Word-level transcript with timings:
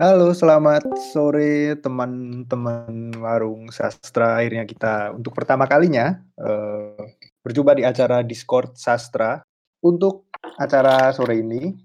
Halo, 0.00 0.32
selamat 0.32 0.96
sore 1.12 1.76
teman-teman 1.76 3.12
warung 3.20 3.68
sastra. 3.68 4.40
Akhirnya 4.40 4.64
kita 4.64 5.12
untuk 5.12 5.36
pertama 5.36 5.68
kalinya 5.68 6.24
uh, 6.40 6.96
berjumpa 7.44 7.76
di 7.76 7.84
acara 7.84 8.24
Discord 8.24 8.80
Sastra. 8.80 9.44
Untuk 9.84 10.24
acara 10.56 11.12
sore 11.12 11.44
ini 11.44 11.76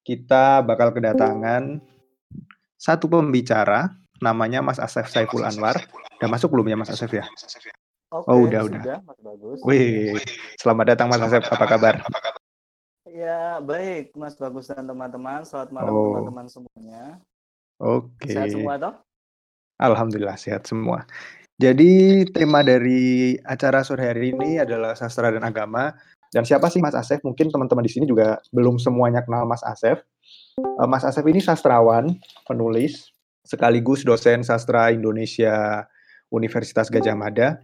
kita 0.00 0.64
bakal 0.64 0.88
kedatangan 0.88 1.84
satu 2.80 3.12
pembicara 3.12 3.92
namanya 4.24 4.64
Mas 4.64 4.80
Asef 4.80 5.12
Saiful 5.12 5.44
Anwar. 5.44 5.76
Udah 6.16 6.32
masuk 6.32 6.56
belum 6.56 6.64
ya 6.64 6.80
Mas 6.80 6.88
Asef 6.88 7.12
ya? 7.12 7.28
Oke, 8.08 8.24
oh 8.24 8.48
udah 8.48 8.72
udah. 8.72 9.04
Mas 9.04 9.20
Bagus. 9.20 9.60
Wih, 9.68 10.16
selamat 10.56 10.96
datang 10.96 11.12
Mas 11.12 11.20
Asef. 11.20 11.44
Apa 11.44 11.68
kabar? 11.68 12.00
Ya 13.04 13.60
baik 13.60 14.16
Mas 14.16 14.32
Bagus 14.40 14.72
dan 14.72 14.88
teman-teman. 14.88 15.44
Selamat 15.44 15.76
malam 15.76 15.92
oh. 15.92 16.08
teman-teman 16.08 16.48
semuanya. 16.48 17.20
Oke. 17.80 18.28
Sehat 18.28 18.52
semua 18.52 18.76
toh? 18.76 18.94
Alhamdulillah 19.80 20.36
sehat 20.36 20.68
semua. 20.68 21.08
Jadi 21.60 22.24
tema 22.32 22.60
dari 22.60 23.36
acara 23.44 23.84
sore 23.84 24.08
hari 24.08 24.32
ini 24.32 24.60
adalah 24.60 24.92
sastra 24.96 25.32
dan 25.32 25.44
agama. 25.44 25.92
Dan 26.30 26.44
siapa 26.44 26.68
sih 26.68 26.80
Mas 26.80 26.96
Asef? 26.96 27.20
Mungkin 27.24 27.52
teman-teman 27.52 27.84
di 27.84 27.92
sini 27.92 28.04
juga 28.08 28.40
belum 28.52 28.80
semuanya 28.80 29.24
kenal 29.24 29.48
Mas 29.48 29.64
Asef. 29.64 30.00
Eh, 30.56 30.88
Mas 30.88 31.04
Asef 31.04 31.24
ini 31.24 31.40
sastrawan, 31.40 32.16
penulis, 32.48 33.12
sekaligus 33.44 34.04
dosen 34.04 34.44
sastra 34.44 34.92
Indonesia 34.92 35.84
Universitas 36.32 36.88
Gajah 36.88 37.16
Mada. 37.16 37.60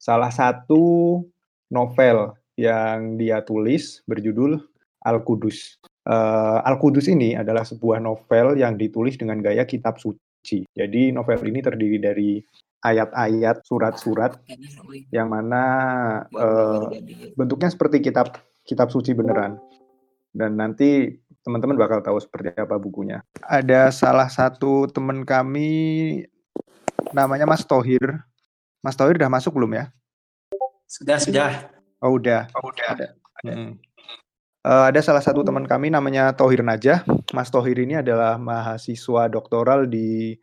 Salah 0.00 0.30
satu 0.30 1.24
novel 1.72 2.36
yang 2.56 3.20
dia 3.20 3.44
tulis 3.44 4.00
berjudul 4.08 4.60
Al-Qudus. 5.04 5.76
Uh, 6.06 6.62
Al-Qudus 6.62 7.10
ini 7.10 7.34
adalah 7.34 7.66
sebuah 7.66 7.98
novel 7.98 8.54
yang 8.54 8.78
ditulis 8.78 9.18
dengan 9.18 9.42
gaya 9.42 9.66
kitab 9.66 9.98
suci. 9.98 10.62
Jadi 10.70 11.10
novel 11.10 11.42
ini 11.50 11.58
terdiri 11.58 11.98
dari 11.98 12.38
ayat-ayat, 12.86 13.66
surat-surat 13.66 14.38
yang 15.10 15.26
mana 15.26 15.64
uh, 16.30 16.86
bentuknya 17.34 17.74
seperti 17.74 17.98
kitab 17.98 18.38
kitab 18.62 18.94
suci 18.94 19.18
beneran. 19.18 19.58
Dan 20.30 20.54
nanti 20.54 21.18
teman-teman 21.42 21.74
bakal 21.74 21.98
tahu 22.04 22.22
seperti 22.22 22.54
apa 22.54 22.78
bukunya. 22.78 23.26
Ada 23.42 23.90
salah 23.90 24.30
satu 24.30 24.86
teman 24.86 25.26
kami 25.26 26.22
namanya 27.10 27.50
Mas 27.50 27.66
Tohir. 27.66 28.22
Mas 28.78 28.94
Tohir 28.94 29.18
udah 29.18 29.32
masuk 29.32 29.58
belum 29.58 29.74
ya? 29.74 29.84
Sudah, 30.86 31.18
sudah. 31.18 31.50
Oh, 31.98 32.14
udah. 32.14 32.46
Oh, 32.54 32.70
udah. 32.70 32.88
Ada. 32.94 33.08
Hmm. 33.42 33.74
Uh, 34.66 34.90
ada 34.90 34.98
salah 34.98 35.22
satu 35.22 35.46
teman 35.46 35.62
kami 35.62 35.94
namanya 35.94 36.34
Tohir 36.34 36.58
Najah. 36.58 37.06
Mas 37.30 37.54
Tohir 37.54 37.78
ini 37.78 38.02
adalah 38.02 38.34
mahasiswa 38.34 39.30
doktoral 39.30 39.86
di 39.86 40.34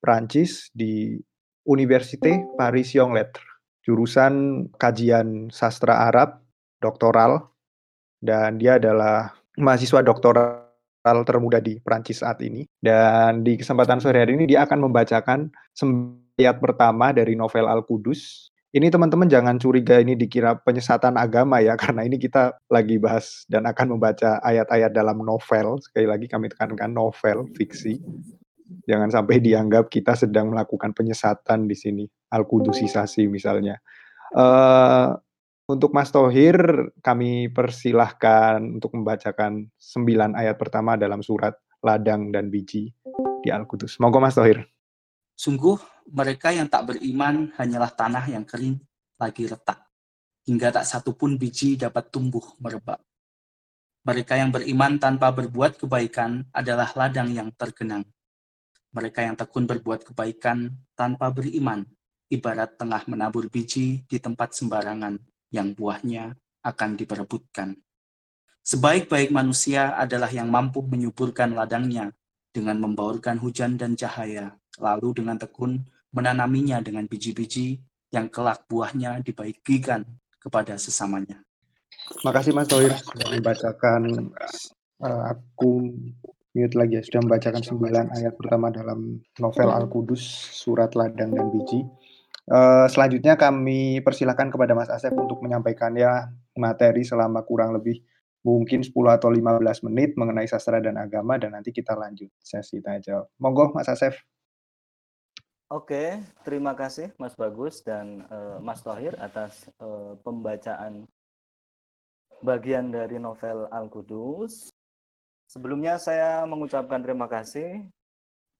Prancis 0.00 0.72
di 0.72 1.20
Université 1.68 2.40
Paris 2.56 2.96
Young 2.96 3.12
Lettres, 3.12 3.44
jurusan 3.84 4.64
kajian 4.80 5.52
sastra 5.52 6.08
Arab 6.08 6.40
doktoral 6.80 7.52
dan 8.24 8.56
dia 8.56 8.80
adalah 8.80 9.36
mahasiswa 9.60 10.00
doktoral 10.00 11.20
termuda 11.28 11.60
di 11.60 11.76
Prancis 11.76 12.24
saat 12.24 12.40
ini. 12.40 12.64
Dan 12.80 13.44
di 13.44 13.60
kesempatan 13.60 14.00
sore 14.00 14.24
hari 14.24 14.40
ini 14.40 14.48
dia 14.48 14.64
akan 14.64 14.88
membacakan 14.88 15.52
ayat 16.40 16.64
pertama 16.64 17.12
dari 17.12 17.36
novel 17.36 17.68
Al-Qudus 17.68 18.48
ini 18.76 18.92
teman-teman 18.92 19.24
jangan 19.24 19.56
curiga 19.56 19.96
ini 19.96 20.12
dikira 20.12 20.60
penyesatan 20.60 21.16
agama 21.16 21.64
ya, 21.64 21.74
karena 21.82 22.04
ini 22.04 22.20
kita 22.20 22.60
lagi 22.68 23.00
bahas 23.00 23.48
dan 23.48 23.64
akan 23.64 23.96
membaca 23.96 24.36
ayat-ayat 24.44 24.92
dalam 24.92 25.24
novel. 25.24 25.80
Sekali 25.80 26.04
lagi 26.04 26.28
kami 26.28 26.52
tekankan 26.52 26.92
novel, 26.92 27.48
fiksi. 27.56 27.96
Jangan 28.84 29.08
sampai 29.08 29.40
dianggap 29.40 29.88
kita 29.88 30.12
sedang 30.12 30.52
melakukan 30.52 30.92
penyesatan 30.92 31.64
di 31.64 31.74
sini, 31.74 32.04
al-kudusisasi 32.30 33.24
misalnya. 33.32 33.80
Uh, 34.36 35.16
untuk 35.66 35.96
Mas 35.96 36.12
Tohir, 36.12 36.54
kami 37.00 37.50
persilahkan 37.50 38.62
untuk 38.78 38.94
membacakan 38.94 39.66
sembilan 39.80 40.38
ayat 40.38 40.54
pertama 40.60 40.94
dalam 40.94 41.24
surat 41.24 41.56
Ladang 41.82 42.30
dan 42.30 42.52
Biji 42.52 42.90
di 43.42 43.48
Al-Qudus. 43.50 43.98
Monggo 43.98 44.22
Mas 44.22 44.38
Tohir. 44.38 44.66
Sungguh 45.34 45.95
mereka 46.10 46.54
yang 46.54 46.70
tak 46.70 46.94
beriman 46.94 47.50
hanyalah 47.58 47.90
tanah 47.90 48.24
yang 48.30 48.46
kering 48.46 48.78
lagi 49.18 49.48
retak, 49.48 49.82
hingga 50.46 50.70
tak 50.70 50.86
satu 50.86 51.16
pun 51.16 51.34
biji 51.34 51.74
dapat 51.74 52.10
tumbuh 52.12 52.44
merebak. 52.62 53.02
Mereka 54.06 54.38
yang 54.38 54.54
beriman 54.54 55.02
tanpa 55.02 55.34
berbuat 55.34 55.82
kebaikan 55.82 56.46
adalah 56.54 56.94
ladang 56.94 57.34
yang 57.34 57.50
tergenang. 57.58 58.06
Mereka 58.94 59.26
yang 59.26 59.34
tekun 59.34 59.66
berbuat 59.66 60.06
kebaikan 60.06 60.70
tanpa 60.94 61.34
beriman, 61.34 61.82
ibarat 62.30 62.78
tengah 62.78 63.02
menabur 63.10 63.50
biji 63.50 64.06
di 64.06 64.18
tempat 64.22 64.54
sembarangan 64.54 65.18
yang 65.50 65.74
buahnya 65.74 66.38
akan 66.62 66.90
diperebutkan. 66.94 67.74
Sebaik-baik 68.62 69.30
manusia 69.34 69.94
adalah 69.94 70.30
yang 70.30 70.50
mampu 70.50 70.82
menyuburkan 70.82 71.54
ladangnya 71.54 72.14
dengan 72.50 72.78
membaurkan 72.82 73.38
hujan 73.38 73.78
dan 73.78 73.94
cahaya 73.94 74.54
lalu 74.78 75.22
dengan 75.22 75.38
tekun 75.38 75.82
menanaminya 76.14 76.82
dengan 76.82 77.06
biji-biji 77.06 77.80
yang 78.14 78.30
kelak 78.30 78.64
buahnya 78.70 79.20
dibagikan 79.22 80.06
kepada 80.38 80.78
sesamanya. 80.78 81.42
Makasih 82.22 82.54
Mas 82.54 82.70
Tohir 82.70 82.94
sudah 82.94 83.28
membacakan 83.34 84.30
uh, 85.02 85.22
aku 85.34 85.90
mute 86.56 86.74
lagi 86.78 86.96
ya 86.96 87.02
sudah 87.04 87.20
membacakan 87.26 87.62
sembilan 87.62 88.06
ayat 88.16 88.34
pertama 88.38 88.72
dalam 88.72 89.20
novel 89.42 89.68
Al-Qudus 89.68 90.22
surat 90.54 90.94
ladang 90.94 91.34
dan 91.34 91.50
biji. 91.52 91.84
Uh, 92.46 92.86
selanjutnya 92.86 93.34
kami 93.34 93.98
persilahkan 94.06 94.54
kepada 94.54 94.72
Mas 94.72 94.86
Asep 94.86 95.10
untuk 95.18 95.42
menyampaikannya 95.42 96.30
materi 96.54 97.02
selama 97.02 97.42
kurang 97.42 97.74
lebih 97.74 98.00
mungkin 98.46 98.86
10 98.86 98.94
atau 98.94 99.34
15 99.34 99.90
menit 99.90 100.14
mengenai 100.14 100.46
sastra 100.46 100.78
dan 100.78 100.94
agama 100.94 101.34
dan 101.34 101.58
nanti 101.58 101.74
kita 101.74 101.98
lanjut 101.98 102.30
sesi 102.38 102.78
tanya 102.78 103.02
jawab. 103.02 103.26
Monggo 103.42 103.74
Mas 103.74 103.90
Asef. 103.90 104.22
Oke, 105.66 106.22
terima 106.46 106.78
kasih 106.78 107.10
Mas 107.18 107.34
Bagus 107.34 107.82
dan 107.82 108.22
uh, 108.30 108.62
Mas 108.62 108.86
Tohir 108.86 109.18
atas 109.18 109.66
uh, 109.82 110.14
pembacaan 110.22 111.10
bagian 112.38 112.94
dari 112.94 113.18
novel 113.18 113.66
Al-Qudus. 113.74 114.70
Sebelumnya 115.50 115.98
saya 115.98 116.46
mengucapkan 116.46 117.02
terima 117.02 117.26
kasih 117.26 117.82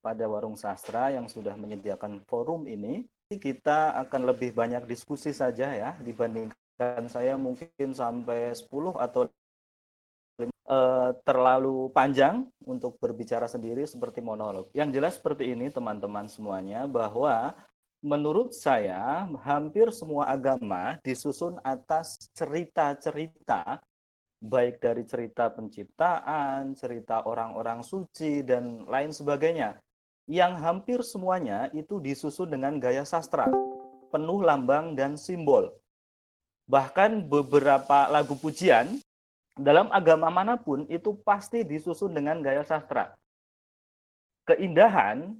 pada 0.02 0.26
Warung 0.26 0.58
Sastra 0.58 1.14
yang 1.14 1.30
sudah 1.30 1.54
menyediakan 1.54 2.26
forum 2.26 2.66
ini. 2.66 3.06
Kita 3.30 3.94
akan 4.02 4.26
lebih 4.26 4.50
banyak 4.50 4.82
diskusi 4.90 5.30
saja 5.30 5.70
ya 5.78 5.94
dibandingkan 6.02 7.06
saya 7.06 7.38
mungkin 7.38 7.94
sampai 7.94 8.50
10 8.50 8.66
atau 8.98 9.30
uh, 10.42 11.10
terlalu 11.22 11.88
panjang 11.94 12.44
untuk 12.66 12.98
berbicara 12.98 13.46
sendiri 13.46 13.86
seperti 13.86 14.20
monolog. 14.20 14.68
Yang 14.74 14.90
jelas 14.96 15.12
seperti 15.18 15.54
ini 15.54 15.70
teman-teman 15.70 16.26
semuanya 16.26 16.84
bahwa 16.84 17.54
menurut 18.04 18.52
saya 18.52 19.26
hampir 19.42 19.88
semua 19.90 20.28
agama 20.28 21.00
disusun 21.02 21.58
atas 21.64 22.28
cerita-cerita 22.36 23.80
baik 24.42 24.78
dari 24.78 25.02
cerita 25.08 25.48
penciptaan, 25.48 26.76
cerita 26.76 27.24
orang-orang 27.24 27.80
suci 27.80 28.44
dan 28.44 28.84
lain 28.84 29.10
sebagainya. 29.10 29.80
Yang 30.26 30.52
hampir 30.58 30.98
semuanya 31.06 31.70
itu 31.70 32.02
disusun 32.02 32.50
dengan 32.50 32.82
gaya 32.82 33.06
sastra, 33.06 33.46
penuh 34.10 34.42
lambang 34.42 34.98
dan 34.98 35.14
simbol. 35.14 35.70
Bahkan 36.66 37.30
beberapa 37.30 38.10
lagu 38.10 38.34
pujian 38.34 38.98
dalam 39.56 39.88
agama 39.88 40.28
mana 40.28 40.60
pun 40.60 40.84
itu 40.92 41.16
pasti 41.24 41.64
disusun 41.64 42.12
dengan 42.12 42.44
gaya 42.44 42.60
sastra. 42.60 43.16
Keindahan 44.46 45.34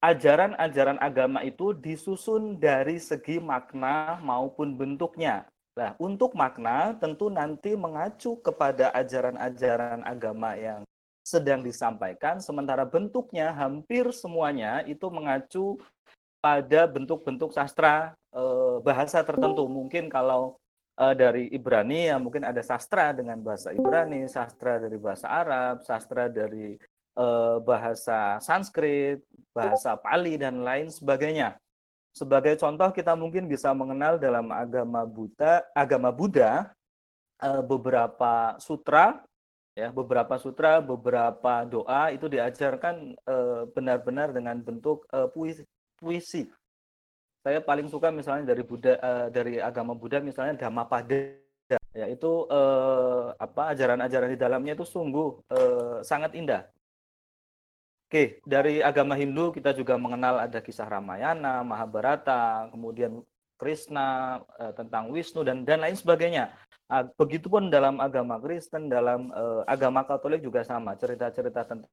ajaran-ajaran 0.00 0.98
agama 0.98 1.44
itu 1.44 1.76
disusun 1.76 2.56
dari 2.56 2.96
segi 2.96 3.36
makna 3.38 4.18
maupun 4.24 4.74
bentuknya. 4.74 5.44
Nah, 5.76 5.92
untuk 6.00 6.32
makna 6.32 6.96
tentu 6.96 7.28
nanti 7.28 7.76
mengacu 7.76 8.40
kepada 8.40 8.88
ajaran-ajaran 8.96 10.00
agama 10.08 10.56
yang 10.56 10.80
sedang 11.20 11.60
disampaikan, 11.60 12.40
sementara 12.40 12.88
bentuknya 12.88 13.52
hampir 13.52 14.08
semuanya 14.08 14.80
itu 14.88 15.04
mengacu 15.12 15.76
pada 16.40 16.88
bentuk-bentuk 16.88 17.52
sastra 17.52 18.16
eh, 18.32 18.76
bahasa 18.80 19.20
tertentu. 19.20 19.68
Mungkin 19.68 20.08
kalau 20.08 20.56
uh, 20.96 21.14
dari 21.14 21.52
Ibrani 21.52 22.10
ya 22.10 22.16
mungkin 22.16 22.42
ada 22.44 22.60
sastra 22.64 23.12
dengan 23.12 23.40
bahasa 23.44 23.72
Ibrani, 23.72 24.26
sastra 24.26 24.80
dari 24.80 24.96
bahasa 24.96 25.28
Arab, 25.28 25.84
sastra 25.84 26.28
dari 26.28 26.76
uh, 27.16 27.60
bahasa 27.60 28.40
Sanskrit, 28.40 29.22
bahasa 29.52 29.94
Pali 30.00 30.40
dan 30.40 30.64
lain 30.64 30.88
sebagainya. 30.88 31.56
Sebagai 32.16 32.56
contoh 32.56 32.88
kita 32.96 33.12
mungkin 33.12 33.44
bisa 33.44 33.76
mengenal 33.76 34.16
dalam 34.16 34.48
agama 34.48 35.04
Buddha, 35.04 35.60
agama 35.76 36.08
Buddha 36.08 36.72
uh, 37.44 37.62
beberapa 37.62 38.56
sutra 38.56 39.20
ya 39.76 39.92
beberapa 39.92 40.40
sutra 40.40 40.80
beberapa 40.80 41.68
doa 41.68 42.08
itu 42.08 42.32
diajarkan 42.32 43.12
benar-benar 43.76 44.32
dengan 44.32 44.56
bentuk 44.56 45.04
uh, 45.12 45.28
puisi, 45.28 45.68
puisi 46.00 46.48
saya 47.46 47.62
paling 47.62 47.86
suka 47.86 48.10
misalnya 48.10 48.50
dari 48.50 48.66
Buddha 48.66 48.98
uh, 48.98 49.30
dari 49.30 49.62
agama 49.62 49.94
Buddha 49.94 50.18
misalnya 50.18 50.58
Dhammapada 50.58 51.38
yaitu 51.94 52.50
uh, 52.50 53.30
apa 53.38 53.70
ajaran-ajaran 53.70 54.34
di 54.34 54.38
dalamnya 54.38 54.74
itu 54.74 54.82
sungguh 54.82 55.46
uh, 55.54 56.02
sangat 56.02 56.34
indah 56.34 56.66
Oke, 58.06 58.38
dari 58.46 58.78
agama 58.86 59.18
Hindu 59.18 59.50
kita 59.50 59.74
juga 59.74 59.98
mengenal 59.98 60.38
ada 60.38 60.62
kisah 60.62 60.86
Ramayana, 60.86 61.66
Mahabharata, 61.66 62.70
kemudian 62.70 63.18
Krishna, 63.58 64.38
eh, 64.62 64.70
tentang 64.78 65.10
Wisnu 65.10 65.42
dan 65.42 65.66
dan 65.66 65.82
lain 65.82 65.98
sebagainya. 65.98 66.54
Ah, 66.86 67.02
begitupun 67.02 67.66
dalam 67.66 67.98
agama 67.98 68.38
Kristen, 68.38 68.86
dalam 68.86 69.34
eh, 69.34 69.62
agama 69.66 70.06
Katolik 70.06 70.38
juga 70.38 70.62
sama, 70.62 70.94
cerita-cerita 70.94 71.66
tentang 71.66 71.90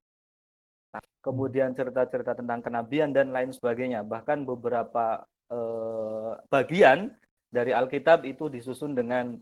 kemudian 1.26 1.74
cerita-cerita 1.74 2.38
tentang 2.38 2.62
kenabian 2.62 3.10
dan 3.10 3.34
lain 3.34 3.50
sebagainya. 3.50 4.06
Bahkan 4.06 4.46
beberapa 4.46 5.26
eh, 5.51 6.31
bagian 6.48 7.12
dari 7.50 7.72
Alkitab 7.75 8.24
itu 8.28 8.48
disusun 8.48 8.94
dengan 8.95 9.36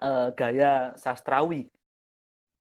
eh, 0.00 0.28
gaya 0.34 0.96
sastrawi 0.96 1.68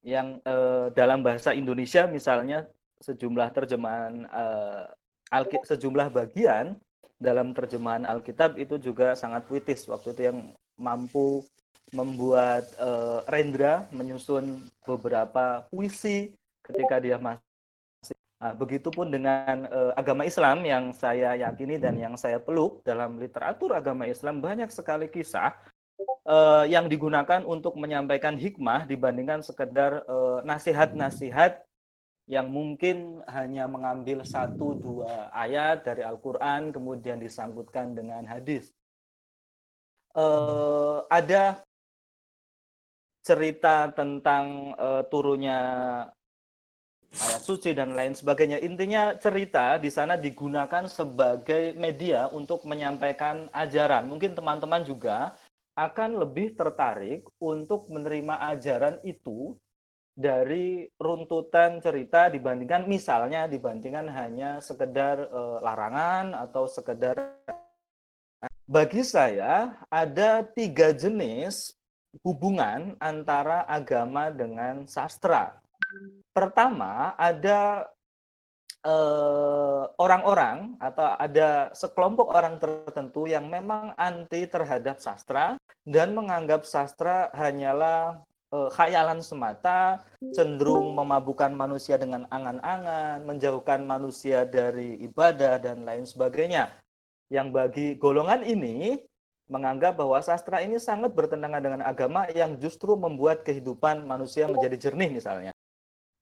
yang 0.04 0.38
eh, 0.44 0.88
dalam 0.94 1.24
bahasa 1.24 1.56
Indonesia 1.56 2.06
misalnya 2.06 2.68
sejumlah 3.00 3.50
terjemahan 3.56 4.28
uh, 4.28 4.84
Alki 5.32 5.62
sejumlah 5.64 6.12
bagian 6.12 6.76
dalam 7.20 7.52
terjemahan 7.56 8.08
Alkitab 8.08 8.60
itu 8.60 8.80
juga 8.80 9.16
sangat 9.16 9.48
puitis. 9.48 9.88
Waktu 9.88 10.16
itu 10.16 10.22
yang 10.32 10.40
mampu 10.80 11.44
membuat 11.92 12.70
uh, 12.78 13.26
Rendra 13.28 13.88
menyusun 13.92 14.68
beberapa 14.86 15.66
puisi 15.72 16.32
ketika 16.62 17.02
dia 17.02 17.18
masih 17.18 17.49
Nah, 18.40 18.56
begitupun 18.56 19.12
dengan 19.12 19.68
uh, 19.68 19.92
agama 20.00 20.24
Islam 20.24 20.64
yang 20.64 20.96
saya 20.96 21.36
yakini 21.36 21.76
dan 21.76 22.00
yang 22.00 22.16
saya 22.16 22.40
peluk 22.40 22.80
dalam 22.88 23.20
literatur 23.20 23.76
agama 23.76 24.08
Islam 24.08 24.40
banyak 24.40 24.72
sekali 24.72 25.12
kisah 25.12 25.60
uh, 26.24 26.64
yang 26.64 26.88
digunakan 26.88 27.44
untuk 27.44 27.76
menyampaikan 27.76 28.40
hikmah 28.40 28.88
dibandingkan 28.88 29.44
sekedar 29.44 30.08
nasihat-nasihat 30.48 31.68
yang 32.32 32.48
mungkin 32.48 33.20
hanya 33.28 33.68
mengambil 33.68 34.24
satu 34.24 34.78
dua 34.80 35.28
ayat 35.36 35.84
dari 35.84 36.08
Al-Quran 36.08 36.72
kemudian 36.72 37.20
disangkutkan 37.20 37.92
dengan 37.92 38.24
hadis. 38.24 38.72
Ada 41.10 41.60
cerita 43.26 43.90
tentang 43.98 44.78
turunnya 45.10 45.60
ayat 47.18 47.42
suci 47.42 47.74
dan 47.74 47.98
lain 47.98 48.14
sebagainya. 48.14 48.62
Intinya 48.62 49.18
cerita 49.18 49.82
di 49.82 49.90
sana 49.90 50.14
digunakan 50.16 50.86
sebagai 50.86 51.74
media 51.74 52.30
untuk 52.30 52.64
menyampaikan 52.70 53.50
ajaran. 53.50 54.06
Mungkin 54.06 54.38
teman-teman 54.38 54.86
juga 54.86 55.34
akan 55.74 56.22
lebih 56.22 56.60
tertarik 56.60 57.24
untuk 57.40 57.88
menerima 57.88 58.52
ajaran 58.54 59.00
itu 59.08 59.56
dari 60.20 60.84
runtutan 61.00 61.80
cerita 61.80 62.28
dibandingkan 62.28 62.84
misalnya 62.84 63.48
dibandingkan 63.48 64.12
hanya 64.12 64.60
sekedar 64.60 65.16
e, 65.32 65.42
larangan 65.64 66.36
atau 66.36 66.68
sekedar 66.68 67.16
bagi 68.68 69.00
saya 69.08 69.80
ada 69.88 70.44
tiga 70.44 70.92
jenis 70.92 71.72
hubungan 72.20 73.00
antara 73.00 73.64
agama 73.64 74.28
dengan 74.28 74.84
sastra. 74.92 75.59
Pertama 76.32 77.18
ada 77.18 77.90
eh, 78.86 79.84
orang-orang 79.98 80.78
e, 80.78 80.86
atau 80.86 81.08
ada 81.18 81.50
sekelompok 81.74 82.30
orang 82.32 82.62
tertentu 82.62 83.26
yang 83.26 83.50
memang 83.50 83.98
anti 83.98 84.46
terhadap 84.46 85.02
sastra 85.02 85.58
dan 85.84 86.14
menganggap 86.14 86.64
sastra 86.64 87.34
hanyalah 87.34 88.22
uh, 88.54 88.70
khayalan 88.74 89.22
semata, 89.22 90.02
cenderung 90.34 90.94
memabukkan 90.98 91.54
manusia 91.54 91.96
dengan 91.98 92.26
angan-angan, 92.30 93.26
menjauhkan 93.26 93.86
manusia 93.86 94.46
dari 94.46 95.00
ibadah 95.06 95.62
dan 95.62 95.86
lain 95.86 96.06
sebagainya. 96.06 96.74
Yang 97.30 97.48
bagi 97.54 97.88
golongan 97.98 98.42
ini 98.42 98.98
menganggap 99.50 99.98
bahwa 99.98 100.22
sastra 100.22 100.62
ini 100.62 100.78
sangat 100.78 101.14
bertentangan 101.14 101.62
dengan 101.62 101.82
agama 101.82 102.30
yang 102.34 102.58
justru 102.62 102.94
membuat 102.94 103.42
kehidupan 103.42 104.06
manusia 104.06 104.46
menjadi 104.46 104.90
jernih 104.90 105.10
misalnya. 105.10 105.54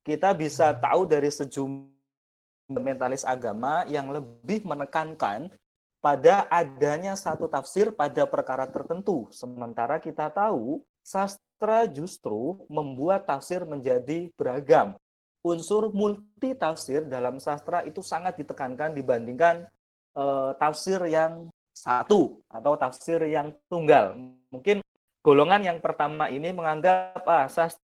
Kita 0.07 0.31
bisa 0.31 0.71
tahu 0.71 1.03
dari 1.03 1.27
sejumlah 1.27 2.79
mentalis 2.79 3.27
agama 3.27 3.83
yang 3.91 4.07
lebih 4.07 4.63
menekankan 4.63 5.51
pada 5.99 6.47
adanya 6.47 7.19
satu 7.19 7.51
tafsir 7.51 7.91
pada 7.91 8.23
perkara 8.23 8.63
tertentu. 8.71 9.27
Sementara 9.35 9.99
kita 9.99 10.31
tahu 10.31 10.79
sastra 11.03 11.83
justru 11.91 12.55
membuat 12.71 13.27
tafsir 13.27 13.67
menjadi 13.67 14.31
beragam. 14.39 14.95
Unsur 15.43 15.91
multi 15.91 16.55
tafsir 16.55 17.03
dalam 17.03 17.43
sastra 17.43 17.83
itu 17.83 17.99
sangat 17.99 18.39
ditekankan 18.39 18.95
dibandingkan 18.95 19.67
uh, 20.15 20.55
tafsir 20.55 21.03
yang 21.03 21.51
satu 21.75 22.39
atau 22.47 22.79
tafsir 22.79 23.19
yang 23.27 23.51
tunggal. 23.67 24.15
Mungkin 24.55 24.79
golongan 25.19 25.67
yang 25.67 25.79
pertama 25.83 26.31
ini 26.31 26.55
menganggap 26.55 27.27
ah 27.27 27.51
sastra 27.51 27.86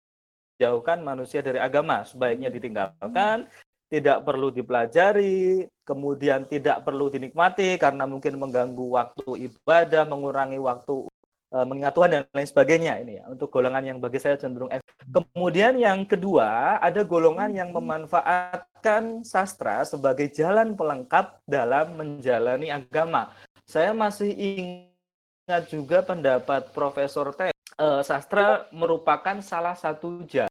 jauhkan 0.61 1.01
manusia 1.01 1.41
dari 1.41 1.57
agama, 1.57 2.05
sebaiknya 2.05 2.53
ditinggalkan, 2.53 3.49
tidak 3.89 4.21
perlu 4.21 4.53
dipelajari, 4.53 5.65
kemudian 5.81 6.45
tidak 6.45 6.85
perlu 6.85 7.09
dinikmati 7.09 7.81
karena 7.81 8.05
mungkin 8.05 8.37
mengganggu 8.37 8.85
waktu 8.93 9.49
ibadah, 9.49 10.05
mengurangi 10.05 10.61
waktu 10.61 11.09
Eh, 11.51 11.67
mengingat 11.67 11.91
Tuhan 11.91 12.11
dan 12.15 12.23
lain 12.31 12.47
sebagainya 12.47 13.03
ini 13.03 13.19
ya 13.19 13.27
untuk 13.27 13.51
golongan 13.51 13.83
yang 13.83 13.99
bagi 13.99 14.23
saya 14.23 14.39
cenderung 14.39 14.71
F. 14.71 14.79
Kemudian 15.03 15.75
yang 15.75 16.07
kedua 16.07 16.79
ada 16.79 17.03
golongan 17.03 17.51
yang 17.51 17.75
memanfaatkan 17.75 19.27
sastra 19.27 19.83
sebagai 19.83 20.31
jalan 20.31 20.79
pelengkap 20.79 21.43
dalam 21.43 21.99
menjalani 21.99 22.71
agama. 22.71 23.35
Saya 23.67 23.91
masih 23.91 24.31
ingat 24.31 25.67
juga 25.67 25.99
pendapat 25.99 26.71
Profesor 26.71 27.35
T. 27.35 27.51
Uh, 27.75 27.99
sastra 27.99 28.71
merupakan 28.71 29.43
salah 29.43 29.75
satu 29.75 30.23
jalan 30.31 30.50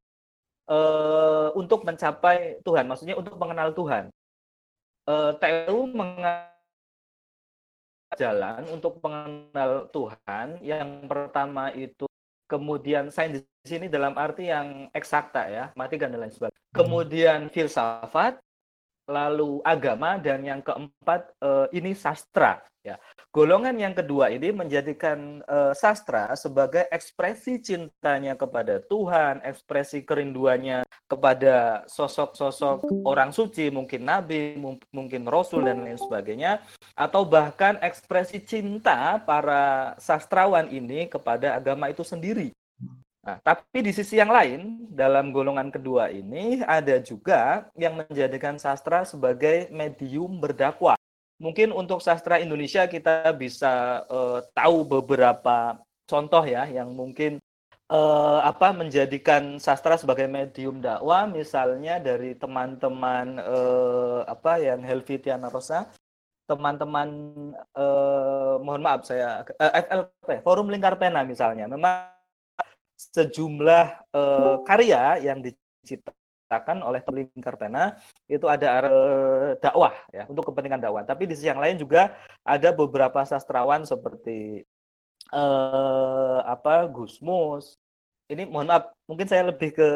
uh, 0.70 1.48
untuk 1.58 1.82
mencapai 1.82 2.62
Tuhan, 2.62 2.86
maksudnya 2.86 3.18
untuk 3.18 3.34
mengenal 3.36 3.74
Tuhan. 3.74 4.04
Uh, 5.10 5.34
TU 5.42 5.90
mengenal 5.90 6.46
jalan 8.14 8.62
untuk 8.70 9.02
mengenal 9.02 9.90
Tuhan. 9.90 10.62
Yang 10.62 10.88
pertama 11.10 11.74
itu 11.74 12.06
kemudian 12.46 13.10
sains 13.10 13.42
di 13.42 13.66
sini 13.66 13.86
dalam 13.90 14.14
arti 14.14 14.50
yang 14.50 14.88
eksakta 14.94 15.50
ya, 15.50 15.64
mati 15.74 15.98
dan 15.98 16.14
lain 16.14 16.30
sebagainya. 16.30 16.58
Kemudian 16.70 17.40
filsafat, 17.50 18.38
lalu 19.10 19.58
agama 19.66 20.18
dan 20.22 20.42
yang 20.46 20.62
keempat 20.62 21.34
uh, 21.42 21.66
ini 21.74 21.94
sastra 21.98 22.62
ya. 22.86 22.94
Golongan 23.30 23.78
yang 23.78 23.94
kedua 23.94 24.26
ini 24.34 24.50
menjadikan 24.50 25.38
uh, 25.46 25.70
sastra 25.70 26.34
sebagai 26.34 26.90
ekspresi 26.90 27.62
cintanya 27.62 28.34
kepada 28.34 28.82
Tuhan, 28.82 29.38
ekspresi 29.46 30.02
kerinduannya 30.02 30.82
kepada 31.06 31.86
sosok-sosok 31.86 33.06
orang 33.06 33.30
suci, 33.30 33.70
mungkin 33.70 34.02
nabi, 34.02 34.58
mungkin 34.90 35.30
rasul 35.30 35.62
dan 35.62 35.86
lain 35.86 35.94
sebagainya, 35.94 36.58
atau 36.98 37.22
bahkan 37.22 37.78
ekspresi 37.78 38.42
cinta 38.42 39.22
para 39.22 39.94
sastrawan 40.02 40.66
ini 40.66 41.06
kepada 41.06 41.54
agama 41.54 41.86
itu 41.86 42.02
sendiri. 42.02 42.50
Nah, 43.22 43.38
tapi 43.46 43.78
di 43.78 43.94
sisi 43.94 44.18
yang 44.18 44.34
lain, 44.34 44.90
dalam 44.90 45.30
golongan 45.30 45.70
kedua 45.70 46.10
ini 46.10 46.66
ada 46.66 46.98
juga 46.98 47.70
yang 47.78 47.94
menjadikan 47.94 48.58
sastra 48.58 49.06
sebagai 49.06 49.70
medium 49.70 50.42
berdakwah. 50.42 50.98
Mungkin 51.40 51.72
untuk 51.72 52.04
sastra 52.04 52.36
Indonesia 52.36 52.84
kita 52.84 53.32
bisa 53.32 54.04
uh, 54.12 54.44
tahu 54.52 54.84
beberapa 54.84 55.80
contoh 56.04 56.44
ya 56.44 56.68
yang 56.68 56.92
mungkin 56.92 57.40
uh, 57.88 58.44
apa 58.44 58.76
menjadikan 58.76 59.56
sastra 59.56 59.96
sebagai 59.96 60.28
medium 60.28 60.84
dakwah. 60.84 61.24
Misalnya 61.24 61.96
dari 61.96 62.36
teman-teman 62.36 63.40
uh, 63.40 64.20
apa 64.28 64.60
yang 64.60 64.84
Helvitiana 64.84 65.48
Rosa 65.48 65.88
teman-teman 66.44 67.08
uh, 67.72 68.60
mohon 68.60 68.82
maaf 68.82 69.06
saya 69.08 69.40
uh, 69.56 69.72
FLP 69.80 70.44
Forum 70.44 70.68
Lingkar 70.68 71.00
Pena 71.00 71.24
misalnya. 71.24 71.64
Memang 71.64 72.12
sejumlah 73.00 74.12
uh, 74.12 74.60
karya 74.68 75.24
yang 75.24 75.40
diciptakan 75.40 76.19
oleh 76.82 77.00
Lingkar 77.06 77.54
Pena 77.54 77.94
itu 78.26 78.42
ada 78.50 78.82
uh, 78.90 79.54
dakwah 79.62 79.94
ya 80.10 80.26
untuk 80.26 80.50
kepentingan 80.50 80.82
dakwah. 80.82 81.06
Tapi 81.06 81.30
di 81.30 81.38
sisi 81.38 81.46
yang 81.46 81.62
lain 81.62 81.78
juga 81.78 82.10
ada 82.42 82.74
beberapa 82.74 83.22
sastrawan 83.22 83.86
seperti 83.86 84.66
uh, 85.30 86.42
apa 86.42 86.90
Gusmus, 86.90 87.78
ini 88.26 88.46
mohon 88.50 88.66
maaf, 88.66 88.90
mungkin 89.06 89.30
saya 89.30 89.46
lebih 89.46 89.74
ke 89.78 89.88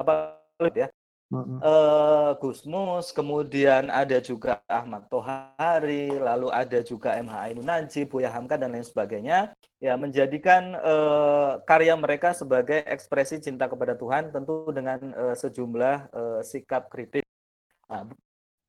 apa 0.00 0.40
ya 0.72 0.88
uh, 1.34 2.32
Gusmus, 2.38 3.10
kemudian 3.10 3.90
ada 3.90 4.22
juga 4.22 4.62
Ahmad 4.70 5.10
Tohari, 5.10 6.14
lalu 6.14 6.48
ada 6.54 6.78
juga 6.80 7.18
MH 7.18 7.34
Ainun 7.50 7.66
Najib, 7.66 8.14
Buya 8.14 8.30
Hamka 8.30 8.54
dan 8.54 8.70
lain 8.70 8.86
sebagainya, 8.86 9.52
ya 9.82 9.98
menjadikan 9.98 10.78
uh, 10.78 11.58
karya 11.66 11.98
mereka 11.98 12.30
sebagai 12.32 12.86
ekspresi 12.86 13.42
cinta 13.42 13.66
kepada 13.66 13.98
Tuhan, 13.98 14.30
tentu 14.30 14.70
dengan 14.70 15.00
uh, 15.14 15.34
sejumlah 15.34 15.96
uh, 16.14 16.40
sikap 16.46 16.86
kritis. 16.88 17.26
Nah, 17.90 18.08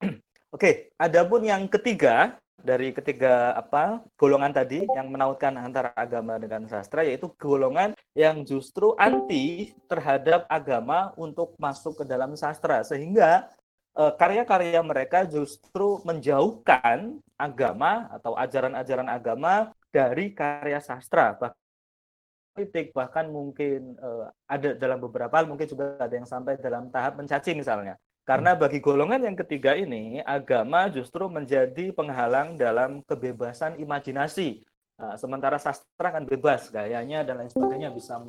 Oke, 0.56 0.72
okay, 0.72 0.76
adapun 0.96 1.44
yang 1.44 1.68
ketiga 1.68 2.40
dari 2.66 2.90
ketiga 2.90 3.54
apa 3.54 4.02
golongan 4.18 4.50
tadi 4.50 4.82
yang 4.90 5.14
menautkan 5.14 5.54
antara 5.56 5.94
agama 5.94 6.42
dengan 6.42 6.66
sastra 6.66 7.06
yaitu 7.06 7.30
golongan 7.38 7.94
yang 8.18 8.42
justru 8.42 8.98
anti 8.98 9.78
terhadap 9.86 10.50
agama 10.50 11.14
untuk 11.16 11.54
masuk 11.62 12.02
ke 12.02 12.04
dalam 12.10 12.34
sastra. 12.34 12.82
Sehingga 12.82 13.46
eh, 13.94 14.14
karya-karya 14.18 14.82
mereka 14.82 15.30
justru 15.30 16.02
menjauhkan 16.02 17.22
agama 17.38 18.10
atau 18.10 18.34
ajaran-ajaran 18.34 19.08
agama 19.08 19.70
dari 19.94 20.34
karya 20.34 20.82
sastra 20.82 21.38
politik 22.56 22.96
bahkan 22.96 23.28
mungkin 23.28 24.00
uh, 24.00 24.32
ada 24.48 24.80
dalam 24.80 25.04
beberapa 25.04 25.44
mungkin 25.44 25.68
juga 25.68 26.00
ada 26.00 26.16
yang 26.16 26.24
sampai 26.24 26.56
dalam 26.56 26.88
tahap 26.88 27.20
mencaci 27.20 27.52
misalnya 27.52 28.00
karena 28.26 28.58
hmm. 28.58 28.62
bagi 28.66 28.80
golongan 28.82 29.22
yang 29.22 29.38
ketiga 29.38 29.78
ini, 29.78 30.18
agama 30.26 30.90
justru 30.90 31.30
menjadi 31.30 31.94
penghalang 31.94 32.58
dalam 32.58 33.06
kebebasan 33.06 33.78
imajinasi. 33.78 34.66
Nah, 34.98 35.14
sementara 35.22 35.62
sastra 35.62 36.10
kan 36.10 36.26
bebas 36.26 36.74
gayanya 36.74 37.22
dan 37.22 37.38
lain 37.38 37.54
sebagainya 37.54 37.94
bisa 37.94 38.26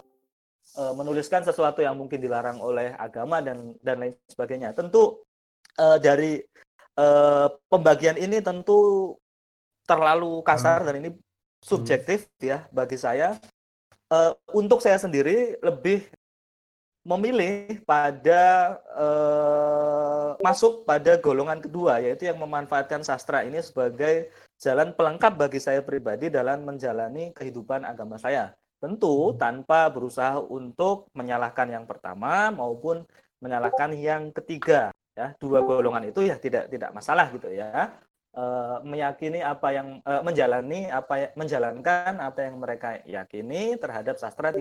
uh, 0.77 0.93
menuliskan 0.93 1.41
sesuatu 1.49 1.81
yang 1.81 1.97
mungkin 1.97 2.21
dilarang 2.21 2.61
oleh 2.61 2.93
agama 3.01 3.41
dan 3.41 3.73
dan 3.81 3.97
lain 3.97 4.15
sebagainya. 4.29 4.77
Tentu 4.77 5.25
uh, 5.81 5.97
dari 5.97 6.45
uh, 7.01 7.49
pembagian 7.73 8.21
ini 8.21 8.45
tentu 8.45 9.17
terlalu 9.89 10.45
kasar 10.45 10.85
hmm. 10.85 10.87
dan 10.93 10.95
ini 11.01 11.11
subjektif 11.65 12.29
ya 12.37 12.69
bagi 12.69 13.01
saya. 13.01 13.41
Uh, 14.13 14.37
untuk 14.53 14.85
saya 14.85 15.01
sendiri 15.01 15.57
lebih 15.65 16.05
memilih 17.07 17.79
pada 17.87 18.75
uh, 18.99 20.35
masuk 20.43 20.83
pada 20.83 21.15
golongan 21.23 21.63
kedua 21.63 22.03
yaitu 22.03 22.27
yang 22.27 22.43
memanfaatkan 22.43 23.07
sastra 23.07 23.47
ini 23.47 23.63
sebagai 23.63 24.35
jalan 24.59 24.91
pelengkap 24.91 25.39
bagi 25.39 25.63
saya 25.63 25.87
pribadi 25.87 26.27
dalam 26.27 26.67
menjalani 26.67 27.31
kehidupan 27.31 27.87
agama 27.87 28.19
saya. 28.19 28.51
Tentu 28.83 29.33
hmm. 29.33 29.39
tanpa 29.39 29.89
berusaha 29.89 30.43
untuk 30.43 31.09
menyalahkan 31.15 31.71
yang 31.71 31.87
pertama 31.87 32.51
maupun 32.51 33.07
menyalahkan 33.39 33.95
yang 33.95 34.35
ketiga. 34.35 34.91
Ya, 35.17 35.33
dua 35.41 35.65
golongan 35.65 36.13
itu 36.13 36.29
ya 36.29 36.37
tidak 36.37 36.69
tidak 36.69 36.93
masalah 36.93 37.33
gitu 37.33 37.49
ya. 37.49 37.89
E, 38.37 38.45
meyakini 38.85 39.41
apa 39.41 39.73
yang 39.73 40.05
e, 40.05 40.13
menjalani 40.21 40.93
apa 40.93 41.33
menjalankan 41.33 42.21
apa 42.21 42.39
yang 42.45 42.61
mereka 42.61 43.01
yakini 43.09 43.81
terhadap 43.81 44.21
sastra 44.21 44.53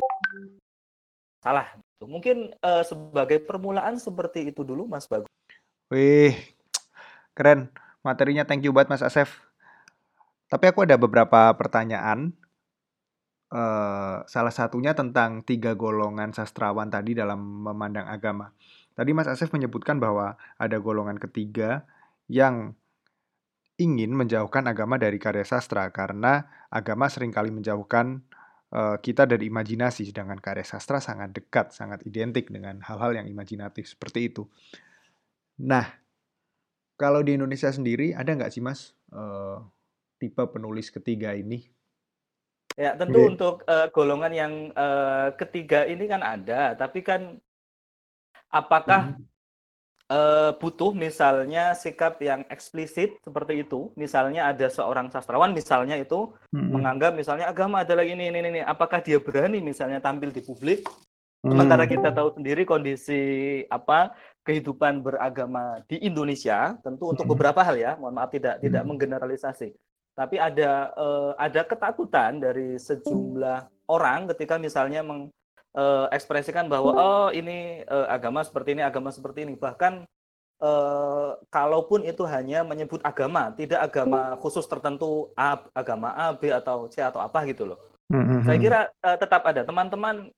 salah. 1.44 1.68
Mungkin 2.04 2.52
uh, 2.60 2.84
sebagai 2.84 3.40
permulaan 3.44 3.96
seperti 3.96 4.52
itu 4.52 4.68
dulu, 4.68 4.84
Mas 4.90 5.08
Bagus. 5.08 5.32
Wih, 5.88 6.36
keren. 7.32 7.72
Materinya 8.04 8.44
thank 8.44 8.68
you 8.68 8.76
banget, 8.76 8.92
Mas 8.92 9.06
Asef. 9.06 9.42
Tapi 10.52 10.66
aku 10.70 10.84
ada 10.84 11.00
beberapa 11.00 11.54
pertanyaan. 11.56 12.36
Uh, 13.46 14.26
salah 14.28 14.52
satunya 14.52 14.92
tentang 14.98 15.46
tiga 15.46 15.78
golongan 15.78 16.36
sastrawan 16.36 16.92
tadi 16.92 17.16
dalam 17.16 17.40
memandang 17.40 18.10
agama. 18.10 18.52
Tadi 18.98 19.16
Mas 19.16 19.32
Asef 19.32 19.54
menyebutkan 19.56 20.02
bahwa 20.02 20.36
ada 20.60 20.78
golongan 20.82 21.16
ketiga 21.16 21.88
yang 22.28 22.76
ingin 23.76 24.16
menjauhkan 24.16 24.64
agama 24.72 24.96
dari 24.96 25.20
karya 25.20 25.44
sastra 25.44 25.92
karena 25.92 26.48
agama 26.72 27.12
sering 27.12 27.32
kali 27.36 27.52
menjauhkan 27.52 28.24
Eh, 28.76 28.98
kita 29.00 29.24
dari 29.24 29.48
imajinasi, 29.48 30.12
sedangkan 30.12 30.44
karya 30.44 30.68
sastra 30.68 31.00
sangat 31.00 31.32
dekat, 31.32 31.72
sangat 31.72 32.04
identik 32.04 32.52
dengan 32.52 32.84
hal-hal 32.84 33.16
yang 33.16 33.28
imajinatif 33.32 33.88
seperti 33.88 34.28
itu. 34.28 34.44
Nah, 35.64 35.88
kalau 37.00 37.24
di 37.24 37.40
Indonesia 37.40 37.72
sendiri 37.72 38.12
ada 38.12 38.36
nggak 38.36 38.52
sih 38.52 38.60
mas 38.60 38.92
uh, 39.16 39.64
tipe 40.20 40.44
penulis 40.52 40.92
ketiga 40.92 41.32
ini? 41.32 41.64
Ya 42.76 43.00
tentu 43.00 43.24
okay. 43.24 43.32
untuk 43.32 43.56
uh, 43.64 43.88
golongan 43.96 44.34
yang 44.36 44.54
uh, 44.76 45.32
ketiga 45.40 45.88
ini 45.88 46.12
kan 46.12 46.20
ada, 46.20 46.76
tapi 46.76 47.00
kan 47.00 47.40
apakah 48.52 49.16
hmm 49.16 49.35
uh, 50.10 50.52
butuh 50.58 50.94
misalnya 50.94 51.74
sikap 51.74 52.22
yang 52.22 52.46
eksplisit 52.52 53.18
seperti 53.22 53.66
itu. 53.66 53.94
Misalnya 53.98 54.52
ada 54.52 54.68
seorang 54.70 55.10
sastrawan 55.10 55.54
misalnya 55.56 55.98
itu 55.98 56.34
hmm. 56.54 56.70
menganggap 56.74 57.18
misalnya 57.18 57.50
agama 57.50 57.82
adalah 57.82 58.06
ini 58.06 58.30
ini 58.30 58.40
ini. 58.42 58.62
Apakah 58.62 59.02
dia 59.02 59.18
berani 59.18 59.62
misalnya 59.62 60.02
tampil 60.02 60.30
di 60.30 60.42
publik? 60.46 60.86
Hmm. 61.46 61.54
Sementara 61.54 61.86
kita 61.86 62.10
tahu 62.10 62.34
sendiri 62.38 62.66
kondisi 62.66 63.22
apa 63.70 64.14
kehidupan 64.46 65.02
beragama 65.02 65.82
di 65.90 66.02
Indonesia 66.06 66.78
tentu 66.86 67.10
untuk 67.14 67.26
beberapa 67.26 67.66
hal 67.66 67.78
ya, 67.78 67.92
mohon 67.98 68.14
maaf 68.14 68.34
tidak 68.34 68.62
tidak 68.62 68.86
menggeneralisasi. 68.86 69.74
Tapi 70.16 70.40
ada 70.40 70.96
uh, 70.96 71.36
ada 71.36 71.62
ketakutan 71.68 72.40
dari 72.40 72.80
sejumlah 72.80 73.90
orang 73.92 74.32
ketika 74.32 74.56
misalnya 74.56 75.04
meng, 75.04 75.28
uh, 75.76 76.08
ekspresikan 76.10 76.66
bahwa 76.72 76.92
oh 76.96 77.28
ini 77.30 77.84
uh, 77.86 78.08
agama 78.10 78.42
seperti 78.42 78.74
ini, 78.74 78.82
agama 78.82 79.12
seperti 79.12 79.44
ini. 79.46 79.54
Bahkan 79.60 80.08
uh, 80.64 81.38
kalaupun 81.52 82.08
itu 82.08 82.24
hanya 82.26 82.64
menyebut 82.64 83.04
agama, 83.04 83.52
tidak 83.54 83.84
agama 83.84 84.40
khusus 84.40 84.66
tertentu 84.66 85.30
A, 85.36 85.60
agama 85.76 86.16
A, 86.16 86.34
B 86.34 86.50
atau 86.50 86.88
C 86.88 87.04
atau 87.04 87.20
apa 87.20 87.44
gitu 87.46 87.68
loh. 87.68 87.80
Mm-hmm. 88.10 88.40
Saya 88.48 88.58
kira 88.58 88.80
uh, 89.04 89.18
tetap 89.20 89.42
ada 89.44 89.62
teman-teman 89.66 90.30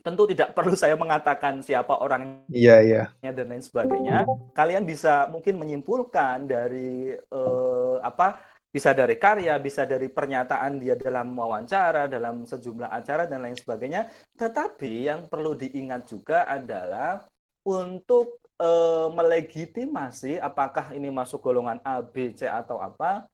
tentu 0.00 0.24
tidak 0.32 0.52
perlu 0.56 0.72
saya 0.72 0.96
mengatakan 0.96 1.60
siapa 1.60 1.92
orangnya 2.00 2.40
yeah, 2.48 2.80
yeah. 2.80 3.32
dan 3.32 3.46
lain 3.50 3.64
sebagainya. 3.64 4.24
Kalian 4.56 4.84
bisa 4.88 5.28
mungkin 5.28 5.60
menyimpulkan 5.60 6.48
dari 6.48 7.14
uh, 7.32 8.00
apa 8.00 8.49
bisa 8.70 8.94
dari 8.94 9.18
karya, 9.18 9.58
bisa 9.58 9.82
dari 9.82 10.06
pernyataan 10.06 10.78
dia 10.78 10.94
dalam 10.94 11.34
wawancara, 11.34 12.06
dalam 12.06 12.46
sejumlah 12.46 12.86
acara 12.86 13.26
dan 13.26 13.42
lain 13.42 13.58
sebagainya. 13.58 14.06
Tetapi 14.38 15.10
yang 15.10 15.26
perlu 15.26 15.58
diingat 15.58 16.06
juga 16.06 16.46
adalah 16.46 17.26
untuk 17.66 18.38
e, 18.56 18.70
melegitimasi 19.10 20.38
apakah 20.38 20.94
ini 20.94 21.10
masuk 21.10 21.42
golongan 21.42 21.82
A, 21.82 21.98
B, 21.98 22.30
C 22.30 22.46
atau 22.46 22.78
apa, 22.78 23.26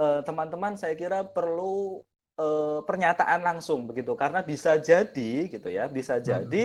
eh, 0.00 0.20
teman-teman 0.24 0.80
saya 0.80 0.96
kira 0.96 1.28
perlu 1.28 2.00
e, 2.40 2.46
pernyataan 2.88 3.44
langsung 3.44 3.84
begitu 3.84 4.16
karena 4.16 4.40
bisa 4.40 4.80
jadi 4.80 5.30
gitu 5.46 5.68
ya, 5.68 5.92
bisa 5.92 6.16
hmm. 6.16 6.24
jadi 6.24 6.64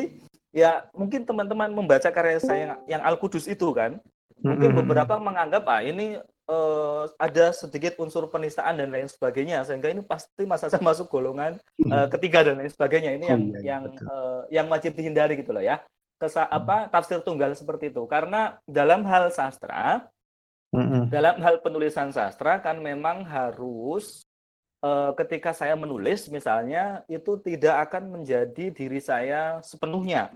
ya 0.55 0.88
mungkin 0.95 1.27
teman-teman 1.27 1.67
membaca 1.67 2.07
karya 2.07 2.39
saya 2.39 2.60
yang, 2.63 2.72
yang 2.98 3.01
Al 3.03 3.19
Kudus 3.19 3.43
itu 3.43 3.75
kan, 3.75 4.00
mungkin 4.39 4.72
hmm. 4.72 4.79
beberapa 4.88 5.19
menganggap 5.19 5.67
ah 5.67 5.84
ini 5.84 6.15
uh, 6.49 7.09
ada 7.17 7.53
sedikit 7.53 7.97
unsur 8.01 8.29
penistaan 8.29 8.77
dan 8.77 8.89
lain 8.89 9.09
sebagainya 9.09 9.65
sehingga 9.65 9.89
ini 9.89 10.01
pasti 10.05 10.45
masa 10.45 10.69
saya 10.69 10.81
masuk 10.89 11.09
golongan 11.09 11.57
uh, 11.89 12.07
ketiga 12.09 12.45
dan 12.45 12.61
lain 12.61 12.71
sebagainya. 12.71 13.17
Ini 13.17 13.25
yang 13.25 13.41
oh, 13.41 13.51
iya, 13.51 13.61
yang 13.61 13.83
uh, 14.05 14.41
yang 14.49 14.65
wajib 14.69 14.93
dihindari 14.93 15.37
gitu 15.39 15.53
loh 15.53 15.63
ya. 15.63 15.81
Kesa, 16.15 16.47
hmm. 16.47 16.57
apa 16.57 16.77
tafsir 16.87 17.19
tunggal 17.19 17.51
seperti 17.53 17.91
itu. 17.91 18.03
Karena 18.07 18.55
dalam 18.63 19.03
hal 19.03 19.29
sastra 19.35 20.07
mm-hmm. 20.71 21.03
dalam 21.11 21.35
hal 21.43 21.59
penulisan 21.59 22.11
sastra 22.15 22.63
kan 22.63 22.79
memang 22.79 23.27
harus 23.27 24.23
uh, 24.83 25.11
ketika 25.19 25.51
saya 25.51 25.75
menulis 25.75 26.27
misalnya 26.31 27.03
itu 27.11 27.35
tidak 27.43 27.89
akan 27.89 28.19
menjadi 28.19 28.71
diri 28.71 28.99
saya 28.99 29.59
sepenuhnya. 29.63 30.31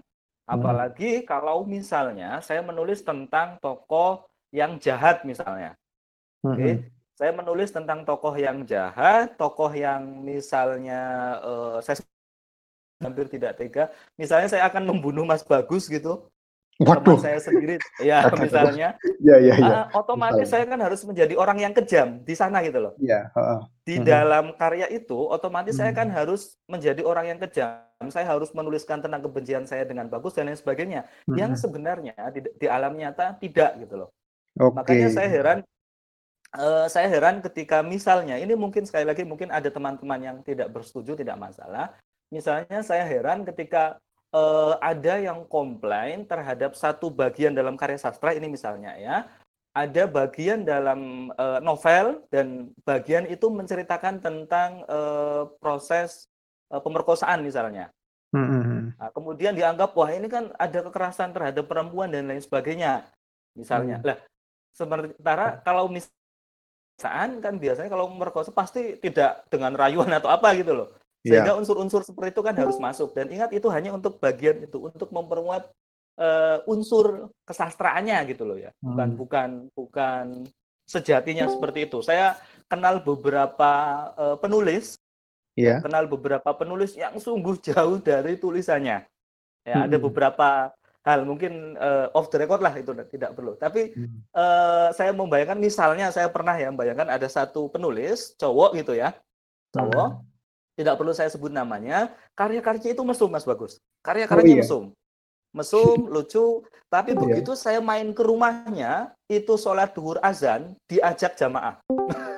Hmm. 0.49 0.57
apalagi 0.57 1.29
kalau 1.29 1.61
misalnya 1.61 2.41
saya 2.41 2.65
menulis 2.65 3.05
tentang 3.05 3.61
tokoh 3.61 4.25
yang 4.49 4.81
jahat 4.81 5.21
misalnya 5.21 5.77
Oke, 6.39 6.55
okay. 6.55 6.74
saya 7.19 7.31
menulis 7.36 7.67
tentang 7.75 8.08
tokoh 8.08 8.31
yang 8.39 8.63
jahat, 8.63 9.36
tokoh 9.36 9.67
yang 9.75 10.24
misalnya 10.24 11.36
uh, 11.43 11.77
saya 11.84 12.00
hampir 13.03 13.27
tidak 13.27 13.60
tega. 13.60 13.91
Misalnya 14.15 14.48
saya 14.48 14.63
akan 14.72 14.88
membunuh 14.88 15.27
Mas 15.27 15.43
Bagus 15.43 15.91
gitu. 15.91 16.31
Waduh. 16.79 17.19
Teman 17.19 17.27
saya 17.27 17.39
sendiri, 17.43 17.75
ya 18.08 18.24
misalnya. 18.39 18.96
ya, 19.19 19.36
ya, 19.36 19.55
ya. 19.60 19.67
Uh, 19.91 20.00
otomatis 20.00 20.48
misalnya. 20.48 20.63
saya 20.63 20.63
kan 20.63 20.79
harus 20.79 21.01
menjadi 21.03 21.34
orang 21.36 21.60
yang 21.60 21.74
kejam 21.75 22.24
di 22.24 22.31
sana 22.39 22.63
gitu 22.63 22.79
loh. 22.79 22.93
Iya. 22.96 23.36
Uh, 23.36 23.60
di 23.84 24.00
uh, 24.00 24.03
dalam 24.08 24.55
karya 24.55 24.88
itu, 24.88 25.19
otomatis 25.27 25.75
uh, 25.75 25.84
saya 25.84 25.91
kan 25.91 26.08
harus 26.08 26.55
menjadi 26.72 27.03
orang 27.03 27.36
yang 27.36 27.39
kejam. 27.43 27.84
Saya 28.08 28.31
harus 28.31 28.55
menuliskan 28.55 29.03
tentang 29.03 29.27
kebencian 29.27 29.67
saya 29.67 29.84
dengan 29.84 30.08
bagus 30.08 30.39
dan 30.39 30.48
lain 30.48 30.55
sebagainya. 30.55 31.03
Uh, 31.27 31.36
yang 31.36 31.51
sebenarnya 31.51 32.15
di, 32.31 32.48
di 32.48 32.67
alam 32.72 32.96
nyata 32.96 33.36
tidak 33.36 33.75
gitu 33.84 34.08
loh. 34.08 34.15
Okay. 34.55 34.72
Makanya 34.79 35.08
saya 35.12 35.27
heran 35.27 35.60
uh, 36.56 36.86
saya 36.89 37.08
heran 37.12 37.44
ketika 37.44 37.84
misalnya 37.84 38.39
ini 38.39 38.56
mungkin 38.58 38.88
sekali 38.88 39.06
lagi 39.06 39.27
mungkin 39.27 39.53
ada 39.53 39.68
teman-teman 39.68 40.20
yang 40.22 40.38
tidak 40.41 40.72
bersetuju 40.74 41.20
tidak 41.20 41.38
masalah 41.38 41.94
misalnya 42.34 42.82
saya 42.82 43.06
heran 43.06 43.46
ketika 43.46 43.98
uh, 44.34 44.77
ada 44.82 45.22
yang 45.22 45.46
komplain 45.46 46.25
terhadap 46.25 46.74
satu 46.74 47.10
bagian 47.13 47.53
dalam 47.53 47.77
karya 47.77 47.98
sastra 48.01 48.34
ini 48.34 48.50
misalnya 48.50 48.96
ya 48.98 49.29
ada 49.74 50.03
bagian 50.10 50.65
dalam 50.65 51.29
uh, 51.38 51.62
novel 51.62 52.25
dan 52.34 52.74
bagian 52.84 53.29
itu 53.29 53.48
menceritakan 53.53 54.18
tentang 54.18 54.82
uh, 54.89 55.46
proses 55.62 56.25
uh, 56.74 56.82
pemerkosaan 56.82 57.46
misalnya. 57.46 57.94
Mm-hmm. 58.34 58.98
Nah, 58.98 59.10
kemudian 59.13 59.53
dianggap 59.58 59.94
wah 59.94 60.10
ini 60.10 60.29
kan 60.29 60.53
ada 60.58 60.86
kekerasan 60.86 61.34
terhadap 61.34 61.65
perempuan 61.65 62.13
dan 62.13 62.29
lain 62.29 62.41
sebagainya, 62.41 63.06
misalnya. 63.58 64.01
Mm. 64.01 64.06
Lah, 64.06 64.18
sementara 64.74 65.46
kalau 65.65 65.89
misalnya 67.00 67.39
kan 67.39 67.56
biasanya 67.56 67.88
kalau 67.88 68.12
merkosa 68.12 68.51
pasti 68.51 69.00
tidak 69.00 69.48
dengan 69.48 69.72
rayuan 69.72 70.12
atau 70.12 70.27
apa 70.27 70.51
gitu 70.60 70.75
loh. 70.75 70.91
Iya. 71.24 71.39
Sehingga 71.39 71.56
unsur-unsur 71.56 72.03
seperti 72.03 72.36
itu 72.36 72.44
kan 72.44 72.56
harus 72.60 72.75
masuk 72.75 73.15
dan 73.15 73.32
ingat 73.32 73.56
itu 73.56 73.72
hanya 73.72 73.96
untuk 73.96 74.20
bagian 74.20 74.68
itu 74.68 74.91
untuk 74.91 75.08
memperkuat 75.08 75.72
uh, 76.20 76.60
unsur 76.68 77.32
kesastraannya 77.48 78.20
gitu 78.36 78.44
loh 78.44 78.60
ya. 78.60 78.75
Bukan 78.84 79.15
hmm. 79.15 79.20
bukan 79.20 79.50
bukan 79.72 80.25
sejatinya 80.84 81.48
seperti 81.48 81.88
itu. 81.88 82.03
Saya 82.03 82.36
kenal 82.68 83.00
beberapa 83.00 83.72
uh, 84.20 84.36
penulis 84.36 85.00
yeah. 85.56 85.79
kenal 85.79 86.08
beberapa 86.08 86.51
penulis 86.56 86.96
yang 87.00 87.15
sungguh 87.15 87.60
jauh 87.63 88.00
dari 88.00 88.36
tulisannya. 88.36 89.08
Ya, 89.68 89.75
hmm. 89.75 89.86
ada 89.91 89.98
beberapa 90.00 90.50
hal 91.09 91.25
mungkin 91.25 91.73
uh, 91.81 92.13
off 92.13 92.29
the 92.29 92.37
record 92.37 92.61
lah 92.61 92.73
itu 92.77 92.93
tidak 93.09 93.33
perlu. 93.33 93.57
Tapi 93.57 93.97
hmm. 93.97 94.29
uh, 94.37 94.93
saya 94.93 95.09
membayangkan 95.09 95.57
misalnya 95.57 96.13
saya 96.13 96.29
pernah 96.29 96.53
ya 96.53 96.69
membayangkan 96.69 97.09
ada 97.09 97.25
satu 97.25 97.73
penulis 97.73 98.37
cowok 98.37 98.77
gitu 98.77 98.93
ya. 98.93 99.17
Cowok 99.73 100.09
hmm. 100.13 100.21
tidak 100.77 100.95
perlu 101.01 101.13
saya 101.17 101.33
sebut 101.33 101.49
namanya, 101.49 102.13
karya-karyanya 102.37 102.93
itu 102.93 103.01
mesum 103.01 103.33
Mas 103.33 103.45
Bagus. 103.45 103.81
Karya-karyanya 104.05 104.45
oh, 104.45 104.57
iya. 104.61 104.65
mesum 104.65 104.83
mesum, 105.53 106.05
lucu. 106.13 106.63
Tapi 106.89 107.13
yeah. 107.13 107.21
begitu 107.21 107.53
saya 107.53 107.77
main 107.77 108.09
ke 108.13 108.21
rumahnya, 108.25 109.13
itu 109.29 109.53
sholat 109.61 109.93
duhur 109.93 110.17
azan, 110.25 110.73
diajak 110.89 111.37
jamaah. 111.37 111.77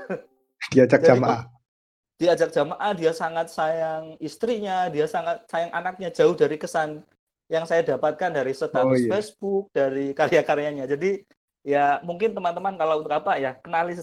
diajak 0.76 1.02
jamaah. 1.04 1.48
Diajak 2.20 2.54
jamaah, 2.54 2.92
dia 2.94 3.12
sangat 3.18 3.50
sayang 3.50 4.14
istrinya, 4.22 4.92
dia 4.94 5.10
sangat 5.10 5.42
sayang 5.50 5.72
anaknya, 5.74 6.14
jauh 6.14 6.38
dari 6.38 6.60
kesan 6.60 7.02
yang 7.52 7.68
saya 7.68 7.84
dapatkan 7.84 8.32
dari 8.32 8.56
status 8.56 8.80
oh, 8.80 8.96
iya. 8.96 9.12
Facebook, 9.12 9.76
dari 9.76 10.16
karya-karyanya. 10.16 10.88
Jadi 10.88 11.20
ya 11.68 12.00
mungkin 12.02 12.32
teman-teman 12.32 12.80
kalau 12.80 13.04
untuk 13.04 13.12
apa 13.12 13.36
ya, 13.36 13.60
kenali 13.60 14.00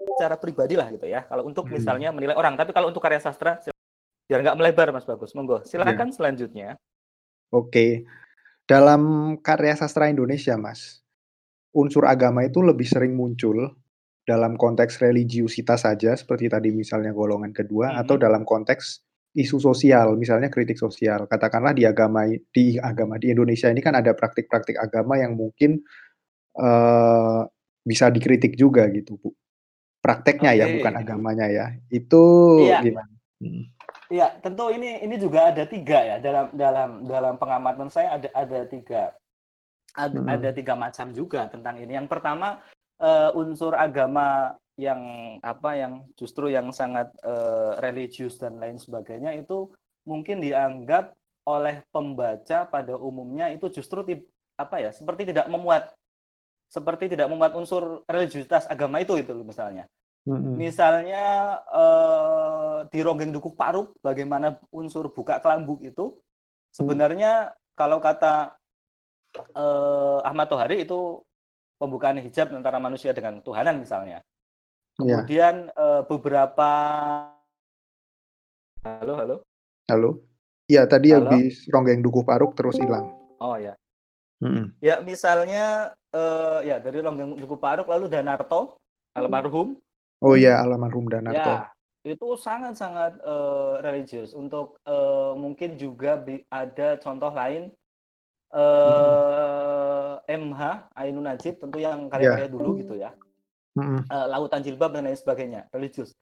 secara 0.00 0.40
pribadi 0.40 0.74
lah 0.80 0.88
gitu 0.88 1.04
ya. 1.04 1.28
Kalau 1.28 1.44
untuk 1.44 1.68
hmm. 1.68 1.76
misalnya 1.76 2.08
menilai 2.08 2.32
orang, 2.32 2.56
tapi 2.56 2.72
kalau 2.72 2.88
untuk 2.88 3.04
karya 3.04 3.20
sastra, 3.20 3.60
biar 4.24 4.40
nggak 4.40 4.56
melebar 4.56 4.96
Mas 4.96 5.04
Bagus, 5.04 5.36
monggo. 5.36 5.60
Silakan 5.68 6.08
yeah. 6.08 6.16
selanjutnya. 6.16 6.68
Oke. 7.52 8.08
Dalam 8.64 9.36
karya 9.44 9.76
sastra 9.76 10.08
Indonesia, 10.08 10.56
Mas, 10.56 11.04
unsur 11.76 12.08
agama 12.08 12.48
itu 12.48 12.64
lebih 12.64 12.88
sering 12.88 13.12
muncul 13.12 13.76
dalam 14.24 14.56
konteks 14.56 15.04
religiusitas 15.04 15.84
saja, 15.84 16.16
seperti 16.16 16.48
tadi 16.48 16.72
misalnya 16.72 17.12
golongan 17.12 17.52
kedua, 17.52 17.92
hmm. 17.92 18.00
atau 18.00 18.16
dalam 18.16 18.48
konteks 18.48 19.04
isu 19.34 19.58
sosial, 19.58 20.14
misalnya 20.14 20.46
kritik 20.46 20.78
sosial. 20.78 21.26
Katakanlah 21.26 21.74
di 21.74 21.82
agama 21.82 22.24
di 22.30 22.78
agama 22.78 23.18
di 23.18 23.34
Indonesia 23.34 23.66
ini 23.66 23.82
kan 23.82 23.98
ada 23.98 24.14
praktik-praktik 24.14 24.78
agama 24.78 25.18
yang 25.18 25.34
mungkin 25.34 25.82
uh, 26.54 27.42
bisa 27.82 28.08
dikritik 28.14 28.54
juga 28.54 28.86
gitu, 28.94 29.18
Bu. 29.18 29.34
Prakteknya 29.98 30.54
okay. 30.54 30.60
ya, 30.62 30.66
bukan 30.78 30.94
agamanya 30.94 31.46
ya. 31.50 31.66
Itu 31.90 32.22
iya. 32.62 32.78
gimana? 32.80 33.10
Hmm. 33.42 33.64
Iya, 34.12 34.28
tentu 34.38 34.70
ini 34.70 35.02
ini 35.02 35.16
juga 35.18 35.50
ada 35.50 35.66
tiga 35.66 35.98
ya 35.98 36.16
dalam 36.22 36.46
dalam 36.54 36.90
dalam 37.02 37.34
pengamatan 37.34 37.90
saya 37.90 38.20
ada 38.20 38.28
ada 38.36 38.60
tiga 38.70 39.10
ada, 39.96 40.18
hmm. 40.20 40.28
ada 40.28 40.48
tiga 40.54 40.74
macam 40.78 41.10
juga 41.10 41.50
tentang 41.50 41.82
ini. 41.82 41.98
Yang 41.98 42.12
pertama 42.12 42.62
uh, 43.02 43.34
unsur 43.34 43.74
agama 43.74 44.54
yang 44.74 45.00
apa 45.38 45.78
yang 45.78 46.02
justru 46.18 46.50
yang 46.50 46.74
sangat 46.74 47.14
uh, 47.22 47.78
religius 47.78 48.38
dan 48.42 48.58
lain 48.58 48.74
sebagainya 48.74 49.30
itu 49.38 49.70
mungkin 50.02 50.42
dianggap 50.42 51.14
oleh 51.46 51.86
pembaca 51.94 52.66
pada 52.66 52.98
umumnya 52.98 53.52
itu 53.54 53.70
justru 53.70 54.02
apa 54.58 54.76
ya 54.82 54.90
seperti 54.90 55.30
tidak 55.30 55.46
memuat 55.46 55.94
seperti 56.66 57.14
tidak 57.14 57.30
memuat 57.30 57.54
unsur 57.54 58.02
religiusitas 58.10 58.66
agama 58.66 58.98
itu 58.98 59.14
itu 59.14 59.30
misalnya 59.46 59.86
hmm 60.24 60.56
Misalnya 60.56 61.24
uh, 61.68 62.88
di 62.88 63.04
Ronggeng 63.04 63.28
Dukuh 63.28 63.52
Paruk, 63.52 63.92
bagaimana 64.00 64.56
unsur 64.72 65.12
buka 65.12 65.36
kelambuk 65.36 65.84
itu 65.84 66.16
sebenarnya 66.72 67.52
mm. 67.52 67.76
kalau 67.76 68.00
kata 68.00 68.56
uh, 69.52 70.24
Ahmad 70.24 70.48
Tohari 70.48 70.88
itu 70.88 71.20
pembukaan 71.76 72.16
hijab 72.24 72.56
antara 72.56 72.80
manusia 72.80 73.12
dengan 73.12 73.44
Tuhanan 73.44 73.84
misalnya. 73.84 74.24
Iya. 75.02 75.26
Kemudian 75.26 75.54
yeah. 75.70 75.80
uh, 75.80 76.02
beberapa 76.06 76.70
halo 78.84 79.12
halo 79.16 79.36
halo 79.88 80.10
ya 80.68 80.84
tadi 80.84 81.10
halo? 81.10 81.32
habis 81.32 81.64
Ronggeng 81.72 82.04
Dukuh 82.04 82.22
Paruk 82.22 82.54
terus 82.54 82.78
hilang. 82.78 83.10
Oh 83.42 83.58
ya. 83.58 83.74
Mm-hmm. 84.44 84.66
Ya 84.78 85.00
misalnya 85.02 85.96
uh, 86.14 86.62
ya 86.62 86.78
dari 86.78 87.02
Ronggeng 87.02 87.34
Dukuh 87.40 87.58
Paruk 87.58 87.90
lalu 87.90 88.06
Danarto 88.06 88.78
almarhum 89.18 89.78
Oh 90.24 90.34
iya, 90.40 90.56
almarhum 90.64 91.04
Danarto. 91.12 91.52
Ya, 91.52 91.68
itu 92.08 92.32
sangat-sangat 92.40 93.20
uh, 93.20 93.76
religius. 93.84 94.32
Untuk 94.32 94.80
uh, 94.88 95.36
mungkin 95.36 95.76
juga 95.76 96.16
ada 96.48 96.96
contoh 96.96 97.28
lain 97.28 97.68
uh, 98.56 100.16
hmm. 100.24 100.48
MH 100.48 100.62
Ainun 100.96 101.28
Najib 101.28 101.60
tentu 101.60 101.76
yang 101.76 102.08
karya-karya 102.08 102.48
yeah. 102.48 102.54
dulu 102.56 102.70
gitu 102.80 102.94
ya. 102.96 103.12
Hmm. 103.74 104.06
Uh, 104.06 104.26
Lautan 104.30 104.62
Jilbab 104.62 104.94
dan 104.94 105.10
lain 105.10 105.18
sebagainya, 105.18 105.66
religius. 105.74 106.14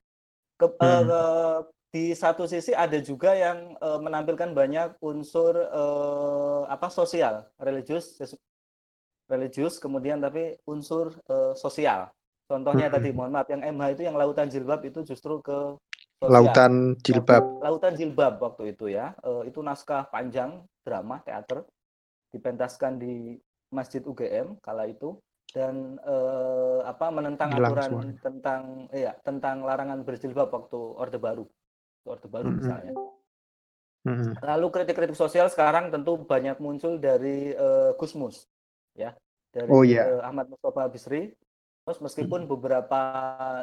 Ke, 0.56 0.72
hmm. 0.72 1.08
uh, 1.08 1.58
di 1.92 2.16
satu 2.16 2.48
sisi 2.48 2.72
ada 2.72 2.96
juga 3.04 3.36
yang 3.36 3.76
uh, 3.76 4.00
menampilkan 4.00 4.56
banyak 4.56 4.96
unsur 5.04 5.56
uh, 5.56 6.64
apa 6.66 6.88
sosial, 6.88 7.44
religius, 7.60 8.16
religius, 9.28 9.76
kemudian 9.76 10.20
tapi 10.24 10.56
unsur 10.64 11.12
uh, 11.28 11.52
sosial 11.52 12.08
Contohnya 12.52 12.92
hmm. 12.92 12.94
tadi, 13.00 13.08
mohon 13.16 13.32
maaf, 13.32 13.48
yang 13.48 13.64
MH 13.64 13.84
itu 13.96 14.02
yang 14.04 14.16
lautan 14.20 14.52
jilbab 14.52 14.84
itu 14.84 15.00
justru 15.08 15.40
ke 15.40 15.56
sosial. 16.20 16.28
lautan 16.36 16.72
jilbab. 17.00 17.44
Lautan 17.64 17.96
jilbab 17.96 18.36
waktu 18.44 18.76
itu 18.76 18.92
ya. 18.92 19.16
E, 19.24 19.48
itu 19.48 19.64
naskah 19.64 20.04
panjang 20.12 20.60
drama 20.84 21.24
teater 21.24 21.64
dipentaskan 22.28 23.00
di 23.00 23.40
Masjid 23.72 24.04
UGM 24.04 24.60
kala 24.60 24.84
itu 24.84 25.16
dan 25.52 26.00
e, 26.00 26.16
apa 26.88 27.12
menentang 27.12 27.52
Hilang 27.52 27.76
aturan 27.76 27.90
semua. 27.92 28.02
tentang 28.24 28.62
ya 28.88 29.12
tentang 29.20 29.62
larangan 29.62 30.00
berjilbab 30.02 30.48
waktu 30.48 30.78
Orde 30.80 31.20
Baru. 31.20 31.44
Orde 32.08 32.28
Baru 32.28 32.48
hmm. 32.50 32.58
misalnya. 32.58 32.92
Hmm. 34.02 34.34
Lalu 34.42 34.66
kritik-kritik 34.72 35.14
sosial 35.14 35.46
sekarang 35.46 35.94
tentu 35.94 36.18
banyak 36.24 36.58
muncul 36.58 36.98
dari 36.98 37.54
uh, 37.54 37.94
Gusmus 37.94 38.50
ya 38.98 39.14
dari 39.54 39.70
oh, 39.70 39.86
yeah. 39.86 40.18
uh, 40.18 40.26
Ahmad 40.26 40.50
Mustafa 40.50 40.90
Bisri 40.90 41.30
Terus 41.82 41.98
meskipun 41.98 42.46
hmm. 42.46 42.50
beberapa 42.50 43.02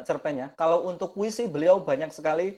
cerpennya, 0.04 0.52
kalau 0.52 0.84
untuk 0.92 1.16
puisi 1.16 1.48
beliau 1.48 1.80
banyak 1.80 2.12
sekali 2.12 2.52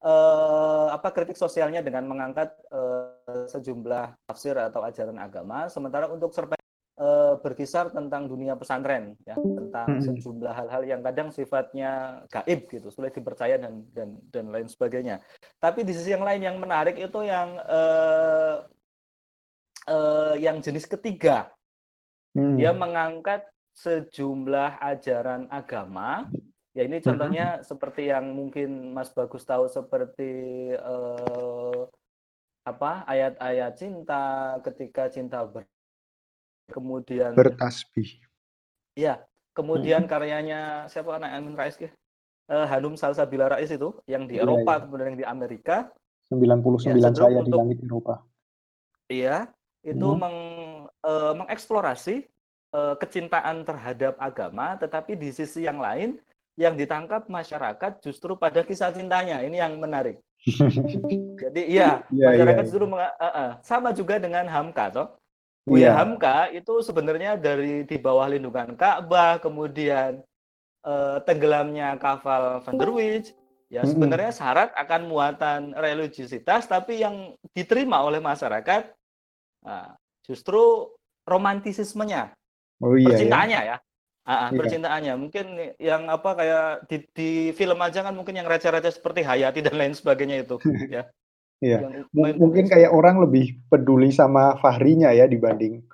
eh, 0.00 0.86
apa 0.94 1.10
kritik 1.10 1.34
sosialnya 1.34 1.82
dengan 1.82 2.06
mengangkat 2.06 2.54
eh, 2.70 3.50
sejumlah 3.50 4.30
tafsir 4.30 4.54
atau 4.54 4.86
ajaran 4.86 5.18
agama. 5.18 5.66
Sementara 5.66 6.06
untuk 6.06 6.30
cerpen 6.30 6.58
eh, 7.00 7.34
berkisar 7.40 7.88
tentang 7.88 8.28
dunia 8.28 8.54
pesantren, 8.60 9.16
ya, 9.24 9.34
tentang 9.40 9.88
hmm. 9.88 10.04
sejumlah 10.04 10.52
hal-hal 10.52 10.82
yang 10.84 11.00
kadang 11.00 11.32
sifatnya 11.32 12.22
gaib 12.28 12.68
gitu, 12.68 12.92
sulit 12.92 13.16
dipercaya 13.16 13.56
dan 13.56 13.88
dan 13.96 14.20
dan 14.28 14.52
lain 14.52 14.68
sebagainya. 14.68 15.24
Tapi 15.56 15.80
di 15.80 15.96
sisi 15.96 16.12
yang 16.12 16.22
lain 16.22 16.44
yang 16.44 16.60
menarik 16.60 17.00
itu 17.00 17.20
yang 17.24 17.56
eh, 17.56 18.56
eh, 19.88 20.34
yang 20.44 20.60
jenis 20.60 20.84
ketiga, 20.84 21.48
hmm. 22.36 22.60
dia 22.60 22.76
mengangkat 22.76 23.48
sejumlah 23.80 24.76
ajaran 24.84 25.48
agama. 25.48 26.28
Ya 26.70 26.86
ini 26.86 27.02
contohnya 27.02 27.58
uh-huh. 27.58 27.66
seperti 27.66 28.14
yang 28.14 28.30
mungkin 28.30 28.94
Mas 28.94 29.10
Bagus 29.10 29.42
tahu 29.42 29.66
seperti 29.66 30.30
eh, 30.70 31.82
apa 32.60 33.08
ayat-ayat 33.08 33.72
cinta 33.74 34.54
ketika 34.62 35.08
cinta 35.08 35.42
ber 35.42 35.64
kemudian 36.70 37.34
bertasbih. 37.34 38.22
Iya, 38.94 39.22
kemudian 39.52 40.06
uh-huh. 40.06 40.10
karyanya 40.10 40.60
siapa 40.86 41.18
anak 41.18 41.30
Amin 41.34 41.54
Rais 41.58 41.76
ya? 41.76 41.90
Uh, 42.50 42.66
Hanum 42.66 42.98
Salsabila 42.98 43.46
Rais 43.46 43.70
itu 43.70 43.94
yang 44.10 44.26
di 44.26 44.38
iya, 44.38 44.42
Eropa 44.42 44.78
iya. 44.78 44.82
kemudian 44.82 45.08
yang 45.14 45.20
di 45.22 45.26
Amerika. 45.26 45.76
99 46.30 47.02
ya, 47.02 47.10
saya 47.10 47.42
di 47.42 47.52
langit 47.54 47.78
Eropa. 47.82 48.22
Iya, 49.10 49.50
itu 49.82 50.08
hmm. 50.14 50.18
meng, 50.18 50.38
uh, 51.02 51.34
mengeksplorasi 51.34 52.30
uh, 52.74 52.94
kecintaan 52.98 53.66
terhadap 53.66 54.14
agama, 54.22 54.78
tetapi 54.78 55.18
di 55.18 55.34
sisi 55.34 55.66
yang 55.66 55.82
lain 55.82 56.18
yang 56.58 56.74
ditangkap 56.76 57.26
masyarakat 57.26 58.02
justru 58.02 58.36
pada 58.36 58.62
kisah 58.62 58.94
cintanya. 58.94 59.42
Ini 59.42 59.66
yang 59.66 59.78
menarik. 59.80 60.22
Jadi 61.42 61.62
iya, 61.68 62.04
yeah, 62.12 62.32
masyarakat 62.32 62.64
yeah, 62.64 62.68
justru 62.68 62.84
uh, 62.88 63.12
uh, 63.20 63.50
sama 63.60 63.92
juga 63.92 64.16
dengan 64.16 64.48
Hamka 64.48 64.88
toh. 64.92 65.08
Buya 65.68 65.92
yeah. 65.92 65.94
Hamka 66.00 66.48
itu 66.50 66.80
sebenarnya 66.80 67.36
dari 67.36 67.84
di 67.84 67.96
bawah 68.00 68.26
lindungan 68.32 68.74
Ka'bah, 68.74 69.36
kemudian 69.38 70.24
uh, 70.84 71.20
tenggelamnya 71.22 72.00
kapal 72.00 72.64
Van 72.64 72.76
der 72.80 72.90
Wijk, 72.90 73.26
ya 73.68 73.84
sebenarnya 73.84 74.32
syarat 74.32 74.72
akan 74.72 75.06
muatan 75.06 75.60
religiusitas, 75.76 76.64
tapi 76.64 77.04
yang 77.04 77.36
diterima 77.52 78.00
oleh 78.00 78.18
masyarakat 78.24 78.88
nah, 79.60 79.94
justru 80.24 80.88
romantisismenya, 81.28 82.32
oh, 82.80 82.96
iya, 82.96 83.06
percintaannya 83.12 83.60
ya. 83.60 83.76
ya. 83.76 83.78
Ah, 84.28 84.52
iya. 84.52 84.58
percintaannya 84.62 85.14
mungkin 85.16 85.46
yang 85.80 86.06
apa 86.06 86.30
kayak 86.36 86.66
di, 86.86 86.96
di 87.16 87.30
film 87.56 87.80
aja 87.80 88.04
kan 88.04 88.12
mungkin 88.12 88.36
yang 88.36 88.44
raja-raja 88.44 88.92
seperti 88.92 89.24
Hayati 89.24 89.64
dan 89.64 89.80
lain 89.80 89.96
sebagainya 89.96 90.44
itu 90.44 90.60
ya. 90.96 91.08
Iya. 91.60 92.08
mungkin 92.16 92.72
kayak 92.72 92.88
orang 92.88 93.20
lebih 93.20 93.60
peduli 93.68 94.08
sama 94.08 94.56
Fahrinya 94.64 95.12
ya 95.12 95.28
dibanding 95.28 95.84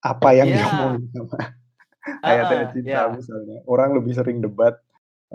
apa 0.00 0.28
yang 0.32 0.48
yeah. 0.48 0.64
dia 0.64 0.68
mau 0.72 0.90
sama 0.96 1.36
Hayati 2.24 2.54
uh, 2.56 2.68
cinta 2.72 2.88
yeah. 2.88 3.06
misalnya. 3.12 3.60
Orang 3.68 3.92
lebih 3.92 4.16
sering 4.16 4.40
debat 4.40 4.80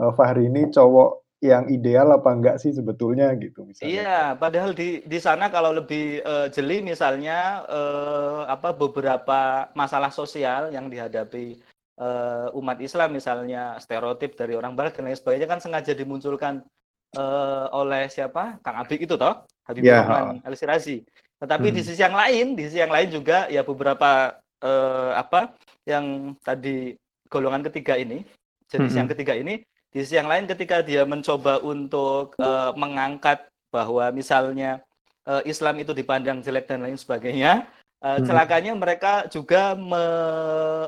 uh, 0.01 0.09
Fahri 0.17 0.49
ini 0.49 0.65
cowok 0.73 1.21
yang 1.45 1.69
ideal 1.69 2.09
apa 2.09 2.29
enggak 2.33 2.57
sih 2.57 2.73
sebetulnya 2.73 3.29
gitu 3.37 3.69
misalnya. 3.69 3.91
Iya, 3.91 4.21
padahal 4.33 4.73
di 4.73 5.05
di 5.05 5.19
sana 5.21 5.53
kalau 5.53 5.77
lebih 5.77 6.25
uh, 6.25 6.49
jeli 6.49 6.81
misalnya 6.81 7.61
uh, 7.69 8.49
apa 8.49 8.73
beberapa 8.73 9.69
masalah 9.77 10.09
sosial 10.09 10.73
yang 10.73 10.89
dihadapi 10.89 11.61
uh, 12.01 12.49
umat 12.57 12.81
Islam 12.81 13.13
misalnya 13.13 13.77
stereotip 13.77 14.33
dari 14.33 14.57
orang 14.57 14.73
barat 14.73 14.97
dan 14.97 15.05
lain 15.05 15.19
sebagainya 15.19 15.45
kan 15.45 15.61
sengaja 15.61 15.93
dimunculkan 15.93 16.65
uh, 17.15 17.71
oleh 17.73 18.07
siapa 18.11 18.59
Kang 18.61 18.77
Abik 18.79 19.03
itu 19.07 19.15
toh 19.15 19.43
Habibur 19.65 19.89
yeah. 19.89 20.05
Rahman 20.05 20.39
Al 20.45 20.53
Sirazi. 20.53 21.01
Tetapi 21.41 21.67
hmm. 21.71 21.75
di 21.75 21.81
sisi 21.83 22.01
yang 22.01 22.15
lain, 22.15 22.45
di 22.55 22.63
sisi 22.69 22.79
yang 22.79 22.93
lain 22.93 23.09
juga 23.11 23.49
ya 23.51 23.65
beberapa 23.65 24.39
uh, 24.63 25.11
apa 25.17 25.51
yang 25.83 26.37
tadi 26.39 26.95
golongan 27.27 27.65
ketiga 27.67 27.99
ini, 27.99 28.23
jenis 28.71 28.95
hmm. 28.95 28.99
yang 29.03 29.09
ketiga 29.11 29.33
ini, 29.35 29.61
di 29.91 29.97
sisi 30.03 30.15
yang 30.15 30.31
lain 30.31 30.47
ketika 30.47 30.79
dia 30.79 31.03
mencoba 31.03 31.59
untuk 31.59 32.37
uh, 32.39 32.71
mengangkat 32.79 33.43
bahwa 33.67 34.07
misalnya 34.15 34.79
uh, 35.27 35.43
Islam 35.43 35.81
itu 35.83 35.91
dipandang 35.91 36.39
jelek 36.39 36.71
dan 36.71 36.87
lain 36.87 36.95
sebagainya, 36.95 37.67
Uh, 38.05 38.21
celakanya 38.21 38.69
mereka 38.77 39.25
juga 39.33 39.73
me 39.73 39.97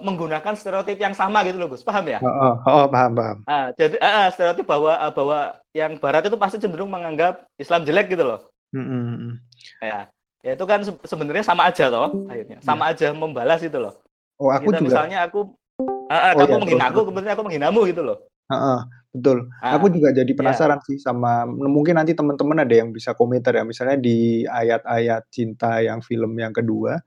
menggunakan 0.06 0.54
stereotip 0.54 1.02
yang 1.02 1.18
sama 1.18 1.42
gitu 1.50 1.58
loh 1.58 1.74
Gus. 1.74 1.82
Paham 1.82 2.06
ya? 2.06 2.22
Oh, 2.22 2.30
oh, 2.30 2.56
oh 2.62 2.86
paham 2.86 3.18
paham. 3.18 3.38
Uh, 3.50 3.74
jadi 3.74 3.98
uh, 3.98 4.30
stereotip 4.30 4.70
bahwa 4.70 4.94
uh, 4.94 5.10
bahwa 5.10 5.58
yang 5.74 5.98
Barat 5.98 6.30
itu 6.30 6.38
pasti 6.38 6.62
cenderung 6.62 6.94
menganggap 6.94 7.50
Islam 7.58 7.90
jelek 7.90 8.14
gitu 8.14 8.22
loh. 8.22 8.46
Hmm. 8.70 9.42
ya 9.82 10.12
ya 10.46 10.52
itu 10.54 10.66
kan 10.70 10.86
se 10.86 10.94
sebenarnya 11.10 11.42
sama 11.42 11.66
aja 11.66 11.90
toh 11.90 12.30
akhirnya. 12.30 12.62
Sama 12.62 12.94
aja 12.94 13.10
membalas 13.18 13.66
itu 13.66 13.82
loh. 13.82 13.98
Oh 14.38 14.54
aku 14.54 14.70
Kita, 14.70 14.78
juga. 14.78 14.86
misalnya 14.86 15.18
aku 15.26 15.58
uh, 15.82 16.14
uh, 16.14 16.32
oh, 16.38 16.46
kamu 16.46 16.54
ya, 16.54 16.62
menghina 16.62 16.86
aku 16.94 17.00
kemudian 17.02 17.32
aku 17.34 17.44
menghinamu 17.50 17.80
gitu 17.90 18.02
loh. 18.06 18.18
Uh, 18.46 18.54
uh, 18.54 18.80
betul 19.12 19.48
uh, 19.50 19.74
aku 19.76 19.88
juga 19.92 20.12
jadi 20.12 20.30
ya. 20.30 20.38
penasaran 20.38 20.80
ya. 20.82 20.86
sih 20.86 20.98
sama 21.00 21.48
mungkin 21.48 21.98
nanti 21.98 22.14
teman-teman 22.14 22.64
ada 22.64 22.76
yang 22.76 22.90
bisa 22.92 23.16
komentar 23.16 23.56
ya 23.56 23.64
misalnya 23.64 23.98
di 23.98 24.44
ayat-ayat 24.46 25.24
cinta 25.32 25.80
yang 25.82 26.04
film 26.04 26.36
yang 26.38 26.52
kedua 26.52 27.00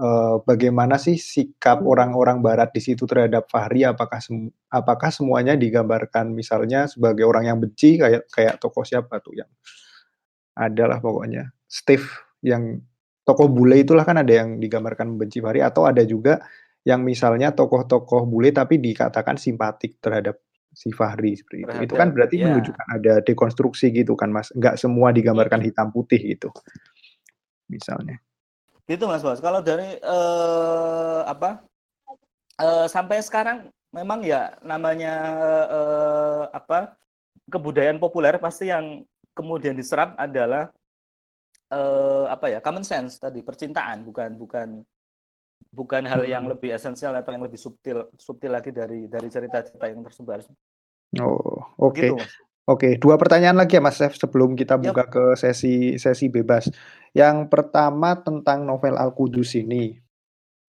uh, 0.00 0.42
bagaimana 0.42 0.98
sih 0.98 1.18
sikap 1.18 1.82
hmm. 1.82 1.90
orang-orang 1.90 2.38
barat 2.42 2.70
di 2.74 2.80
situ 2.82 3.06
terhadap 3.06 3.46
Fahri? 3.50 3.86
Apakah 3.86 4.18
sem 4.18 4.50
apakah 4.70 5.10
semuanya 5.14 5.54
digambarkan 5.54 6.34
misalnya 6.34 6.90
sebagai 6.90 7.26
orang 7.26 7.50
yang 7.50 7.58
benci 7.62 8.00
kayak 8.00 8.26
kayak 8.30 8.58
tokoh 8.58 8.82
siapa 8.82 9.22
tuh 9.22 9.38
yang 9.38 9.50
adalah 10.54 11.02
pokoknya 11.02 11.50
Steve 11.66 12.06
yang 12.46 12.78
tokoh 13.26 13.50
bule 13.50 13.82
itulah 13.82 14.06
kan 14.06 14.20
ada 14.22 14.30
yang 14.30 14.62
digambarkan 14.62 15.14
membenci 15.14 15.42
Fahri 15.42 15.62
atau 15.62 15.86
ada 15.86 16.02
juga 16.06 16.42
yang 16.84 17.00
misalnya 17.00 17.56
tokoh-tokoh 17.56 18.28
bule 18.28 18.52
tapi 18.52 18.76
dikatakan 18.76 19.40
simpatik 19.40 19.98
terhadap 20.04 20.36
si 20.74 20.90
Fahri 20.90 21.38
seperti 21.38 21.64
itu. 21.64 21.74
itu 21.86 21.94
kan 21.94 22.10
berarti 22.10 22.36
yeah. 22.42 22.50
menunjukkan 22.50 22.86
ada 22.90 23.14
dekonstruksi 23.22 23.94
gitu 23.94 24.18
kan 24.18 24.28
Mas. 24.28 24.50
Enggak 24.52 24.76
semua 24.76 25.14
digambarkan 25.14 25.62
hitam 25.62 25.94
putih 25.94 26.18
gitu. 26.18 26.50
Misalnya. 27.70 28.18
Gitu 28.84 29.06
Mas 29.08 29.22
Bos. 29.24 29.40
Kalau 29.40 29.64
dari 29.64 29.96
uh, 30.02 31.24
apa 31.24 31.64
uh, 32.60 32.86
sampai 32.90 33.22
sekarang 33.24 33.70
memang 33.94 34.26
ya 34.26 34.58
namanya 34.60 35.14
uh, 35.70 36.42
apa 36.50 36.98
kebudayaan 37.48 38.02
populer 38.02 38.36
pasti 38.42 38.68
yang 38.68 39.06
kemudian 39.32 39.78
diserap 39.78 40.18
adalah 40.18 40.68
uh, 41.70 42.26
apa 42.28 42.50
ya 42.50 42.58
common 42.58 42.82
sense 42.82 43.22
tadi 43.22 43.40
percintaan 43.40 44.02
bukan 44.02 44.30
bukan 44.34 44.68
bukan 45.70 46.04
hal 46.04 46.26
yang 46.26 46.44
hmm. 46.48 46.56
lebih 46.56 46.74
esensial 46.74 47.14
atau 47.16 47.32
yang 47.32 47.44
lebih 47.44 47.60
subtil 47.60 48.08
subtil 48.18 48.52
lagi 48.52 48.74
dari 48.74 49.06
dari 49.08 49.28
cerita-cerita 49.30 49.84
yang 49.88 50.04
tersebar. 50.04 50.42
Oh, 51.22 51.64
oke. 51.78 51.94
Okay. 51.94 52.10
Gitu, 52.10 52.24
Oke, 52.64 52.96
dua 52.96 53.20
pertanyaan 53.20 53.60
lagi 53.60 53.76
ya 53.76 53.84
Mas 53.84 54.00
Chef 54.00 54.16
sebelum 54.16 54.56
kita 54.56 54.80
buka 54.80 55.04
yep. 55.04 55.12
ke 55.12 55.24
sesi 55.36 56.00
sesi 56.00 56.32
bebas. 56.32 56.72
Yang 57.12 57.52
pertama 57.52 58.16
tentang 58.24 58.64
novel 58.64 58.96
Al-Qudus 58.96 59.52
ini. 59.60 60.00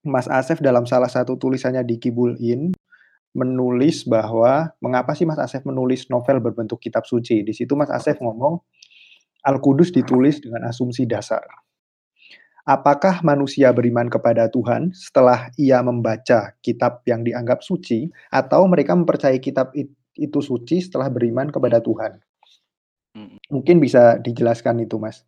Mas 0.04 0.28
Asef 0.28 0.60
dalam 0.60 0.84
salah 0.84 1.08
satu 1.08 1.40
tulisannya 1.40 1.88
di 1.88 1.96
Kibulin 1.96 2.76
menulis 3.32 4.04
bahwa 4.04 4.76
mengapa 4.84 5.16
sih 5.16 5.24
Mas 5.24 5.40
Asef 5.40 5.64
menulis 5.64 6.12
novel 6.12 6.44
berbentuk 6.44 6.84
kitab 6.84 7.08
suci? 7.08 7.48
Di 7.48 7.56
situ 7.56 7.80
Mas 7.80 7.88
Asef 7.88 8.20
ngomong 8.20 8.60
Al-Qudus 9.48 9.96
ditulis 9.96 10.44
dengan 10.44 10.68
asumsi 10.68 11.08
dasar. 11.08 11.48
Apakah 12.66 13.22
manusia 13.22 13.70
beriman 13.70 14.10
kepada 14.10 14.50
Tuhan 14.50 14.90
setelah 14.90 15.54
ia 15.54 15.86
membaca 15.86 16.50
kitab 16.66 17.06
yang 17.06 17.22
dianggap 17.22 17.62
suci 17.62 18.10
atau 18.34 18.66
mereka 18.66 18.98
mempercayai 18.98 19.38
kitab 19.38 19.70
itu 20.18 20.40
suci 20.42 20.82
setelah 20.82 21.12
beriman 21.14 21.54
kepada 21.54 21.78
Tuhan. 21.78 22.18
Mungkin 23.48 23.80
bisa 23.80 24.20
dijelaskan 24.20 24.84
itu, 24.84 25.00
Mas. 25.00 25.24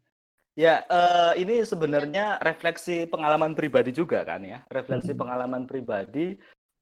Ya, 0.58 0.82
uh, 0.90 1.38
ini 1.38 1.62
sebenarnya 1.62 2.42
refleksi 2.42 3.06
pengalaman 3.06 3.54
pribadi 3.54 3.94
juga 3.94 4.26
kan 4.26 4.42
ya, 4.42 4.66
refleksi 4.74 5.14
hmm. 5.14 5.22
pengalaman 5.22 5.70
pribadi. 5.70 6.34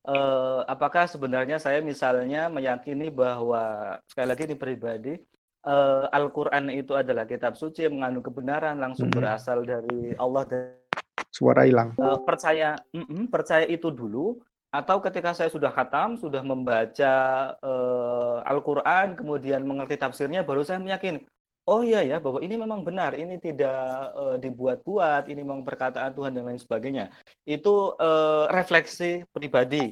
Uh, 0.05 0.63
apakah 0.69 1.09
sebenarnya 1.09 1.59
saya 1.59 1.83
misalnya 1.83 2.47
meyakini 2.47 3.11
bahwa 3.11 3.97
sekali 4.07 4.27
lagi 4.31 4.43
ini 4.47 4.55
pribadi, 4.55 5.13
uh, 5.65 6.07
Al-Quran 6.13 6.71
itu 6.71 6.93
adalah 6.95 7.25
kitab 7.25 7.57
suci 7.59 7.89
yang 7.89 7.99
mengandung 7.99 8.25
kebenaran 8.25 8.77
langsung 8.79 9.09
hmm. 9.11 9.17
berasal 9.17 9.65
dari 9.65 10.13
Allah 10.15 10.43
dan 10.45 10.77
suara 11.33 11.67
hilang. 11.67 11.91
Uh, 11.99 12.21
percaya, 12.23 12.79
mm 12.95 13.05
-mm, 13.05 13.23
percaya 13.27 13.65
itu 13.67 13.91
dulu 13.91 14.39
atau 14.75 14.99
ketika 14.99 15.31
saya 15.31 15.47
sudah 15.47 15.71
khatam, 15.71 16.19
sudah 16.19 16.43
membaca 16.43 17.13
uh, 17.63 18.43
Al-Quran, 18.43 19.15
kemudian 19.15 19.63
mengerti 19.63 19.95
tafsirnya, 19.95 20.43
baru 20.43 20.67
saya 20.67 20.83
meyakini, 20.83 21.23
oh 21.63 21.79
iya 21.79 22.03
ya, 22.03 22.17
bahwa 22.19 22.43
ini 22.43 22.59
memang 22.59 22.83
benar, 22.83 23.15
ini 23.15 23.39
tidak 23.39 24.11
uh, 24.11 24.35
dibuat-buat, 24.35 25.31
ini 25.31 25.47
memang 25.47 25.63
perkataan 25.63 26.11
Tuhan 26.11 26.35
dan 26.35 26.43
lain 26.43 26.59
sebagainya. 26.59 27.07
Itu 27.47 27.95
uh, 27.95 28.51
refleksi 28.51 29.23
pribadi. 29.31 29.87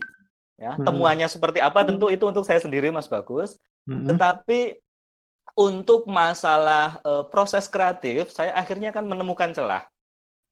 Ya, 0.59 0.75
hmm. 0.75 0.85
temuannya 0.85 1.27
seperti 1.31 1.63
apa 1.63 1.81
tentu 1.87 2.11
itu 2.13 2.23
untuk 2.27 2.43
saya 2.43 2.59
sendiri 2.59 2.91
Mas 2.91 3.07
Bagus. 3.07 3.55
Hmm. 3.87 4.05
Tetapi 4.05 4.82
untuk 5.53 6.09
masalah 6.09 6.97
uh, 7.05 7.23
proses 7.29 7.69
kreatif, 7.69 8.33
saya 8.33 8.53
akhirnya 8.57 8.89
kan 8.89 9.05
menemukan 9.05 9.53
celah. 9.53 9.85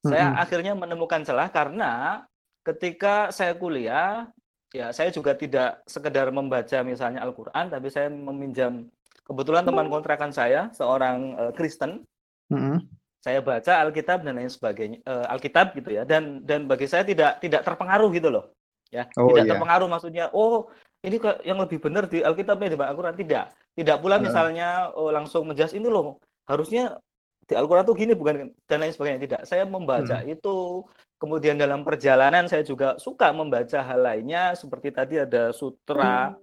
Saya 0.02 0.34
hmm. 0.34 0.38
akhirnya 0.38 0.74
menemukan 0.74 1.22
celah 1.22 1.50
karena 1.54 2.26
ketika 2.66 3.30
saya 3.34 3.54
kuliah, 3.58 4.30
ya 4.74 4.94
saya 4.94 5.10
juga 5.14 5.34
tidak 5.34 5.82
sekedar 5.86 6.30
membaca 6.30 6.82
misalnya 6.86 7.22
Al-Quran, 7.22 7.70
tapi 7.70 7.88
saya 7.90 8.10
meminjam 8.10 8.90
kebetulan 9.26 9.66
teman 9.66 9.90
kontrakan 9.90 10.34
saya 10.34 10.70
seorang 10.74 11.38
uh, 11.38 11.52
Kristen. 11.54 12.06
Mm-hmm. 12.50 12.78
Saya 13.22 13.40
baca 13.46 13.86
Alkitab 13.86 14.26
dan 14.26 14.34
lain 14.42 14.50
sebagainya, 14.50 14.98
uh, 15.06 15.30
Alkitab 15.30 15.78
gitu 15.78 15.94
ya, 15.94 16.02
dan 16.02 16.42
dan 16.42 16.66
bagi 16.66 16.90
saya 16.90 17.06
tidak 17.06 17.38
tidak 17.38 17.62
terpengaruh 17.62 18.10
gitu 18.18 18.34
loh, 18.34 18.50
ya 18.90 19.06
oh, 19.14 19.30
tidak 19.30 19.46
iya. 19.46 19.52
terpengaruh 19.54 19.88
maksudnya, 19.88 20.26
oh 20.34 20.74
ini 21.02 21.18
yang 21.42 21.58
lebih 21.58 21.82
benar 21.82 22.06
di 22.06 22.22
Alkitabnya 22.22 22.74
di 22.74 22.78
Al-Quran 22.78 23.16
tidak, 23.18 23.54
tidak 23.74 23.98
pula 24.02 24.18
uh. 24.18 24.22
misalnya 24.22 24.94
oh, 24.94 25.10
langsung 25.10 25.50
menjelas 25.50 25.74
ini 25.74 25.90
loh 25.90 26.22
harusnya 26.46 26.98
di 27.46 27.58
Al-Quran 27.58 27.84
tuh 27.84 27.98
gini 27.98 28.14
bukan 28.14 28.54
dan 28.70 28.78
lain 28.80 28.94
sebagainya 28.94 29.22
tidak. 29.26 29.42
Saya 29.50 29.66
membaca 29.66 30.22
hmm. 30.22 30.34
itu 30.38 30.86
Kemudian 31.22 31.54
dalam 31.54 31.86
perjalanan 31.86 32.50
saya 32.50 32.66
juga 32.66 32.98
suka 32.98 33.30
membaca 33.30 33.78
hal 33.86 34.02
lainnya 34.02 34.58
seperti 34.58 34.90
tadi 34.90 35.22
ada 35.22 35.54
sutra 35.54 36.34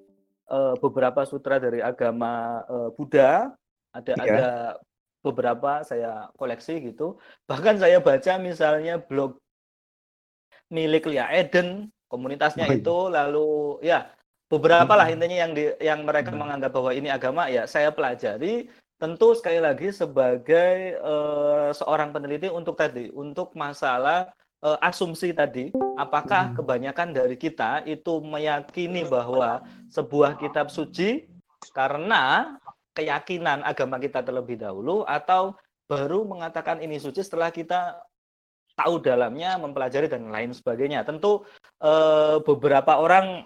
uh, 0.47 0.79
beberapa 0.79 1.27
sutra 1.27 1.59
dari 1.59 1.83
agama 1.83 2.63
uh, 2.63 2.95
Buddha, 2.95 3.59
ada 3.91 4.13
iya. 4.15 4.23
ada 4.23 4.51
beberapa 5.19 5.83
saya 5.83 6.31
koleksi 6.39 6.95
gitu. 6.95 7.19
Bahkan 7.51 7.83
saya 7.83 7.99
baca 7.99 8.39
misalnya 8.39 9.03
blog 9.03 9.43
milik 10.71 11.11
Lia 11.11 11.27
Eden, 11.35 11.91
komunitasnya 12.07 12.71
oh, 12.71 12.71
iya. 12.71 12.79
itu 12.79 12.97
lalu 13.11 13.51
ya 13.83 14.07
beberapa 14.49 14.93
lah 14.97 15.09
intinya 15.13 15.39
yang 15.49 15.53
di, 15.53 15.65
yang 15.81 16.01
mereka 16.09 16.33
hmm. 16.33 16.41
menganggap 16.41 16.71
bahwa 16.73 16.91
ini 16.97 17.09
agama 17.13 17.53
ya 17.53 17.69
saya 17.69 17.93
pelajari 17.93 18.69
tentu 18.99 19.37
sekali 19.37 19.63
lagi 19.63 19.95
sebagai 19.95 20.99
uh, 20.99 21.71
seorang 21.71 22.11
peneliti 22.11 22.51
untuk 22.51 22.75
tadi 22.75 23.13
untuk 23.15 23.55
masalah 23.55 24.33
uh, 24.65 24.81
asumsi 24.83 25.31
tadi 25.37 25.71
apakah 26.01 26.51
hmm. 26.51 26.55
kebanyakan 26.59 27.09
dari 27.15 27.37
kita 27.37 27.85
itu 27.85 28.19
meyakini 28.25 29.07
bahwa 29.07 29.63
sebuah 29.93 30.41
kitab 30.41 30.73
suci 30.73 31.29
karena 31.71 32.57
keyakinan 32.97 33.63
agama 33.63 34.03
kita 34.03 34.25
terlebih 34.25 34.59
dahulu 34.59 35.07
atau 35.07 35.55
baru 35.87 36.27
mengatakan 36.27 36.83
ini 36.83 36.99
suci 36.99 37.23
setelah 37.23 37.55
kita 37.55 38.03
tahu 38.79 39.03
dalamnya, 39.03 39.59
mempelajari 39.59 40.07
dan 40.07 40.31
lain 40.31 40.55
sebagainya. 40.55 41.03
Tentu 41.03 41.43
uh, 41.83 42.39
beberapa 42.47 43.03
orang 43.03 43.43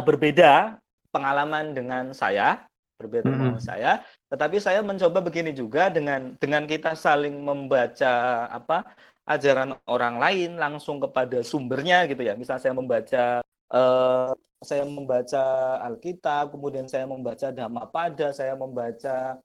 berbeda 0.00 0.80
pengalaman 1.12 1.76
dengan 1.76 2.16
saya, 2.16 2.64
berbeda 2.96 3.28
mm 3.28 3.34
-hmm. 3.34 3.42
dengan 3.44 3.60
saya. 3.60 3.92
Tetapi 4.32 4.56
saya 4.62 4.80
mencoba 4.80 5.20
begini 5.20 5.52
juga 5.52 5.92
dengan 5.92 6.38
dengan 6.40 6.64
kita 6.64 6.96
saling 6.96 7.36
membaca 7.36 8.46
apa 8.48 8.86
ajaran 9.28 9.76
orang 9.86 10.18
lain 10.18 10.56
langsung 10.56 10.98
kepada 11.02 11.44
sumbernya 11.44 12.08
gitu 12.08 12.22
ya. 12.24 12.32
Misal 12.38 12.56
saya 12.56 12.72
membaca 12.72 13.44
uh, 13.74 14.32
saya 14.62 14.86
membaca 14.86 15.42
Alkitab, 15.90 16.54
kemudian 16.54 16.86
saya 16.86 17.04
membaca 17.04 17.50
Dhammapada, 17.50 18.30
saya 18.30 18.54
membaca 18.54 19.42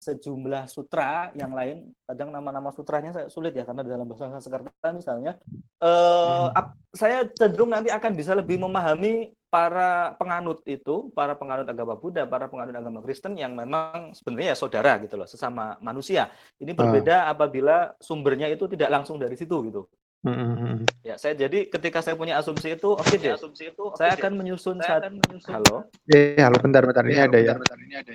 sejumlah 0.00 0.68
sutra 0.68 1.32
yang 1.34 1.50
lain 1.56 1.90
kadang 2.04 2.30
nama-nama 2.30 2.70
sutranya 2.70 3.10
saya 3.10 3.26
sulit 3.32 3.56
ya 3.56 3.64
karena 3.64 3.82
dalam 3.82 4.06
bahasa 4.06 4.38
Sanskerta 4.38 4.88
misalnya 4.92 5.40
eh, 5.82 6.46
hmm. 6.52 6.92
saya 6.92 7.26
cenderung 7.32 7.72
nanti 7.72 7.88
akan 7.90 8.12
bisa 8.14 8.36
lebih 8.36 8.60
memahami 8.60 9.32
para 9.48 10.12
penganut 10.20 10.60
itu 10.68 11.08
para 11.16 11.32
penganut 11.34 11.66
agama 11.66 11.96
Buddha 11.96 12.28
para 12.28 12.46
penganut 12.46 12.76
agama 12.76 13.00
Kristen 13.00 13.34
yang 13.40 13.56
memang 13.56 14.12
sebenarnya 14.12 14.52
ya 14.52 14.56
saudara 14.56 15.00
gitu 15.00 15.16
loh 15.16 15.26
sesama 15.26 15.80
manusia 15.80 16.28
ini 16.60 16.76
ah. 16.76 16.76
berbeda 16.76 17.16
hmm. 17.26 17.32
apabila 17.32 17.76
sumbernya 17.98 18.46
itu 18.52 18.68
tidak 18.68 18.92
langsung 18.92 19.16
dari 19.16 19.34
situ 19.34 19.58
gitu 19.66 19.84
Hmm. 20.26 20.82
Ya, 21.06 21.14
saya 21.22 21.38
jadi 21.38 21.70
ketika 21.70 22.02
saya 22.02 22.18
punya 22.18 22.34
asumsi 22.42 22.74
itu, 22.74 22.98
oke 22.98 22.98
okay 22.98 23.14
deh. 23.14 23.38
Asumsi 23.38 23.70
itu, 23.70 23.94
okay 23.94 23.98
saya 24.02 24.18
deh. 24.18 24.26
akan 24.26 24.32
menyusun 24.34 24.76
saya 24.82 24.98
akan 24.98 25.22
menyusun. 25.22 25.52
Halo. 25.54 25.76
Eh, 26.10 26.34
halo 26.42 26.56
bentar 26.58 26.82
bentar 26.82 27.06
ini 27.06 27.14
ya, 27.14 27.30
ada 27.30 27.38
ya. 27.38 27.54
Bentar, 27.54 27.78
ini 27.78 27.94
ada 27.94 28.12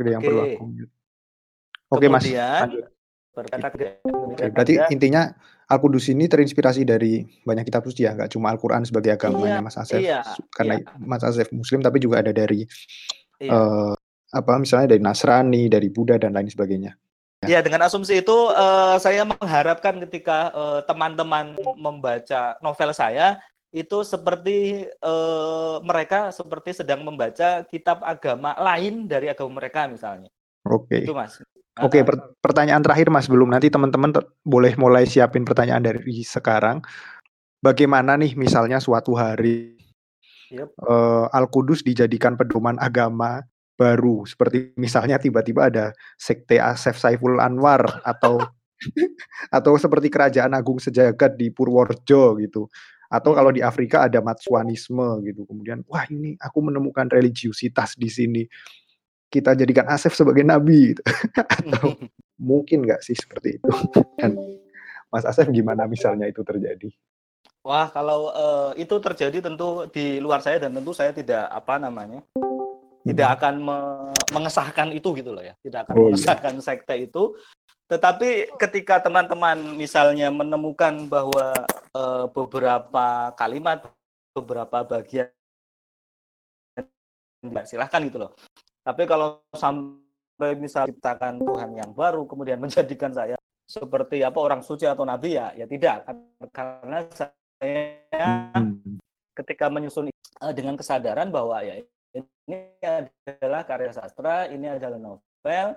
ada 0.00 0.10
yang 0.10 0.22
perlu 0.22 0.42
aku 0.42 0.64
Oke 1.94 2.06
Mas, 2.10 2.26
lanjut. 2.26 2.90
Oke, 3.34 4.46
berarti 4.54 4.74
intinya 4.94 5.34
Al-Qudus 5.66 6.06
ini 6.12 6.30
terinspirasi 6.30 6.86
dari 6.86 7.26
banyak 7.42 7.66
kitab 7.66 7.82
suci 7.82 8.06
ya, 8.06 8.14
nggak 8.14 8.30
cuma 8.30 8.54
Al-Quran 8.54 8.86
sebagai 8.86 9.16
agamanya 9.18 9.58
iya, 9.58 9.64
Mas 9.64 9.76
Asef, 9.80 9.98
iya, 9.98 10.20
karena 10.54 10.78
iya. 10.78 10.86
Mas 11.02 11.24
Asef 11.26 11.50
Muslim, 11.50 11.82
tapi 11.82 11.98
juga 11.98 12.22
ada 12.22 12.30
dari 12.30 12.62
iya. 13.42 13.50
uh, 13.50 13.94
apa 14.30 14.52
misalnya 14.60 14.94
dari 14.94 15.02
Nasrani, 15.02 15.66
dari 15.66 15.90
Buddha 15.90 16.14
dan 16.14 16.36
lain 16.36 16.46
sebagainya. 16.46 16.94
Ya, 17.44 17.60
dengan 17.60 17.84
asumsi 17.84 18.24
itu 18.24 18.32
uh, 18.54 18.96
saya 18.96 19.26
mengharapkan 19.26 20.00
ketika 20.08 20.48
teman-teman 20.88 21.58
uh, 21.60 21.76
membaca 21.76 22.56
novel 22.64 22.90
saya 22.96 23.36
itu 23.74 24.06
seperti 24.06 24.86
uh, 25.02 25.82
mereka 25.82 26.30
seperti 26.30 26.70
sedang 26.78 27.02
membaca 27.02 27.66
kitab 27.66 28.06
agama 28.06 28.54
lain 28.54 29.10
dari 29.10 29.26
agama 29.26 29.58
mereka 29.58 29.90
misalnya. 29.90 30.30
Oke. 30.62 31.02
Okay. 31.02 31.10
Itu 31.10 31.12
Mas. 31.12 31.42
Oke, 31.82 31.98
okay, 31.98 32.02
per 32.06 32.38
pertanyaan 32.38 32.86
terakhir 32.86 33.10
Mas, 33.10 33.26
belum 33.26 33.50
nanti 33.50 33.66
teman-teman 33.66 34.14
boleh 34.46 34.78
mulai 34.78 35.10
siapin 35.10 35.42
pertanyaan 35.42 35.82
dari 35.82 36.22
sekarang. 36.22 36.78
Bagaimana 37.58 38.14
nih 38.14 38.38
misalnya 38.38 38.78
suatu 38.78 39.18
hari 39.18 39.74
yep. 40.54 40.70
uh, 40.86 41.26
Al-Qudus 41.34 41.82
dijadikan 41.82 42.38
pedoman 42.38 42.78
agama 42.78 43.42
baru 43.74 44.22
seperti 44.22 44.70
misalnya 44.78 45.18
tiba-tiba 45.18 45.66
ada 45.66 45.90
sekte 46.14 46.62
Asef 46.62 46.94
Saiful 46.94 47.42
Anwar 47.42 47.82
atau 48.06 48.38
atau 49.58 49.72
seperti 49.74 50.14
kerajaan 50.14 50.54
agung 50.54 50.78
sejagat 50.78 51.34
di 51.34 51.50
Purworejo 51.50 52.38
gitu 52.38 52.70
atau 53.10 53.36
kalau 53.36 53.50
di 53.52 53.60
Afrika 53.60 54.06
ada 54.06 54.20
Matsuanisme 54.20 55.24
gitu. 55.24 55.44
Kemudian, 55.48 55.82
wah 55.88 56.04
ini 56.08 56.36
aku 56.40 56.58
menemukan 56.64 57.08
religiusitas 57.08 57.96
di 57.98 58.08
sini. 58.08 58.42
Kita 59.28 59.58
jadikan 59.58 59.90
Asef 59.90 60.14
sebagai 60.14 60.46
nabi 60.46 60.94
gitu. 60.94 61.02
atau 61.58 61.98
mungkin 62.38 62.86
nggak 62.86 63.02
sih 63.02 63.16
seperti 63.16 63.58
itu? 63.58 63.70
Dan 64.18 64.38
Mas 65.10 65.26
Asef 65.26 65.50
gimana 65.50 65.86
misalnya 65.86 66.26
itu 66.26 66.42
terjadi? 66.42 66.90
Wah, 67.64 67.88
kalau 67.88 68.28
uh, 68.28 68.70
itu 68.76 68.92
terjadi 69.00 69.40
tentu 69.40 69.88
di 69.88 70.20
luar 70.20 70.44
saya 70.44 70.60
dan 70.60 70.76
tentu 70.76 70.92
saya 70.92 71.16
tidak 71.16 71.48
apa 71.48 71.80
namanya 71.80 72.20
tidak 73.04 73.28
hmm. 73.28 73.36
akan 73.36 73.54
me 73.60 73.78
mengesahkan 74.32 74.88
itu 74.96 75.08
gitu 75.16 75.30
loh 75.36 75.44
ya, 75.44 75.52
tidak 75.60 75.88
akan 75.88 75.94
oh, 75.94 76.00
iya. 76.00 76.04
mengesahkan 76.16 76.54
iya. 76.56 76.64
sekte 76.64 76.94
itu. 76.96 77.22
Tetapi 77.84 78.56
ketika 78.56 79.04
teman-teman 79.04 79.76
misalnya 79.76 80.32
menemukan 80.32 81.04
bahwa 81.04 81.52
e, 81.92 82.02
beberapa 82.32 83.30
kalimat, 83.36 83.84
beberapa 84.32 84.82
bagian 84.88 85.28
silahkan 87.68 88.00
gitu 88.08 88.24
loh. 88.24 88.32
Tapi 88.80 89.04
kalau 89.04 89.44
sampai 89.52 90.56
misal 90.56 90.88
ciptakan 90.88 91.44
Tuhan 91.44 91.76
yang 91.76 91.92
baru, 91.92 92.24
kemudian 92.24 92.56
menjadikan 92.64 93.12
saya 93.12 93.36
seperti 93.68 94.20
apa 94.24 94.36
orang 94.40 94.60
suci 94.64 94.88
atau 94.88 95.04
nabi 95.04 95.36
ya, 95.36 95.52
ya 95.52 95.68
tidak. 95.68 96.08
Karena 96.56 97.04
saya 97.12 98.88
ketika 99.36 99.68
menyusun 99.68 100.08
e, 100.08 100.46
dengan 100.56 100.80
kesadaran 100.80 101.28
bahwa 101.28 101.60
ya 101.60 101.84
ini 102.16 102.80
adalah 102.80 103.68
karya 103.68 103.92
sastra, 103.92 104.48
ini 104.48 104.72
adalah 104.72 104.96
novel, 104.96 105.76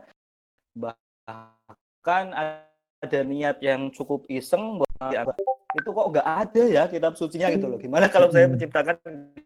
bahkan 0.72 1.76
ada 2.08 3.20
niat 3.22 3.62
yang 3.62 3.94
cukup 3.94 4.26
iseng 4.32 4.82
bahwa 4.82 5.36
itu 5.78 5.90
kok 5.94 6.08
nggak 6.10 6.28
ada 6.28 6.64
ya 6.66 6.84
kitab 6.90 7.14
sucinya 7.20 7.48
gitu 7.54 7.68
loh. 7.70 7.78
Gimana 7.78 8.10
kalau 8.10 8.32
saya 8.32 8.50
menciptakan 8.50 8.98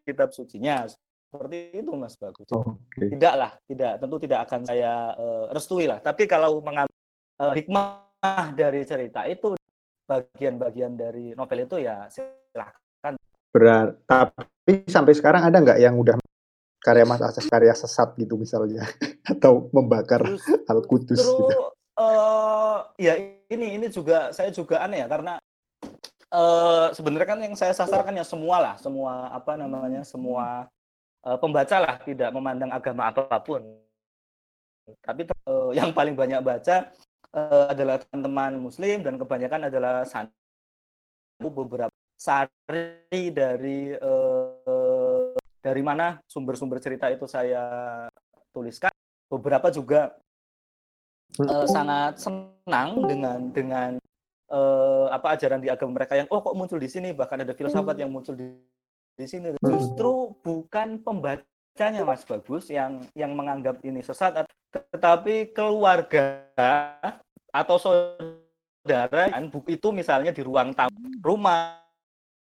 kitab 0.05 0.31
sucinya? 0.31 0.87
Seperti 1.31 1.79
itu 1.79 1.91
Mas 1.95 2.19
Bagus. 2.19 2.47
Oh, 2.51 2.75
okay. 2.75 3.07
Tidak 3.15 3.33
lah, 3.39 3.55
tidak 3.63 4.03
tentu 4.03 4.15
tidak 4.19 4.39
akan 4.47 4.67
saya 4.67 5.15
uh, 5.15 5.47
restui 5.55 5.87
lah. 5.87 6.03
Tapi 6.03 6.27
kalau 6.27 6.59
mengambil 6.59 6.91
uh, 7.39 7.55
hikmah 7.55 8.51
dari 8.51 8.83
cerita 8.83 9.23
itu 9.25 9.55
bagian-bagian 10.07 10.99
dari 10.99 11.31
novel 11.31 11.63
itu 11.63 11.79
ya 11.79 12.11
silahkan. 12.11 13.15
Berat. 13.51 13.95
Tapi 14.03 14.83
sampai 14.91 15.13
sekarang 15.15 15.47
ada 15.47 15.57
nggak 15.63 15.79
yang 15.79 15.95
udah 15.95 16.19
karya 16.83 17.05
Mas 17.07 17.21
Ases 17.23 17.47
karya 17.47 17.71
sesat 17.77 18.17
gitu 18.17 18.35
misalnya 18.35 18.83
atau 19.31 19.69
membakar 19.71 20.25
Al 20.67 20.81
Kudus 20.83 21.21
gitu 21.21 21.53
uh, 22.01 22.50
ya 23.01 23.17
ini 23.49 23.81
ini 23.81 23.87
juga 23.89 24.29
saya 24.29 24.53
juga 24.53 24.85
aneh 24.85 25.01
ya 25.01 25.07
karena 25.09 25.41
uh, 26.31 26.87
sebenarnya 26.95 27.27
kan 27.27 27.39
yang 27.43 27.55
saya 27.59 27.75
sasarkan 27.75 28.17
ya 28.17 28.25
semua 28.25 28.57
lah, 28.63 28.75
semua 28.79 29.29
apa 29.29 29.59
namanya, 29.59 30.01
semua 30.07 30.65
uh, 31.27 31.37
pembaca 31.37 31.77
lah, 31.77 31.95
tidak 32.01 32.31
memandang 32.31 32.71
agama 32.71 33.11
apa 33.11 33.27
pun. 33.43 33.61
Tapi 35.03 35.27
uh, 35.45 35.71
yang 35.75 35.91
paling 35.93 36.15
banyak 36.17 36.41
baca 36.41 36.89
uh, 37.35 37.65
adalah 37.69 38.01
teman-teman 38.01 38.57
Muslim 38.57 39.03
dan 39.05 39.15
kebanyakan 39.19 39.69
adalah 39.69 40.03
santu 40.07 41.47
beberapa 41.47 41.93
sari 42.17 43.33
dari 43.33 43.93
uh, 43.97 45.33
dari 45.61 45.81
mana 45.85 46.17
sumber-sumber 46.25 46.81
cerita 46.81 47.07
itu 47.13 47.29
saya 47.29 48.07
tuliskan. 48.51 48.91
Beberapa 49.31 49.71
juga 49.71 50.11
uh, 51.39 51.67
sangat 51.69 52.19
senang 52.19 52.89
dengan 53.07 53.39
dengan 53.53 53.91
uh, 54.51 55.07
apa 55.13 55.39
ajaran 55.39 55.63
di 55.63 55.71
agama 55.71 56.01
mereka 56.01 56.19
yang 56.19 56.27
oh 56.27 56.43
kok 56.43 56.55
muncul 56.57 56.79
di 56.81 56.89
sini? 56.91 57.15
Bahkan 57.15 57.47
ada 57.47 57.53
filsafat 57.55 57.95
yang 57.95 58.11
muncul 58.11 58.35
di 58.35 58.51
di 59.15 59.25
sini. 59.27 59.55
Justru 59.63 60.35
bukan 60.43 60.99
pembacanya 60.99 62.03
Mas 62.03 62.27
Bagus 62.27 62.67
yang 62.67 63.05
yang 63.15 63.31
menganggap 63.37 63.79
ini 63.85 64.03
sesat 64.03 64.43
tetapi 64.71 65.51
keluarga 65.51 66.47
atau 67.51 67.75
saudara 67.75 69.27
kan 69.27 69.51
buku 69.51 69.75
itu 69.75 69.87
misalnya 69.91 70.31
di 70.31 70.41
ruang 70.43 70.75
tamu 70.75 71.11
rumah. 71.23 71.79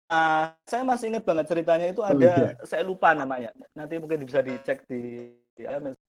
Uh, 0.04 0.52
saya 0.68 0.84
masih 0.84 1.10
ingat 1.10 1.24
banget 1.24 1.48
ceritanya 1.48 1.88
itu 1.88 2.04
ada, 2.04 2.12
oh, 2.12 2.20
iya. 2.20 2.60
saya 2.68 2.84
lupa 2.84 3.16
namanya. 3.16 3.50
Nanti 3.72 3.96
mungkin 3.96 4.22
bisa 4.28 4.44
dicek 4.44 4.84
di 4.84 5.32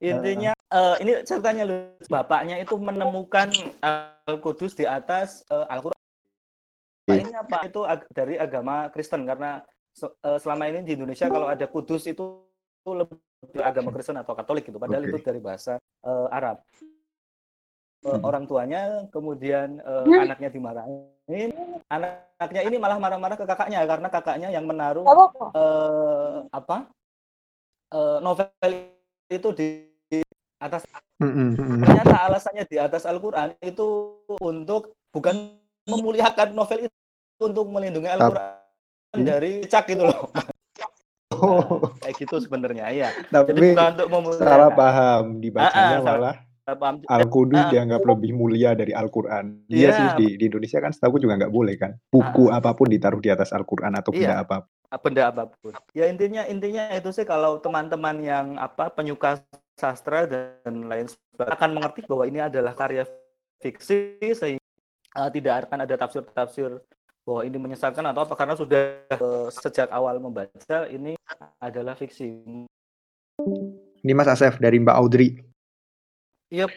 intinya 0.01 0.53
uh, 0.73 0.95
ini 0.97 1.21
ceritanya 1.21 1.63
bapaknya 2.10 2.58
itu 2.58 2.75
menemukan 2.77 3.53
Al-Qudus 3.81 4.73
di 4.73 4.86
atas 4.89 5.45
uh, 5.53 5.69
Al-Qur'an. 5.69 5.95
Nah, 7.05 7.15
ini 7.21 7.34
apa? 7.38 7.58
Itu 7.69 7.86
ag 7.86 8.10
dari 8.10 8.36
agama 8.41 8.89
Kristen 8.89 9.29
karena 9.29 9.62
uh, 10.01 10.39
selama 10.41 10.65
ini 10.73 10.81
di 10.81 10.97
Indonesia 10.97 11.29
kalau 11.29 11.45
ada 11.45 11.69
kudus 11.69 12.10
itu 12.10 12.41
lebih 12.86 13.17
agama 13.62 13.93
Kristen 13.93 14.17
atau 14.17 14.34
Katolik 14.34 14.65
gitu. 14.65 14.81
Padahal 14.81 15.05
okay. 15.05 15.12
itu 15.13 15.19
dari 15.21 15.39
bahasa 15.41 15.77
uh, 16.01 16.27
Arab. 16.34 16.65
Uh, 18.05 18.17
hmm. 18.17 18.21
Orang 18.25 18.43
tuanya 18.45 19.05
kemudian 19.10 19.81
uh, 19.86 20.05
hmm. 20.05 20.25
anaknya 20.29 20.49
dimarahin. 20.49 21.49
Anaknya 21.89 22.62
ini 22.65 22.77
malah 22.77 22.97
marah-marah 23.01 23.38
ke 23.38 23.45
kakaknya 23.45 23.81
karena 23.86 24.08
kakaknya 24.10 24.49
yang 24.53 24.65
menaruh 24.65 25.05
uh, 25.05 26.45
apa? 26.53 26.89
Uh, 27.93 28.17
novel 28.21 28.49
itu 29.29 29.49
di 29.55 29.67
atas 30.61 30.85
Ternyata 31.15 32.27
alasannya 32.27 32.67
di 32.67 32.75
atas 32.75 33.07
Al-Qur'an 33.07 33.55
itu 33.63 34.19
untuk 34.43 34.99
bukan 35.15 35.55
memuliakan 35.88 36.51
novel 36.51 36.91
itu 36.91 36.97
untuk 37.39 37.71
melindungi 37.71 38.09
Al-Qur'an 38.11 38.59
dari 39.15 39.63
cak 39.63 39.95
itu 39.95 40.03
loh. 40.03 40.27
Oh. 41.35 41.83
Nah, 41.83 41.99
kayak 42.03 42.15
gitu 42.19 42.35
sebenarnya 42.43 42.85
ya. 42.91 43.09
Tapi 43.31 43.55
Jadi 43.55 43.75
bukan 43.75 43.88
untuk 43.95 44.09
memuliakan. 44.11 44.45
salah 44.45 44.71
paham 44.71 45.23
dibacanya 45.43 45.97
ah, 45.99 45.99
ah, 45.99 46.03
malah 46.03 46.35
Al-Qudus 47.05 47.61
ah, 47.61 47.69
dianggap 47.69 48.01
uh, 48.01 48.07
lebih 48.15 48.31
mulia 48.33 48.73
dari 48.73 48.91
Al-Quran. 48.95 49.69
Iya 49.69 49.85
yeah. 49.85 49.93
sih 49.93 50.07
di, 50.17 50.27
di 50.41 50.43
Indonesia 50.49 50.79
kan 50.81 50.91
setahu 50.91 51.21
juga 51.21 51.38
nggak 51.38 51.53
boleh 51.53 51.75
kan. 51.77 51.91
Buku 52.09 52.49
uh, 52.49 52.57
apa 52.57 52.73
pun 52.73 52.89
ditaruh 52.89 53.21
di 53.21 53.29
atas 53.29 53.53
Al-Quran 53.53 53.93
atau 53.93 54.11
benda 54.11 54.35
iya, 54.35 54.43
apa 54.43 54.65
pun. 54.65 54.74
Benda 55.01 55.27
apa 55.31 55.49
pun. 55.49 55.73
Ya 55.91 56.08
intinya 56.08 56.47
intinya 56.47 56.88
itu 56.93 57.12
sih 57.12 57.27
kalau 57.27 57.60
teman-teman 57.60 58.15
yang 58.23 58.47
apa 58.55 58.88
penyuka 58.93 59.41
sastra 59.75 60.23
dan 60.27 60.88
lain 60.88 61.12
sebagainya 61.12 61.55
akan 61.55 61.69
mengerti 61.75 61.99
bahwa 62.08 62.23
ini 62.23 62.39
adalah 62.39 62.71
karya 62.71 63.03
fiksi 63.60 64.19
sehingga 64.21 64.63
uh, 65.19 65.29
tidak 65.31 65.67
akan 65.67 65.84
ada 65.84 65.95
tafsir-tafsir 65.99 66.79
bahwa 67.25 67.41
ini 67.41 67.58
menyesatkan 67.58 68.05
atau 68.05 68.21
apa 68.23 68.34
karena 68.38 68.55
sudah 68.55 68.84
uh, 69.17 69.49
sejak 69.49 69.89
awal 69.89 70.21
membaca 70.21 70.86
ini 70.88 71.17
adalah 71.58 71.97
fiksi. 71.97 72.45
Ini 74.05 74.13
Mas 74.13 74.29
Asef 74.29 74.62
dari 74.62 74.77
Mbak 74.77 74.95
Audrey. 74.95 75.41
Yep. 76.53 76.69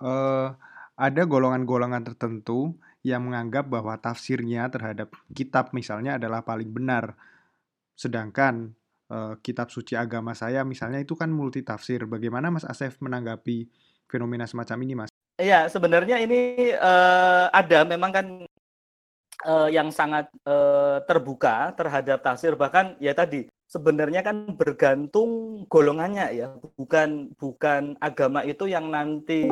Uh, 0.00 0.54
ada 0.94 1.22
golongan-golongan 1.26 2.06
tertentu 2.06 2.78
yang 3.00 3.24
menganggap 3.24 3.68
bahwa 3.68 3.96
tafsirnya 3.96 4.68
terhadap 4.68 5.12
kitab 5.32 5.72
misalnya 5.72 6.20
adalah 6.20 6.44
paling 6.44 6.68
benar. 6.68 7.16
Sedangkan 7.96 8.76
uh, 9.08 9.36
kitab 9.40 9.72
suci 9.72 9.96
agama 9.96 10.36
saya 10.36 10.64
misalnya 10.64 11.00
itu 11.00 11.16
kan 11.16 11.32
multi 11.32 11.64
tafsir. 11.64 12.04
Bagaimana 12.04 12.52
Mas 12.52 12.68
Asef 12.68 13.00
menanggapi 13.00 13.68
fenomena 14.04 14.44
semacam 14.44 14.78
ini, 14.84 14.94
Mas? 15.04 15.10
Iya, 15.40 15.72
sebenarnya 15.72 16.20
ini 16.20 16.72
uh, 16.76 17.48
ada 17.48 17.88
memang 17.88 18.12
kan 18.12 18.26
uh, 19.46 19.68
yang 19.72 19.88
sangat 19.88 20.28
uh, 20.44 21.00
terbuka 21.08 21.72
terhadap 21.76 22.20
tafsir 22.20 22.52
bahkan 22.56 22.96
ya 23.00 23.16
tadi 23.16 23.48
sebenarnya 23.70 24.20
kan 24.26 24.52
bergantung 24.58 25.62
golongannya 25.70 26.26
ya 26.34 26.48
bukan 26.76 27.32
bukan 27.38 27.94
agama 28.02 28.42
itu 28.44 28.66
yang 28.66 28.90
nanti 28.90 29.46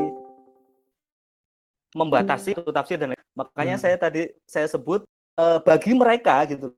membatasi 1.96 2.58
itu 2.58 2.68
tafsir 2.68 3.00
dan 3.00 3.16
makanya 3.38 3.78
hmm. 3.78 3.84
saya 3.86 3.96
tadi 3.96 4.22
saya 4.50 4.66
sebut 4.66 5.06
uh, 5.38 5.62
bagi 5.62 5.94
mereka 5.94 6.42
gitu 6.50 6.74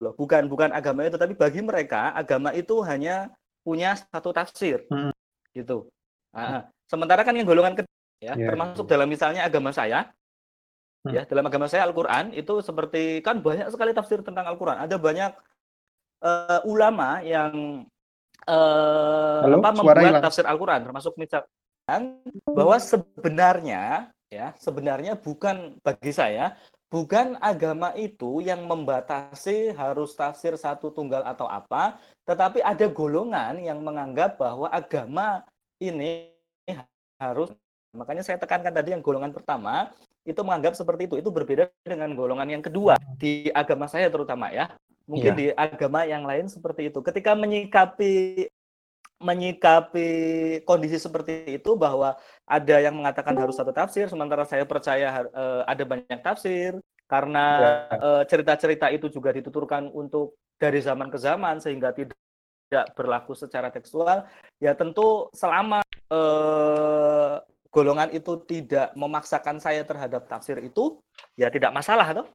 loh 0.00 0.16
bukan 0.16 0.48
bukan 0.48 0.72
agama 0.72 1.04
itu 1.04 1.20
tapi 1.20 1.36
bagi 1.36 1.60
mereka 1.60 2.16
agama 2.16 2.56
itu 2.56 2.80
hanya 2.88 3.28
punya 3.60 4.00
satu 4.00 4.32
tafsir 4.32 4.88
hmm. 4.88 5.12
gitu 5.52 5.92
nah, 6.32 6.64
sementara 6.88 7.20
kan 7.20 7.36
yang 7.36 7.44
golongan 7.44 7.76
kedua 7.76 8.00
ya 8.20 8.32
yeah. 8.32 8.48
termasuk 8.48 8.88
dalam 8.88 9.04
misalnya 9.04 9.44
agama 9.44 9.76
saya 9.76 10.08
hmm. 11.04 11.12
ya 11.12 11.22
dalam 11.28 11.44
agama 11.44 11.68
saya 11.68 11.84
Al-Qur'an 11.84 12.32
itu 12.32 12.64
seperti 12.64 13.20
kan 13.20 13.44
banyak 13.44 13.68
sekali 13.68 13.92
tafsir 13.92 14.24
tentang 14.24 14.48
Al-Qur'an 14.48 14.80
ada 14.80 14.96
banyak 14.96 15.36
uh, 16.24 16.60
ulama 16.64 17.20
yang 17.20 17.84
uh, 18.48 19.40
Halo, 19.44 19.60
apa 19.60 19.68
membuat 19.76 20.00
hilang. 20.00 20.24
tafsir 20.24 20.48
Al-Qur'an 20.48 20.80
termasuk 20.80 21.12
misalkan 21.20 22.24
bahwa 22.48 22.76
sebenarnya 22.80 24.08
ya 24.30 24.54
sebenarnya 24.56 25.18
bukan 25.18 25.76
bagi 25.82 26.14
saya 26.14 26.54
bukan 26.90 27.34
agama 27.42 27.90
itu 27.98 28.40
yang 28.42 28.62
membatasi 28.66 29.74
harus 29.74 30.14
tafsir 30.14 30.54
satu 30.54 30.94
tunggal 30.94 31.26
atau 31.26 31.50
apa 31.50 31.98
tetapi 32.24 32.62
ada 32.62 32.86
golongan 32.86 33.58
yang 33.58 33.82
menganggap 33.82 34.38
bahwa 34.38 34.70
agama 34.70 35.42
ini 35.82 36.30
harus 37.18 37.50
makanya 37.90 38.22
saya 38.22 38.38
tekankan 38.38 38.70
tadi 38.70 38.94
yang 38.94 39.02
golongan 39.02 39.34
pertama 39.34 39.90
itu 40.22 40.38
menganggap 40.46 40.78
seperti 40.78 41.10
itu 41.10 41.18
itu 41.18 41.30
berbeda 41.34 41.66
dengan 41.82 42.14
golongan 42.14 42.46
yang 42.46 42.62
kedua 42.62 42.94
di 43.18 43.50
agama 43.50 43.90
saya 43.90 44.06
terutama 44.06 44.54
ya 44.54 44.70
Mungkin 45.10 45.32
yeah. 45.34 45.38
di 45.38 45.46
agama 45.58 46.06
yang 46.06 46.22
lain 46.22 46.46
seperti 46.46 46.86
itu. 46.94 47.02
Ketika 47.02 47.34
menyikapi 47.34 48.46
menyikapi 49.20 50.08
kondisi 50.64 50.96
seperti 50.96 51.60
itu 51.60 51.76
bahwa 51.76 52.16
ada 52.50 52.76
yang 52.82 52.98
mengatakan 52.98 53.38
harus 53.38 53.54
satu 53.54 53.70
tafsir 53.70 54.10
sementara 54.10 54.42
saya 54.42 54.66
percaya 54.66 55.22
uh, 55.30 55.62
ada 55.62 55.86
banyak 55.86 56.18
tafsir 56.18 56.74
karena 57.06 57.44
yeah. 57.86 57.98
uh, 58.02 58.22
cerita-cerita 58.26 58.90
itu 58.90 59.06
juga 59.06 59.30
dituturkan 59.30 59.86
untuk 59.94 60.34
dari 60.58 60.82
zaman 60.82 61.06
ke 61.06 61.18
zaman 61.22 61.62
sehingga 61.62 61.94
tidak 61.94 62.90
berlaku 62.98 63.38
secara 63.38 63.70
tekstual 63.70 64.26
ya 64.58 64.74
tentu 64.74 65.30
selama 65.30 65.78
uh, 66.10 67.38
golongan 67.70 68.10
itu 68.10 68.34
tidak 68.50 68.90
memaksakan 68.98 69.62
saya 69.62 69.86
terhadap 69.86 70.26
tafsir 70.26 70.58
itu 70.58 70.98
ya 71.38 71.46
tidak 71.54 71.70
masalah 71.70 72.10
toh 72.10 72.26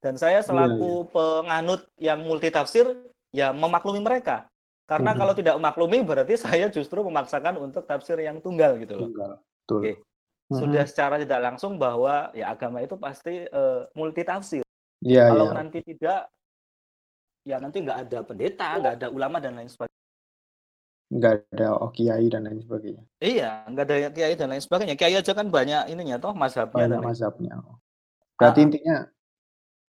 dan 0.00 0.16
saya 0.16 0.40
iya, 0.40 0.44
selaku 0.44 1.04
yeah. 1.04 1.08
penganut 1.12 1.82
yang 2.00 2.20
multitafsir 2.24 2.88
ya 3.36 3.52
memaklumi 3.52 4.00
mereka. 4.00 4.48
Karena 4.88 5.14
mm-hmm. 5.14 5.20
kalau 5.22 5.34
tidak 5.36 5.54
memaklumi 5.60 5.98
berarti 6.02 6.34
saya 6.44 6.66
justru 6.72 7.04
memaksakan 7.04 7.60
untuk 7.60 7.84
tafsir 7.84 8.16
yang 8.18 8.40
tunggal 8.40 8.80
gitu 8.80 8.96
loh. 8.96 9.08
Tunggal. 9.12 9.30
Betul. 9.70 9.80
Oke. 9.86 9.92
Mm-hmm. 9.94 10.58
Sudah 10.58 10.84
secara 10.90 11.14
tidak 11.22 11.40
langsung 11.46 11.78
bahwa 11.78 12.34
ya 12.34 12.50
agama 12.50 12.82
itu 12.82 12.98
pasti 12.98 13.46
uh, 13.54 13.86
multitafsir. 13.94 14.66
Yeah, 14.98 15.30
kalau 15.30 15.54
yeah. 15.54 15.56
nanti 15.62 15.78
tidak 15.86 16.20
ya 17.46 17.56
nanti 17.62 17.78
nggak 17.86 17.98
ada 18.10 18.18
pendeta, 18.26 18.68
nggak 18.82 18.94
ada 18.98 19.08
ulama 19.14 19.38
dan 19.38 19.54
lain 19.54 19.70
sebagainya. 19.70 19.98
Nggak 21.10 21.32
ada 21.54 21.68
oh, 21.78 21.90
kiai 21.94 22.26
dan 22.26 22.50
lain 22.50 22.60
sebagainya. 22.66 23.02
Iya, 23.22 23.50
nggak 23.70 23.84
ada 23.86 23.96
kiai 24.10 24.34
dan 24.34 24.48
lain 24.50 24.62
sebagainya. 24.62 24.94
Kiai 24.98 25.14
aja 25.14 25.32
kan 25.32 25.46
banyak 25.46 25.86
ininya 25.94 26.18
toh 26.18 26.34
mazhabnya. 26.34 26.90
Banyak 26.90 27.02
mazhabnya. 27.06 27.54
Berarti 28.34 28.58
ah. 28.58 28.66
intinya 28.66 28.96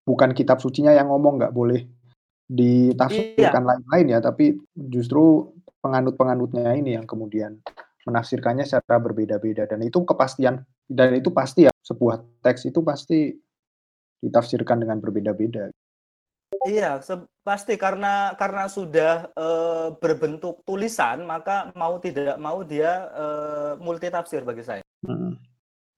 bukan 0.06 0.30
kitab 0.30 0.62
sucinya 0.62 0.94
yang 0.94 1.10
ngomong 1.10 1.42
nggak 1.42 1.54
boleh 1.54 1.90
ditafsirkan 2.46 3.62
iya. 3.66 3.68
lain-lain 3.74 4.06
ya, 4.14 4.18
tapi 4.22 4.62
justru 4.78 5.50
penganut-penganutnya 5.82 6.70
ini 6.78 6.94
yang 6.94 7.06
kemudian 7.06 7.58
menafsirkannya 8.08 8.66
secara 8.66 8.98
berbeda-beda 8.98 9.66
dan 9.66 9.80
itu 9.82 10.02
kepastian 10.02 10.66
dan 10.90 11.14
itu 11.14 11.30
pasti 11.30 11.70
ya 11.70 11.72
sebuah 11.86 12.42
teks 12.42 12.66
itu 12.66 12.82
pasti 12.82 13.34
ditafsirkan 14.22 14.82
dengan 14.82 15.02
berbeda-beda. 15.02 15.70
Iya, 16.62 17.02
pasti 17.42 17.74
karena 17.74 18.38
karena 18.38 18.70
sudah 18.70 19.34
e, 19.34 19.46
berbentuk 19.98 20.62
tulisan 20.62 21.26
maka 21.26 21.74
mau 21.74 21.98
tidak 21.98 22.38
mau 22.38 22.62
dia 22.62 23.10
e, 23.10 23.26
multi 23.82 24.06
tafsir 24.06 24.46
bagi 24.46 24.62
saya. 24.62 24.82
Hmm. 25.02 25.34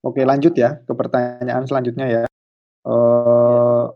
Oke, 0.05 0.21
lanjut 0.21 0.53
ya 0.53 0.77
ke 0.85 0.93
pertanyaan 0.93 1.65
selanjutnya 1.65 2.05
ya. 2.05 2.23
Uh, 2.85 3.89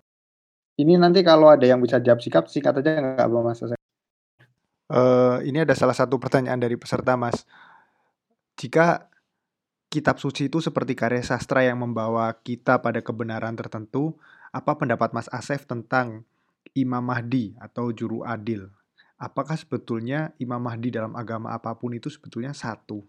ini 0.81 0.97
nanti 0.97 1.21
kalau 1.21 1.53
ada 1.53 1.61
yang 1.61 1.77
bisa 1.77 2.01
jawab 2.01 2.17
sikap, 2.17 2.49
sikat 2.49 2.81
aja 2.81 2.97
nggak 2.97 3.29
apa 3.29 3.39
Mas? 3.45 3.61
Uh, 4.89 5.37
ini 5.45 5.61
ada 5.61 5.77
salah 5.77 5.93
satu 5.93 6.17
pertanyaan 6.17 6.57
dari 6.57 6.73
peserta 6.81 7.13
Mas. 7.13 7.45
Jika 8.59 9.07
kitab 9.87 10.19
suci 10.19 10.51
itu 10.51 10.59
seperti 10.59 10.91
karya 10.91 11.23
sastra 11.23 11.63
yang 11.63 11.79
membawa 11.79 12.27
kita 12.43 12.83
pada 12.83 12.99
kebenaran 12.99 13.55
tertentu, 13.55 14.19
apa 14.51 14.75
pendapat 14.75 15.15
Mas 15.15 15.31
Asef 15.31 15.63
tentang 15.63 16.27
Imam 16.75 16.99
Mahdi 16.99 17.55
atau 17.55 17.95
juru 17.95 18.27
adil? 18.27 18.67
Apakah 19.15 19.55
sebetulnya 19.55 20.35
Imam 20.43 20.59
Mahdi 20.59 20.91
dalam 20.91 21.15
agama 21.15 21.55
apa 21.55 21.71
pun 21.71 21.95
itu 21.95 22.11
sebetulnya 22.11 22.51
satu? 22.51 22.99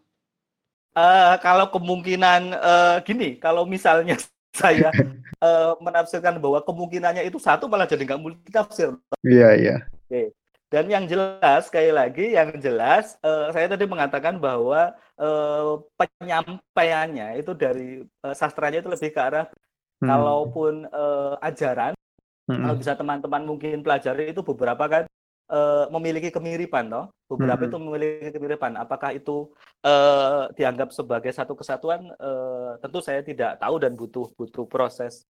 Uh, 0.95 1.35
kalau 1.43 1.67
kemungkinan 1.71 2.55
uh, 2.55 2.97
gini, 3.03 3.35
kalau 3.43 3.67
misalnya 3.67 4.15
saya 4.55 4.95
uh, 5.43 5.75
menafsirkan 5.83 6.39
bahwa 6.39 6.63
kemungkinannya 6.63 7.27
itu 7.27 7.43
satu 7.43 7.67
malah 7.67 7.91
jadi 7.91 8.07
nggak 8.07 8.23
multi 8.23 8.51
tafsir. 8.55 8.95
Iya 9.27 9.51
iya. 9.59 9.77
Oke. 10.07 10.31
Dan 10.71 10.87
yang 10.87 11.05
jelas 11.11 11.67
sekali 11.67 11.91
lagi 11.91 12.31
yang 12.31 12.55
jelas 12.63 13.19
uh, 13.27 13.51
saya 13.51 13.67
tadi 13.67 13.91
mengatakan 13.91 14.39
bahwa 14.39 14.95
uh, 15.19 15.83
penyampaiannya 15.99 17.43
itu 17.43 17.53
dari 17.59 18.07
uh, 18.23 18.35
sastranya 18.39 18.79
itu 18.79 18.87
lebih 18.87 19.11
ke 19.11 19.19
arah 19.19 19.51
hmm. 19.99 20.07
kalaupun 20.07 20.87
uh, 20.95 21.35
ajaran 21.43 21.99
hmm. 22.47 22.63
kalau 22.63 22.77
bisa 22.79 22.93
teman-teman 22.95 23.43
mungkin 23.43 23.83
pelajari 23.83 24.31
itu 24.31 24.47
beberapa 24.47 24.85
kan 24.87 25.05
uh, 25.51 25.91
memiliki 25.93 26.31
kemiripan 26.31 26.87
toh 26.89 27.11
beberapa 27.27 27.67
hmm. 27.67 27.71
itu 27.71 27.77
memiliki 27.83 28.29
kemiripan 28.35 28.73
apakah 28.81 29.11
itu 29.11 29.51
uh, 29.83 30.49
dianggap 30.57 30.95
sebagai 30.95 31.35
satu 31.35 31.59
kesatuan 31.59 32.15
uh, 32.19 32.79
tentu 32.79 33.03
saya 33.05 33.21
tidak 33.27 33.61
tahu 33.61 33.83
dan 33.83 33.99
butuh 33.99 34.31
butuh 34.35 34.71
proses 34.71 35.27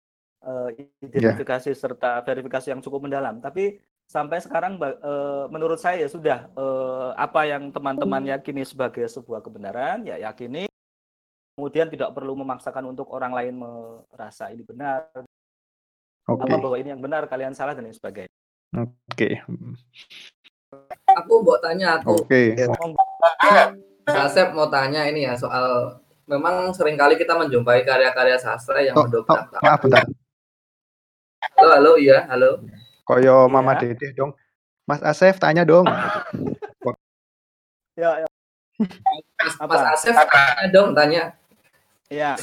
uh, 0.43 0.71
identifikasi 1.03 1.71
yeah. 1.71 1.79
serta 1.79 2.23
verifikasi 2.25 2.71
yang 2.71 2.81
cukup 2.81 3.05
mendalam 3.05 3.39
tapi 3.39 3.79
sampai 4.06 4.38
sekarang 4.39 4.78
uh, 4.78 5.49
menurut 5.49 5.82
saya 5.82 6.06
ya 6.06 6.10
sudah 6.10 6.47
uh, 6.53 7.12
apa 7.18 7.49
yang 7.49 7.74
teman-teman 7.74 8.24
yakini 8.30 8.62
sebagai 8.64 9.06
sebuah 9.10 9.41
kebenaran 9.41 10.06
ya 10.06 10.22
yakini 10.22 10.70
kemudian 11.58 11.89
tidak 11.89 12.14
perlu 12.14 12.38
memaksakan 12.38 12.86
untuk 12.91 13.10
orang 13.12 13.34
lain 13.34 13.56
merasa 14.12 14.51
ini 14.53 14.62
benar 14.62 15.10
okay. 16.30 16.43
apa 16.45 16.56
bahwa 16.62 16.78
ini 16.78 16.93
yang 16.93 17.01
benar 17.01 17.26
kalian 17.26 17.58
salah 17.58 17.74
dan 17.74 17.89
lain 17.89 17.97
sebagainya 17.97 18.36
Oke. 18.76 19.39
Aku 21.16 21.34
mau 21.39 21.56
tanya 21.64 21.99
aku. 21.99 22.28
Oke. 22.28 22.60
Asep 24.06 24.51
mau 24.51 24.68
tanya 24.68 25.08
ini 25.08 25.26
ya 25.26 25.34
soal 25.39 25.97
memang 26.28 26.76
sering 26.76 26.99
kali 26.99 27.16
kita 27.16 27.38
menjumpai 27.38 27.88
karya-karya 27.88 28.38
sastra 28.38 28.84
yang 28.84 28.97
oh, 28.99 29.08
mendobrak. 29.08 29.47
Oh, 29.56 29.62
maaf 29.64 29.80
bentar. 29.82 30.03
Halo, 31.56 31.70
halo, 31.78 31.91
iya, 31.95 32.26
halo. 32.28 32.60
Koyo 33.06 33.45
Mama 33.45 33.78
ya. 33.78 33.93
Dede 33.93 34.18
dong. 34.18 34.34
Mas 34.89 35.01
Asef 35.06 35.38
tanya 35.38 35.62
dong. 35.62 35.86
ya, 38.01 38.26
ya. 38.26 38.28
Mas, 39.39 39.56
Mas 39.62 39.84
Asef 39.93 40.18
tanya 40.18 40.66
dong, 40.74 40.97
tanya. 40.97 41.38
Iya. 42.10 42.34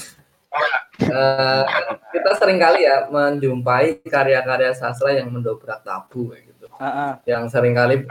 Uh, 1.02 1.64
kita 2.14 2.30
sering 2.38 2.62
kali 2.62 2.86
ya 2.86 3.10
menjumpai 3.10 4.06
karya-karya 4.06 4.70
sastra 4.76 5.10
yang 5.10 5.34
mendobrak 5.34 5.82
tabu 5.82 6.30
gitu. 6.34 6.70
Uh 6.78 6.86
-uh. 6.86 7.12
Yang 7.26 7.50
sering 7.50 7.74
kali 7.74 8.06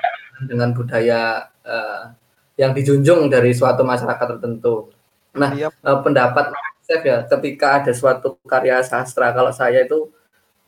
dengan 0.48 0.76
budaya 0.76 1.48
uh, 1.64 2.12
yang 2.60 2.76
dijunjung 2.76 3.32
dari 3.32 3.56
suatu 3.56 3.88
masyarakat 3.88 4.28
tertentu. 4.38 4.92
Nah, 5.32 5.56
yep. 5.56 5.72
uh, 5.88 6.04
pendapat 6.04 6.52
Chef 6.82 7.06
ya, 7.06 7.24
ketika 7.24 7.80
ada 7.80 7.94
suatu 7.94 8.36
karya 8.44 8.82
sastra, 8.84 9.32
kalau 9.32 9.54
saya 9.54 9.86
itu 9.86 10.10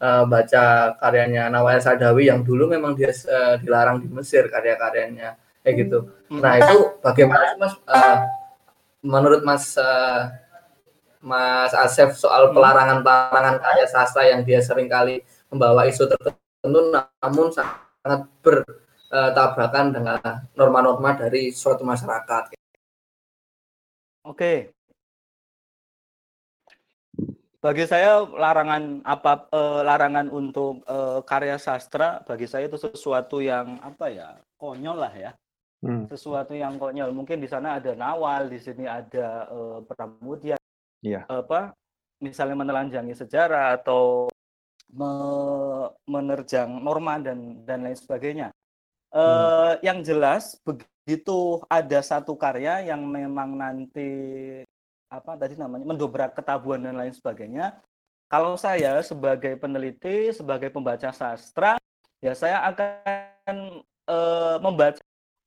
uh, 0.03 0.23
baca 0.27 0.93
karyanya 0.99 1.47
Nawal 1.47 1.79
Sadawi 1.79 2.27
yang 2.27 2.43
dulu 2.43 2.67
memang 2.67 2.91
dia 2.99 3.15
uh, 3.31 3.55
dilarang 3.55 4.03
di 4.03 4.11
Mesir 4.11 4.51
karya-karyanya 4.51 5.39
kayak 5.63 5.75
gitu. 5.87 6.11
Hmm. 6.27 6.43
Nah 6.43 6.59
itu 6.59 6.99
bagaimana 6.99 7.55
Mas? 7.55 7.73
Uh, 7.87 8.17
menurut 8.99 9.41
Mas 9.47 9.79
uh, 9.79 10.27
Mas 11.23 11.71
Asef 11.71 12.19
soal 12.19 12.51
hmm. 12.51 12.53
pelarangan-pelarangan 12.59 13.57
karya 13.63 13.87
sastra 13.87 14.27
yang 14.27 14.43
dia 14.43 14.59
sering 14.59 14.91
kali 14.91 15.23
membawa 15.47 15.87
isu 15.87 16.11
tertentu, 16.11 16.79
namun 16.91 17.47
sangat 17.53 18.27
bertabrakan 18.43 19.95
dengan 19.95 20.19
norma-norma 20.57 21.15
dari 21.15 21.55
suatu 21.55 21.87
masyarakat. 21.87 22.57
Oke, 24.23 24.71
bagi 27.63 27.87
saya 27.87 28.27
larangan 28.27 28.99
apa 29.07 29.47
eh, 29.47 29.81
larangan 29.87 30.27
untuk 30.27 30.83
eh, 30.83 31.23
karya 31.23 31.55
sastra 31.55 32.19
bagi 32.27 32.43
saya 32.43 32.67
itu 32.67 32.75
sesuatu 32.75 33.39
yang 33.39 33.79
apa 33.79 34.11
ya 34.11 34.35
konyol 34.59 34.99
lah 34.99 35.13
ya 35.15 35.31
hmm. 35.79 36.11
sesuatu 36.11 36.51
yang 36.51 36.75
konyol 36.75 37.15
mungkin 37.15 37.39
di 37.39 37.47
sana 37.47 37.79
ada 37.79 37.95
nawal 37.95 38.51
di 38.51 38.59
sini 38.59 38.83
ada 38.83 39.47
eh, 39.47 39.79
pramudia 39.87 40.59
yeah. 40.99 41.23
apa 41.31 41.71
misalnya 42.19 42.59
menelanjangi 42.59 43.15
sejarah 43.15 43.79
atau 43.79 44.27
me 44.91 45.11
menerjang 46.03 46.67
norma 46.83 47.15
dan 47.23 47.63
dan 47.63 47.87
lain 47.87 47.95
sebagainya 47.95 48.51
hmm. 49.15 49.23
eh, 49.23 49.73
yang 49.87 50.03
jelas 50.03 50.59
begitu 50.67 51.63
ada 51.71 52.03
satu 52.03 52.35
karya 52.35 52.91
yang 52.91 53.07
memang 53.07 53.55
nanti 53.55 54.11
apa 55.13 55.37
tadi 55.37 55.53
namanya 55.53 55.85
mendobrak 55.85 56.33
ketabuhan 56.33 56.81
dan 56.81 56.97
lain 56.97 57.13
sebagainya. 57.13 57.77
Kalau 58.25 58.57
saya 58.57 58.97
sebagai 59.05 59.53
peneliti, 59.61 60.33
sebagai 60.33 60.73
pembaca 60.73 61.13
sastra, 61.13 61.77
ya 62.17 62.33
saya 62.33 62.65
akan 62.65 63.85
e, 64.09 64.17
membaca 64.57 64.97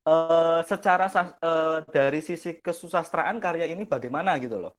e, 0.07 0.15
secara 0.63 1.11
e, 1.19 1.51
dari 1.91 2.23
sisi 2.23 2.55
kesusastraan 2.63 3.43
karya 3.43 3.67
ini 3.67 3.83
bagaimana 3.83 4.39
gitu 4.39 4.63
loh. 4.63 4.73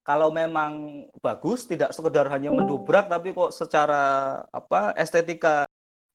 Kalau 0.00 0.32
memang 0.32 1.04
bagus, 1.20 1.68
tidak 1.68 1.92
sekedar 1.92 2.24
hanya 2.32 2.48
mendobrak, 2.48 3.12
tapi 3.12 3.36
kok 3.36 3.52
secara 3.52 4.40
apa 4.48 4.96
estetika 4.96 5.68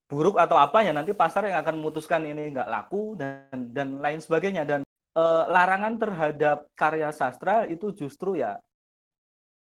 buruk 0.10 0.38
atau 0.38 0.58
apa 0.58 0.86
ya 0.86 0.94
nanti 0.94 1.14
pasar 1.14 1.50
yang 1.50 1.62
akan 1.62 1.82
memutuskan 1.82 2.22
ini 2.26 2.54
nggak 2.54 2.70
laku 2.70 3.18
dan 3.18 3.74
dan 3.74 3.98
lain 3.98 4.22
sebagainya 4.22 4.62
dan 4.62 4.85
eh, 5.16 5.44
larangan 5.50 5.96
terhadap 5.98 6.68
karya 6.76 7.10
sastra 7.16 7.66
itu 7.66 7.96
justru 7.96 8.40
ya 8.40 8.60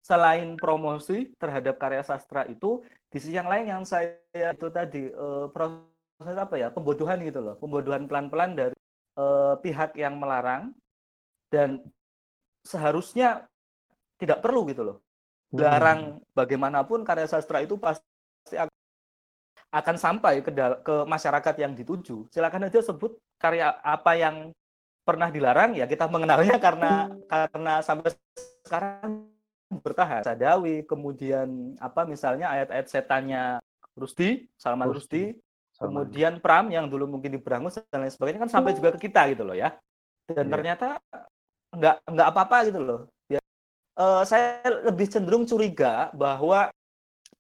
selain 0.06 0.54
promosi 0.54 1.34
terhadap 1.34 1.82
karya 1.82 2.02
sastra 2.06 2.46
itu 2.46 2.82
di 3.10 3.18
sisi 3.18 3.34
yang 3.34 3.50
lain 3.50 3.66
yang 3.66 3.82
saya 3.82 4.18
itu 4.34 4.68
tadi 4.70 5.10
eh, 5.10 5.46
proses 5.50 6.38
apa 6.38 6.54
ya 6.54 6.68
pembodohan 6.70 7.18
gitu 7.26 7.42
loh 7.42 7.54
pembodohan 7.58 8.06
pelan-pelan 8.06 8.54
dari 8.54 8.76
eh, 9.18 9.54
pihak 9.62 9.98
yang 9.98 10.18
melarang 10.18 10.70
dan 11.50 11.82
seharusnya 12.62 13.46
tidak 14.18 14.42
perlu 14.42 14.66
gitu 14.70 14.82
loh 14.82 14.98
hmm. 15.50 15.58
larang 15.58 16.00
bagaimanapun 16.34 17.02
karya 17.02 17.26
sastra 17.26 17.62
itu 17.62 17.78
pasti 17.78 18.06
akan 18.54 18.74
akan 19.74 19.96
sampai 19.98 20.40
ke 20.40 20.50
ke 20.86 20.94
masyarakat 21.04 21.54
yang 21.58 21.74
dituju 21.74 22.30
silakan 22.30 22.70
aja 22.70 22.78
sebut 22.80 23.18
karya 23.42 23.74
apa 23.82 24.14
yang 24.14 24.54
pernah 25.06 25.30
dilarang 25.30 25.78
ya 25.78 25.86
kita 25.86 26.10
mengenalnya 26.10 26.58
karena 26.66 27.06
karena 27.30 27.78
sampai 27.86 28.10
sekarang 28.66 29.30
bertahan. 29.70 30.22
Sadawi, 30.22 30.86
kemudian 30.86 31.74
apa 31.82 32.06
misalnya 32.06 32.50
ayat-ayat 32.50 32.86
setannya 32.86 33.58
Rusdi, 33.98 34.46
Salman 34.54 34.90
Rusdi, 34.94 35.34
kemudian 35.78 36.38
Pram 36.38 36.70
yang 36.70 36.86
dulu 36.86 37.06
mungkin 37.10 37.34
di 37.34 37.40
Berangus 37.40 37.78
dan 37.90 38.06
lain 38.06 38.12
sebagainya 38.12 38.46
kan 38.46 38.50
sampai 38.50 38.76
juga 38.76 38.94
ke 38.94 39.10
kita 39.10 39.26
gitu 39.34 39.42
loh 39.42 39.56
ya. 39.56 39.74
Dan 40.26 40.46
yeah. 40.46 40.52
ternyata 40.52 40.86
nggak 41.74 41.96
nggak 42.06 42.28
apa-apa 42.30 42.56
gitu 42.70 42.80
loh. 42.82 43.00
Ya, 43.26 43.42
uh, 43.98 44.22
saya 44.22 44.62
lebih 44.86 45.10
cenderung 45.10 45.46
curiga 45.46 46.10
bahwa 46.14 46.70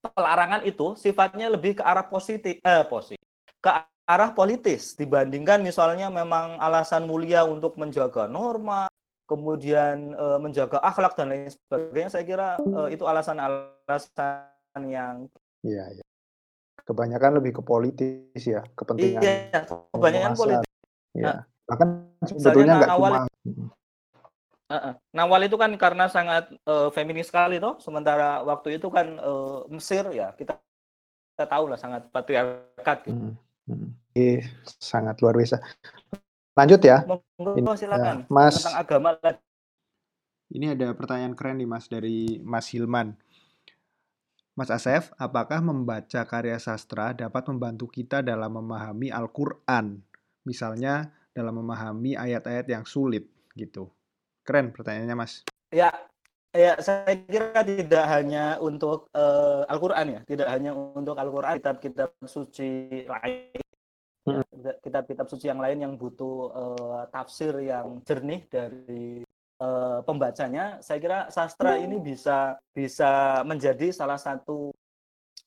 pelarangan 0.02 0.62
itu 0.66 0.94
sifatnya 0.98 1.50
lebih 1.50 1.78
ke 1.78 1.82
arah 1.82 2.06
positif, 2.06 2.58
eh 2.62 2.84
positif, 2.86 3.26
ke 3.58 3.70
arah 4.06 4.30
politis 4.32 4.94
dibandingkan 4.94 5.60
misalnya 5.66 6.06
memang 6.08 6.56
alasan 6.62 7.10
mulia 7.10 7.42
untuk 7.42 7.74
menjaga 7.74 8.30
norma, 8.30 8.86
kemudian 9.26 10.14
e, 10.14 10.26
menjaga 10.38 10.78
akhlak 10.78 11.18
dan 11.18 11.34
lain 11.34 11.50
sebagainya. 11.50 12.10
Saya 12.14 12.24
kira 12.24 12.48
e, 12.62 12.94
itu 12.94 13.02
alasan-alasan 13.02 14.82
yang 14.86 15.26
Iya, 15.66 15.84
iya. 15.98 16.04
Kebanyakan 16.86 17.42
lebih 17.42 17.58
ke 17.58 17.62
politis 17.66 18.42
ya, 18.46 18.62
kepentingan. 18.78 19.18
Iya, 19.18 19.66
kebanyakan 19.90 20.32
politis. 20.38 20.70
Iya. 21.18 21.26
Nah, 21.26 21.38
Bahkan 21.66 21.88
sebetulnya 22.30 22.74
nggak 22.82 22.90
cuma 22.94 23.26
Uh, 24.66 24.98
Nawal 25.14 25.46
itu 25.46 25.54
kan 25.54 25.70
karena 25.78 26.10
sangat 26.10 26.50
uh, 26.66 26.90
feminis 26.90 27.30
sekali 27.30 27.62
toh, 27.62 27.78
sementara 27.78 28.42
waktu 28.42 28.82
itu 28.82 28.90
kan 28.90 29.14
uh, 29.22 29.62
Mesir 29.70 30.02
ya 30.10 30.34
kita 30.34 30.58
kita 31.38 31.46
tahu 31.46 31.70
lah 31.70 31.78
sangat 31.78 32.10
patriarkat 32.10 33.06
gitu. 33.06 33.14
Hmm. 33.30 33.38
Hmm. 33.66 33.90
sangat 34.78 35.18
luar 35.20 35.34
biasa. 35.36 35.58
Lanjut 36.56 36.80
ya. 36.80 37.04
Monggo 37.36 37.74
silakan. 37.76 38.24
Ya, 38.24 38.32
Mas 38.32 38.62
tentang 38.62 38.78
agama. 38.80 39.10
Ini 40.46 40.78
ada 40.78 40.94
pertanyaan 40.94 41.34
keren 41.34 41.58
nih 41.58 41.68
Mas 41.68 41.90
dari 41.90 42.40
Mas 42.46 42.70
Hilman. 42.70 43.18
Mas 44.56 44.72
Asef, 44.72 45.12
apakah 45.20 45.60
membaca 45.60 46.24
karya 46.24 46.56
sastra 46.56 47.12
dapat 47.12 47.44
membantu 47.52 47.92
kita 47.92 48.24
dalam 48.24 48.56
memahami 48.56 49.12
Al-Qur'an? 49.12 50.00
Misalnya 50.48 51.12
dalam 51.36 51.60
memahami 51.60 52.16
ayat-ayat 52.16 52.64
yang 52.72 52.88
sulit 52.88 53.28
gitu. 53.52 53.92
Keren 54.48 54.72
pertanyaannya, 54.72 55.16
Mas. 55.18 55.44
Ya, 55.68 55.92
Ya, 56.54 56.78
saya 56.80 57.18
kira 57.26 57.60
tidak 57.66 58.04
hanya 58.08 58.56
untuk 58.62 59.12
uh, 59.12 59.68
Al-Qur'an 59.68 60.08
ya, 60.08 60.20
tidak 60.24 60.48
hanya 60.48 60.72
untuk 60.72 61.18
Al-Qur'an, 61.18 61.60
kitab-kitab 61.60 62.16
suci 62.24 63.04
lain, 63.04 63.60
hmm. 64.24 64.80
kitab-kitab 64.80 65.26
suci 65.28 65.52
yang 65.52 65.60
lain 65.60 65.84
yang 65.84 65.92
butuh 66.00 66.36
uh, 66.56 67.02
tafsir 67.12 67.52
yang 67.60 68.00
jernih 68.08 68.48
dari 68.48 69.20
uh, 69.60 70.00
pembacanya, 70.00 70.80
saya 70.80 70.96
kira 70.96 71.18
sastra 71.28 71.76
ini 71.76 72.00
bisa 72.00 72.56
bisa 72.72 73.44
menjadi 73.44 73.92
salah 73.92 74.16
satu 74.16 74.72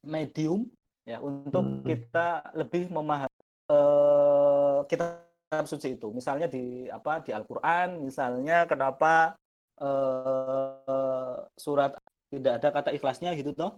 medium 0.06 0.70
ya 1.10 1.18
untuk 1.26 1.66
hmm. 1.66 1.84
kita 1.89 2.54
lebih 2.54 2.86
memahami 2.93 3.41
uh, 3.74 4.86
kitab 4.86 5.26
suci 5.66 5.97
itu. 5.97 6.14
Misalnya 6.14 6.45
di 6.45 6.86
apa 6.86 7.26
di 7.26 7.34
Al-Qur'an, 7.34 7.97
misalnya 7.97 8.70
kenapa 8.70 9.34
uh, 9.80 11.47
surat 11.57 11.95
tidak 12.30 12.61
ada 12.61 12.67
kata 12.69 12.89
ikhlasnya 12.93 13.34
gitu 13.36 13.51
toh? 13.55 13.75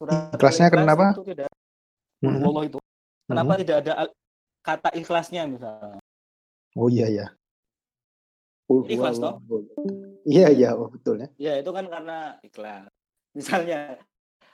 Surat 0.00 0.34
ikhlasnya 0.34 0.66
ikhlas 0.68 0.82
kenapa? 0.84 1.06
itu 1.14 1.24
tidak 1.36 1.48
hmm. 2.24 2.42
Allah 2.44 2.62
itu. 2.66 2.78
Kenapa 3.28 3.52
hmm. 3.54 3.60
tidak 3.64 3.76
ada 3.84 3.92
kata 4.64 4.90
ikhlasnya 4.96 5.42
misalnya? 5.46 6.00
Oh 6.76 6.88
iya 6.92 7.06
ya 7.08 7.26
ikhlas 8.68 9.16
toh? 9.16 9.40
iya 10.28 10.52
iya. 10.52 10.76
oh, 10.76 10.92
betul 10.92 11.24
ya. 11.24 11.28
Ya 11.40 11.52
itu 11.60 11.70
kan 11.72 11.88
karena 11.88 12.36
ikhlas. 12.44 12.92
Misalnya 13.32 13.96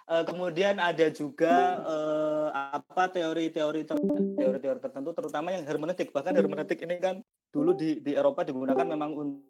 uh, 0.07 0.23
kemudian 0.23 0.79
ada 0.79 1.11
juga 1.11 1.83
uh, 1.83 2.49
apa 2.55 3.11
teori-teori 3.11 3.83
teori-teori 4.39 4.79
tertentu 4.79 5.11
terutama 5.11 5.51
yang 5.51 5.67
hermeneutik. 5.67 6.15
Bahkan 6.15 6.35
hermeneutik 6.35 6.79
ini 6.87 7.03
kan 7.03 7.19
dulu 7.51 7.75
di 7.75 7.99
di 7.99 8.15
Eropa 8.15 8.47
digunakan 8.47 8.87
memang 8.87 9.11
untuk 9.19 9.43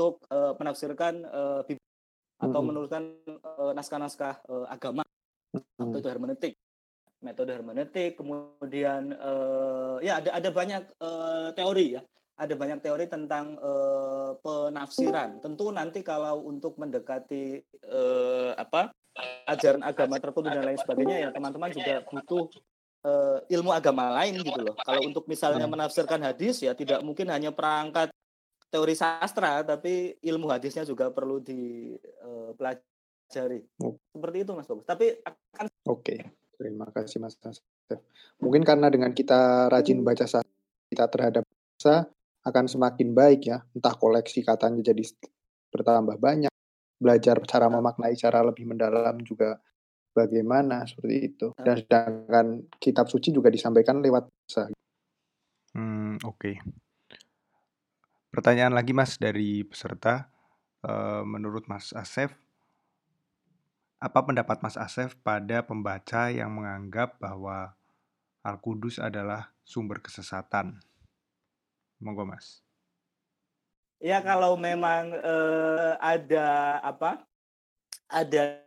uh, 0.00 0.52
menafsirkan 0.56 1.24
uh, 1.28 1.60
atau 2.42 2.60
hmm. 2.60 2.68
menuliskan 2.68 3.02
uh, 3.44 3.72
naskah-naskah 3.76 4.42
uh, 4.50 4.66
agama 4.66 5.06
hmm. 5.54 5.90
atau 5.90 5.98
itu 6.00 6.08
hermeneutik 6.10 6.54
metode 7.22 7.54
hermeneutik 7.54 8.18
kemudian 8.18 9.14
uh, 9.14 10.02
ya 10.02 10.18
ada 10.18 10.34
ada 10.34 10.50
banyak 10.50 10.82
uh, 10.98 11.54
teori 11.54 12.00
ya 12.00 12.02
ada 12.42 12.54
banyak 12.58 12.82
teori 12.82 13.06
tentang 13.06 13.54
uh, 13.60 14.34
penafsiran. 14.40 15.38
Tentu 15.38 15.70
nanti 15.70 16.00
kalau 16.02 16.42
untuk 16.42 16.74
mendekati 16.80 17.60
uh, 17.86 18.56
apa 18.56 18.90
ajaran 19.46 19.84
agama 19.84 20.16
tertentu 20.16 20.48
dan 20.48 20.64
lain 20.64 20.80
sebagainya 20.80 21.16
ya 21.22 21.30
teman-teman 21.30 21.70
juga 21.70 22.00
butuh 22.08 22.48
uh, 23.04 23.38
ilmu 23.46 23.70
agama 23.70 24.10
lain 24.18 24.40
gitu 24.40 24.58
loh. 24.58 24.74
Kalau 24.80 25.00
untuk 25.04 25.28
misalnya 25.28 25.68
hmm. 25.68 25.74
menafsirkan 25.76 26.20
hadis 26.24 26.64
ya 26.64 26.72
tidak 26.72 27.04
mungkin 27.04 27.28
hanya 27.28 27.52
perangkat 27.52 28.10
teori 28.72 28.96
sastra 28.96 29.60
tapi 29.60 30.16
ilmu 30.24 30.48
hadisnya 30.48 30.88
juga 30.88 31.12
perlu 31.12 31.44
dipelajari. 31.44 32.80
Uh, 33.84 33.92
Seperti 34.16 34.36
itu 34.40 34.56
Mas 34.56 34.64
Bagus. 34.64 34.88
Tapi 34.88 35.12
akan 35.20 35.68
Oke. 35.92 36.16
Okay. 36.16 36.24
Terima 36.56 36.88
kasih 36.88 37.20
Mas 37.20 37.36
Mungkin 38.40 38.64
karena 38.64 38.88
dengan 38.88 39.12
kita 39.12 39.68
rajin 39.68 40.00
hmm. 40.00 40.08
baca 40.08 40.24
sastra 40.24 40.48
kita 40.88 41.04
terhadap 41.12 41.44
bahasa 41.44 42.08
akan 42.48 42.64
semakin 42.64 43.12
baik 43.12 43.48
ya. 43.52 43.60
Entah 43.76 43.92
koleksi 43.92 44.40
katanya 44.40 44.80
jadi 44.80 45.04
bertambah 45.72 46.16
banyak, 46.16 46.52
belajar 46.96 47.40
cara 47.44 47.66
memaknai 47.68 48.16
cara 48.16 48.40
lebih 48.44 48.68
mendalam 48.68 49.20
juga 49.24 49.60
bagaimana 50.12 50.84
seperti 50.88 51.16
itu. 51.20 51.46
Dan 51.56 51.76
sedangkan 51.80 52.46
kitab 52.76 53.08
suci 53.08 53.32
juga 53.32 53.48
disampaikan 53.48 54.04
lewat 54.04 54.28
bahasa. 54.28 54.68
Hmm, 55.72 56.20
oke. 56.24 56.36
Okay. 56.36 56.56
Pertanyaan 58.32 58.72
lagi 58.72 58.96
Mas 58.96 59.20
dari 59.20 59.60
peserta. 59.60 60.32
Uh, 60.82 61.22
menurut 61.22 61.68
Mas 61.70 61.94
Asef, 61.94 62.34
apa 64.02 64.18
pendapat 64.24 64.58
Mas 64.64 64.74
Asef 64.74 65.14
pada 65.22 65.62
pembaca 65.62 66.26
yang 66.32 66.50
menganggap 66.50 67.22
bahwa 67.22 67.76
Al-Qudus 68.42 68.98
adalah 68.98 69.54
sumber 69.62 70.02
kesesatan? 70.02 70.82
Monggo 72.02 72.26
Mas. 72.26 72.66
Ya 74.02 74.18
kalau 74.18 74.58
memang 74.58 75.14
eh, 75.14 75.94
ada 76.02 76.82
apa? 76.82 77.22
Ada 78.10 78.58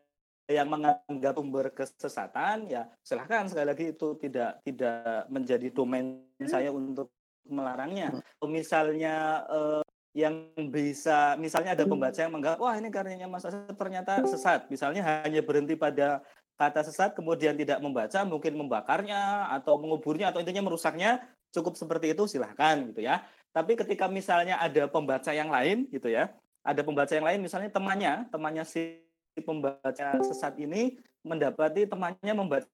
yang 0.48 0.72
menganggap 0.72 1.36
sumber 1.36 1.74
kesesatan 1.74 2.70
ya 2.70 2.86
silahkan 3.02 3.50
sekali 3.50 3.66
lagi 3.66 3.86
itu 3.92 4.14
tidak 4.22 4.62
tidak 4.62 5.26
menjadi 5.28 5.68
domain 5.74 6.22
saya 6.46 6.70
untuk 6.70 7.10
melarangnya. 7.50 8.14
Hmm. 8.42 8.50
Misalnya 8.50 9.46
eh, 9.50 9.84
yang 10.16 10.48
bisa 10.72 11.36
misalnya 11.36 11.76
ada 11.76 11.84
pembaca 11.84 12.16
yang 12.16 12.32
menganggap 12.32 12.56
wah 12.64 12.72
ini 12.80 12.88
karyanya 12.88 13.28
Mas 13.28 13.44
Asep 13.44 13.76
ternyata 13.76 14.24
sesat. 14.24 14.72
Misalnya 14.72 15.04
hanya 15.04 15.44
berhenti 15.44 15.76
pada 15.76 16.24
kata 16.56 16.88
sesat 16.88 17.12
kemudian 17.12 17.52
tidak 17.60 17.84
membaca 17.84 18.24
mungkin 18.24 18.56
membakarnya 18.56 19.52
atau 19.60 19.76
menguburnya 19.76 20.32
atau 20.32 20.40
intinya 20.40 20.64
merusaknya 20.64 21.20
cukup 21.52 21.76
seperti 21.76 22.16
itu 22.16 22.24
silahkan 22.32 22.80
gitu 22.96 23.04
ya. 23.04 23.28
Tapi 23.52 23.76
ketika 23.76 24.08
misalnya 24.08 24.56
ada 24.60 24.88
pembaca 24.88 25.32
yang 25.36 25.52
lain 25.52 25.88
gitu 25.92 26.08
ya, 26.08 26.32
ada 26.64 26.82
pembaca 26.84 27.12
yang 27.12 27.28
lain 27.28 27.40
misalnya 27.44 27.72
temannya, 27.72 28.28
temannya 28.32 28.64
si 28.64 29.04
pembaca 29.44 30.16
sesat 30.24 30.56
ini 30.60 30.96
mendapati 31.28 31.88
temannya 31.92 32.34
membaca 32.36 32.68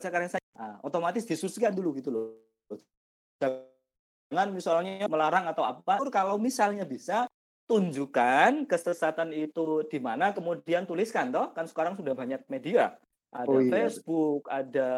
karya 0.00 0.36
saya, 0.36 0.44
nah, 0.56 0.80
otomatis 0.80 1.28
disusikan 1.28 1.72
dulu 1.72 1.96
gitu 2.00 2.08
loh. 2.08 2.32
Jangan 4.32 4.48
misalnya 4.50 5.04
melarang 5.12 5.44
atau 5.44 5.62
apa. 5.68 6.00
Kalau 6.08 6.40
misalnya 6.40 6.88
bisa 6.88 7.28
tunjukkan 7.68 8.64
kesesatan 8.64 9.30
itu 9.36 9.86
di 9.86 10.00
mana 10.00 10.34
kemudian 10.34 10.88
tuliskan 10.88 11.30
toh 11.30 11.54
kan 11.54 11.64
sekarang 11.64 11.94
sudah 11.94 12.12
banyak 12.12 12.42
media 12.50 12.98
ada 13.32 13.48
oh, 13.48 13.64
iya. 13.64 13.72
Facebook 13.72 14.44
ada 14.52 14.90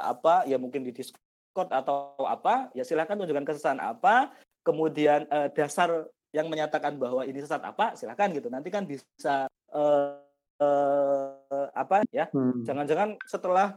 apa 0.00 0.48
ya 0.48 0.56
mungkin 0.56 0.80
di 0.80 0.96
Discord 0.96 1.68
atau 1.68 2.16
apa, 2.24 2.72
ya 2.72 2.80
silakan 2.88 3.20
tunjukkan 3.20 3.44
kesesatan 3.44 3.84
apa, 3.84 4.32
kemudian 4.64 5.28
uh, 5.28 5.52
dasar 5.52 6.08
yang 6.32 6.48
menyatakan 6.48 6.96
bahwa 6.96 7.28
ini 7.28 7.44
sesat 7.44 7.60
apa, 7.60 7.92
silakan 7.92 8.32
gitu. 8.32 8.48
Nanti 8.48 8.72
kan 8.72 8.88
bisa 8.88 9.44
uh, 9.76 10.16
uh, 10.56 11.68
apa 11.76 12.08
ya? 12.08 12.32
Hmm. 12.32 12.64
Jangan-jangan 12.64 13.20
hmm. 13.20 13.28
setelah 13.28 13.76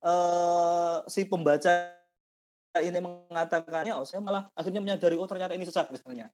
uh, 0.00 1.04
si 1.04 1.28
pembaca 1.28 1.99
ini 2.78 3.02
mengatakannya, 3.02 3.98
oh 3.98 4.06
saya 4.06 4.22
malah 4.22 4.46
akhirnya 4.54 4.78
menyadari 4.78 5.18
oh 5.18 5.26
ternyata 5.26 5.58
ini 5.58 5.66
sesat 5.66 5.90
misalnya. 5.90 6.30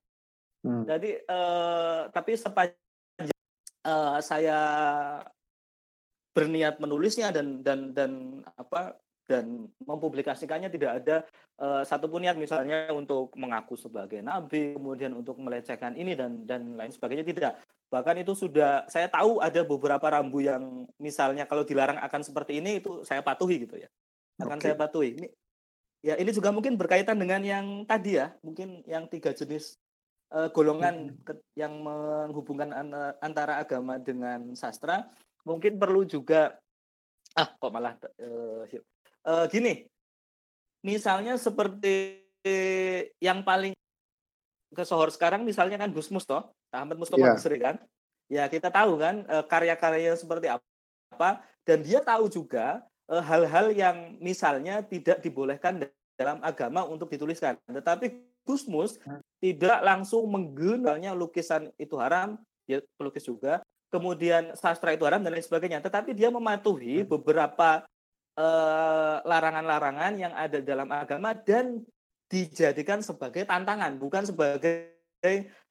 Hmm. 0.60 0.84
Jadi 0.84 1.16
uh, 1.24 2.12
tapi 2.12 2.36
sepanjang 2.36 2.76
uh, 3.86 4.18
saya 4.20 4.58
berniat 6.36 6.76
menulisnya 6.76 7.32
dan 7.32 7.64
dan 7.64 7.96
dan 7.96 8.44
apa 8.60 9.00
dan 9.26 9.66
mempublikasikannya 9.82 10.70
tidak 10.70 11.02
ada 11.02 11.16
uh, 11.58 11.82
satupun 11.82 12.22
niat 12.22 12.38
misalnya 12.38 12.92
untuk 12.94 13.34
mengaku 13.34 13.74
sebagai 13.74 14.22
nabi 14.22 14.76
kemudian 14.78 15.16
untuk 15.16 15.40
melecehkan 15.42 15.98
ini 15.98 16.14
dan 16.14 16.46
dan 16.46 16.78
lain 16.78 16.94
sebagainya 16.94 17.26
tidak 17.26 17.52
bahkan 17.90 18.14
itu 18.18 18.36
sudah 18.38 18.86
saya 18.86 19.10
tahu 19.10 19.42
ada 19.42 19.66
beberapa 19.66 20.06
rambu 20.06 20.44
yang 20.44 20.86
misalnya 21.02 21.48
kalau 21.48 21.66
dilarang 21.66 21.98
akan 21.98 22.22
seperti 22.22 22.62
ini 22.62 22.78
itu 22.78 23.02
saya 23.02 23.22
patuhi 23.22 23.66
gitu 23.66 23.78
ya 23.82 23.90
akan 24.42 24.58
okay. 24.60 24.70
saya 24.70 24.76
patuhi 24.78 25.10
ini 25.18 25.28
ya 26.04 26.14
ini 26.16 26.30
juga 26.32 26.52
mungkin 26.52 26.76
berkaitan 26.76 27.16
dengan 27.16 27.40
yang 27.44 27.84
tadi 27.88 28.20
ya 28.20 28.32
mungkin 28.40 28.84
yang 28.84 29.08
tiga 29.08 29.32
jenis 29.32 29.76
uh, 30.32 30.48
golongan 30.52 31.16
ke, 31.24 31.36
yang 31.56 31.80
menghubungkan 31.82 32.72
antara 33.22 33.60
agama 33.60 33.96
dengan 34.00 34.54
sastra. 34.56 35.08
Mungkin 35.46 35.78
perlu 35.78 36.02
juga 36.02 36.58
ah 37.38 37.48
kok 37.52 37.70
malah 37.70 37.94
uh, 38.18 38.64
uh, 39.28 39.44
gini, 39.46 39.86
misalnya 40.82 41.36
seperti 41.36 42.24
yang 43.18 43.42
paling 43.42 43.74
kesohor 44.70 45.10
sekarang 45.10 45.42
misalnya 45.42 45.78
kan 45.78 45.90
Gus 45.90 46.10
Musto, 46.14 46.54
Ahmad 46.70 46.94
Mustafa 46.94 47.34
yeah. 47.34 47.58
kan, 47.58 47.76
ya 48.30 48.44
kita 48.46 48.70
tahu 48.70 48.98
kan 48.98 49.26
uh, 49.26 49.44
karya-karya 49.46 50.14
seperti 50.14 50.46
apa, 50.50 51.42
dan 51.66 51.82
dia 51.82 51.98
tahu 52.02 52.30
juga 52.30 52.86
hal-hal 53.06 53.70
yang 53.70 54.18
misalnya 54.18 54.82
tidak 54.82 55.22
dibolehkan 55.22 55.86
dalam 56.16 56.38
agama 56.42 56.82
untuk 56.86 57.12
dituliskan, 57.12 57.54
tetapi 57.70 58.18
Gusmus 58.46 58.98
hmm. 59.02 59.22
tidak 59.42 59.78
langsung 59.82 60.26
menggunakannya 60.30 61.12
lukisan 61.14 61.70
itu 61.76 61.98
haram, 61.98 62.38
dia 62.66 62.82
pelukis 62.98 63.26
juga, 63.26 63.62
kemudian 63.90 64.54
sastra 64.58 64.94
itu 64.94 65.06
haram 65.06 65.22
dan 65.22 65.34
lain 65.34 65.44
sebagainya, 65.44 65.82
tetapi 65.82 66.14
dia 66.14 66.30
mematuhi 66.30 67.02
hmm. 67.02 67.10
beberapa 67.10 67.84
Eh, 68.36 69.16
larangan-larangan 69.24 70.12
uh, 70.12 70.20
yang 70.28 70.32
ada 70.36 70.60
dalam 70.60 70.92
agama 70.92 71.32
dan 71.32 71.80
dijadikan 72.28 73.00
sebagai 73.00 73.48
tantangan, 73.48 73.96
bukan 73.96 74.28
sebagai 74.28 74.92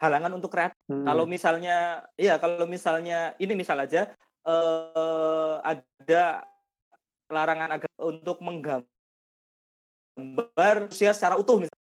halangan 0.02 0.34
untuk 0.34 0.50
kreatif. 0.50 0.74
Hmm. 0.90 1.06
Kalau 1.06 1.30
misalnya, 1.30 2.02
ya 2.18 2.42
kalau 2.42 2.66
misalnya 2.66 3.38
ini 3.38 3.54
misal 3.54 3.78
aja 3.78 4.10
uh, 4.50 5.62
ada 5.62 6.42
larangan 7.30 7.82
agama 7.82 8.02
untuk 8.06 8.38
menggambar 8.44 8.88
usia 10.90 11.12
secara 11.14 11.36
utuh 11.40 11.66
misalnya. 11.66 11.86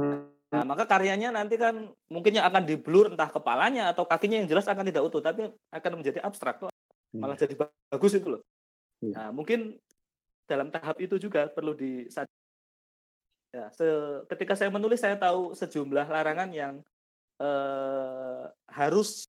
Hmm. 0.00 0.28
Nah, 0.54 0.62
maka 0.62 0.86
karyanya 0.86 1.34
nanti 1.34 1.58
kan 1.58 1.90
mungkinnya 2.06 2.46
akan 2.46 2.62
diblur 2.62 3.10
entah 3.10 3.26
kepalanya 3.26 3.90
atau 3.90 4.06
kakinya 4.06 4.38
yang 4.38 4.46
jelas 4.46 4.70
akan 4.70 4.86
tidak 4.86 5.02
utuh, 5.02 5.18
tapi 5.18 5.50
akan 5.74 5.92
menjadi 5.98 6.22
abstrak, 6.22 6.62
malah 7.10 7.34
hmm. 7.34 7.42
jadi 7.42 7.54
bagus 7.90 8.12
itu 8.14 8.38
loh. 8.38 8.42
Iya. 9.02 9.14
Nah, 9.18 9.28
mungkin 9.34 9.74
dalam 10.46 10.70
tahap 10.70 11.02
itu 11.02 11.18
juga 11.18 11.50
perlu 11.50 11.74
di 11.74 12.06
ya, 13.50 13.66
se 13.74 13.86
ketika 14.30 14.54
saya 14.54 14.70
menulis 14.70 15.02
saya 15.02 15.18
tahu 15.18 15.58
sejumlah 15.58 16.06
larangan 16.06 16.50
yang 16.54 16.74
eh, 17.42 18.44
harus 18.70 19.26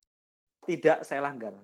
tidak 0.70 1.01
saya 1.06 1.26
langgar. 1.26 1.58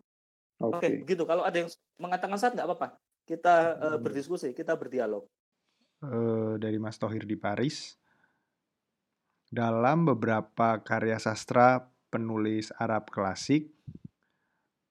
Oke, 0.62 0.78
okay. 0.78 0.90
okay, 1.02 1.10
gitu. 1.10 1.24
Kalau 1.26 1.46
ada 1.46 1.58
yang 1.58 1.70
mengatakan 2.02 2.38
saat 2.38 2.54
nggak 2.54 2.66
apa-apa. 2.70 2.98
Kita 3.26 3.78
hmm. 3.78 4.00
berdiskusi, 4.02 4.52
kita 4.52 4.76
berdialog. 4.76 5.26
Uh, 6.02 6.58
dari 6.58 6.82
Mas 6.82 6.98
Tohir 6.98 7.30
di 7.30 7.38
Paris. 7.38 7.96
Dalam 9.52 10.08
beberapa 10.08 10.80
karya 10.82 11.20
sastra 11.20 11.92
penulis 12.08 12.72
Arab 12.80 13.12
klasik, 13.12 13.70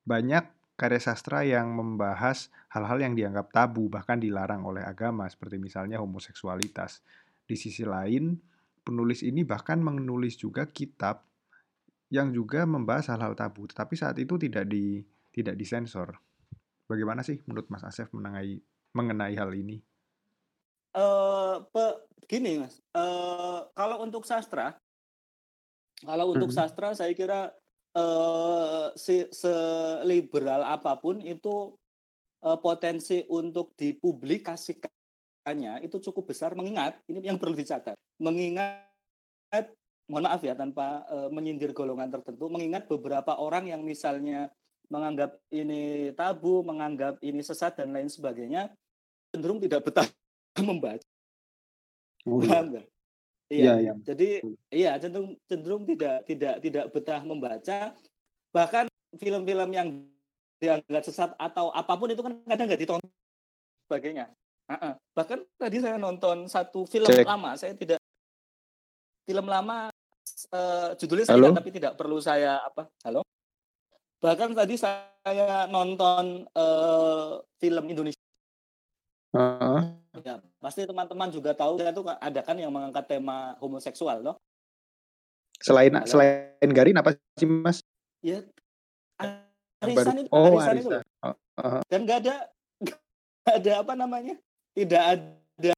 banyak 0.04 0.44
karya 0.80 1.00
sastra 1.00 1.44
yang 1.44 1.76
membahas 1.76 2.48
hal-hal 2.72 3.00
yang 3.04 3.12
dianggap 3.12 3.52
tabu 3.52 3.92
bahkan 3.92 4.16
dilarang 4.16 4.64
oleh 4.64 4.80
agama 4.80 5.28
seperti 5.28 5.60
misalnya 5.60 6.00
homoseksualitas. 6.00 7.04
Di 7.44 7.56
sisi 7.58 7.82
lain, 7.84 8.38
penulis 8.80 9.20
ini 9.20 9.44
bahkan 9.44 9.82
menulis 9.82 10.40
juga 10.40 10.64
kitab 10.70 11.26
yang 12.10 12.34
juga 12.34 12.66
membahas 12.66 13.12
hal-hal 13.12 13.38
tabu, 13.38 13.68
tetapi 13.70 13.94
saat 13.94 14.16
itu 14.18 14.34
tidak 14.40 14.66
di 14.66 15.04
tidak 15.30 15.54
disensor. 15.54 16.18
Bagaimana 16.90 17.22
sih 17.22 17.38
menurut 17.46 17.70
Mas 17.70 17.86
Asef 17.86 18.10
mengenai 18.10 18.58
mengenai 18.90 19.38
hal 19.38 19.54
ini? 19.54 19.78
Uh, 20.90 21.62
pe, 21.70 21.86
gini 22.26 22.66
Mas, 22.66 22.82
uh, 22.98 23.62
kalau 23.78 24.02
untuk 24.02 24.26
sastra, 24.26 24.74
kalau 26.02 26.34
untuk 26.34 26.50
hmm. 26.50 26.58
sastra 26.58 26.90
saya 26.98 27.14
kira 27.14 27.54
uh, 27.94 28.90
se 28.98 29.30
seliberal 29.30 30.66
apa 30.66 30.98
pun 30.98 31.22
itu 31.22 31.78
uh, 32.42 32.58
potensi 32.58 33.22
untuk 33.30 33.70
dipublikasikannya 33.78 35.86
itu 35.86 36.02
cukup 36.10 36.34
besar 36.34 36.56
mengingat 36.56 36.96
ini 37.06 37.22
yang 37.22 37.38
perlu 37.38 37.54
dicatat 37.54 37.94
mengingat 38.18 38.90
mohon 40.10 40.26
maaf 40.26 40.42
ya 40.42 40.58
tanpa 40.58 41.06
uh, 41.06 41.30
menyindir 41.30 41.70
golongan 41.70 42.10
tertentu 42.10 42.50
mengingat 42.50 42.90
beberapa 42.90 43.38
orang 43.38 43.70
yang 43.70 43.86
misalnya 43.86 44.50
menganggap 44.90 45.38
ini 45.54 46.10
tabu, 46.12 46.66
menganggap 46.66 47.22
ini 47.22 47.40
sesat 47.40 47.78
dan 47.78 47.94
lain 47.94 48.10
sebagainya 48.10 48.68
cenderung 49.30 49.62
tidak 49.62 49.86
betah 49.86 50.06
membaca. 50.68 51.06
Oh, 52.28 52.42
iya. 52.44 52.60
Iya, 52.66 52.82
iya, 53.50 53.74
iya. 53.82 53.92
Jadi 54.06 54.28
iya 54.70 54.92
cenderung 54.98 55.34
cenderung 55.50 55.82
tidak 55.86 56.26
tidak 56.26 56.54
tidak 56.62 56.84
betah 56.94 57.20
membaca. 57.26 57.78
Bahkan 58.54 58.86
film-film 59.18 59.70
yang 59.74 59.88
dianggap 60.62 61.02
sesat 61.02 61.34
atau 61.34 61.72
apa 61.74 61.96
pun 61.96 62.12
itu 62.12 62.22
kan 62.22 62.36
kadang 62.46 62.66
nggak 62.70 62.82
ditonton 62.82 63.10
sebagainya. 63.90 64.30
Uh-uh. 64.70 64.94
Bahkan 65.18 65.38
tadi 65.58 65.82
saya 65.82 65.98
nonton 65.98 66.46
satu 66.46 66.86
film 66.86 67.10
Cek. 67.10 67.26
lama, 67.26 67.58
saya 67.58 67.74
tidak 67.74 67.98
film 69.26 69.46
lama 69.50 69.90
uh, 70.54 70.94
judulnya 70.94 71.26
saya 71.26 71.50
tapi 71.50 71.70
tidak 71.74 71.98
perlu 71.98 72.22
saya 72.22 72.62
apa? 72.62 72.86
Halo. 73.02 73.26
Bahkan 74.20 74.52
tadi 74.52 74.76
saya 74.76 75.64
nonton 75.72 76.44
uh, 76.52 77.40
film 77.56 77.84
Indonesia. 77.88 78.20
Uh-huh. 79.32 79.96
Ya, 80.20 80.42
pasti 80.60 80.84
teman-teman 80.84 81.32
juga 81.32 81.56
tahu 81.56 81.80
itu 81.80 82.02
ada 82.04 82.40
kan 82.44 82.58
yang 82.58 82.74
mengangkat 82.74 83.06
tema 83.08 83.56
homoseksual, 83.62 84.20
loh. 84.20 84.36
Selain 85.60 85.92
Halo. 85.92 86.04
selain 86.08 86.68
Garin 86.72 86.98
apa 87.00 87.16
sih, 87.38 87.46
Mas? 87.46 87.80
Ya, 88.20 88.44
arisan 89.80 90.26
itu, 90.26 90.28
oh, 90.34 90.58
arisan, 90.60 90.72
arisan. 90.76 90.82
itu. 90.82 90.98
Uh, 91.24 91.28
uh. 91.62 91.80
Dan 91.88 92.04
nggak 92.04 92.18
ada 92.26 92.34
gak 93.46 93.54
ada 93.64 93.72
apa 93.80 93.92
namanya? 93.96 94.34
tidak 94.74 95.02
ada 95.02 95.72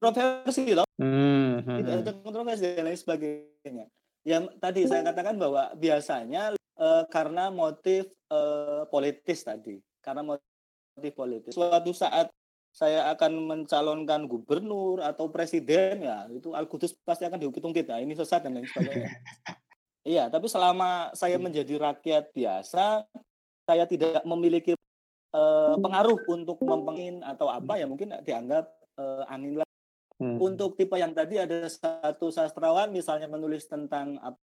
kontroversi 0.00 0.72
loh. 0.72 0.88
Hmm, 0.96 1.60
hmm, 1.64 1.76
tidak 1.80 1.92
ada 1.92 2.12
hmm. 2.12 2.22
kontroversi 2.24 2.62
dan 2.64 2.84
lain 2.88 2.98
sebagainya. 2.98 3.86
Yang 4.24 4.42
tadi 4.60 4.80
saya 4.84 5.00
katakan 5.04 5.36
bahwa 5.40 5.72
biasanya 5.76 6.59
uh, 6.80 7.04
karena 7.12 7.52
motif 7.52 8.08
uh, 8.32 8.88
politis 8.88 9.44
tadi, 9.44 9.76
karena 10.00 10.24
motif 10.24 11.12
politis. 11.12 11.52
Suatu 11.52 11.92
saat 11.92 12.32
saya 12.70 13.10
akan 13.12 13.50
mencalonkan 13.50 14.30
gubernur 14.30 15.02
atau 15.02 15.26
presiden 15.26 16.06
ya 16.06 16.30
itu 16.30 16.54
Al 16.54 16.70
Qudus 16.70 16.94
pasti 17.02 17.26
akan 17.26 17.42
dihitung 17.42 17.74
kita 17.74 17.98
ini 17.98 18.14
sesat 18.14 18.46
dan 18.46 18.56
lain 18.56 18.66
sebagainya. 18.66 19.10
iya, 20.14 20.24
tapi 20.30 20.46
selama 20.46 21.10
saya 21.18 21.34
menjadi 21.42 21.74
rakyat 21.82 22.30
biasa, 22.30 23.04
saya 23.66 23.84
tidak 23.90 24.22
memiliki 24.22 24.78
uh, 25.34 25.74
pengaruh 25.82 26.18
untuk 26.30 26.62
mempengin 26.62 27.26
atau 27.26 27.50
apa 27.50 27.78
ya 27.78 27.90
mungkin 27.90 28.14
dianggap 28.22 28.70
uh, 28.98 29.26
angin 29.26 29.58
lah. 29.58 29.68
Hmm. 30.20 30.36
Untuk 30.36 30.76
tipe 30.76 30.94
yang 31.00 31.16
tadi 31.16 31.40
ada 31.40 31.64
satu 31.64 32.28
sastrawan 32.28 32.92
misalnya 32.92 33.24
menulis 33.24 33.64
tentang 33.66 34.20
apa 34.20 34.36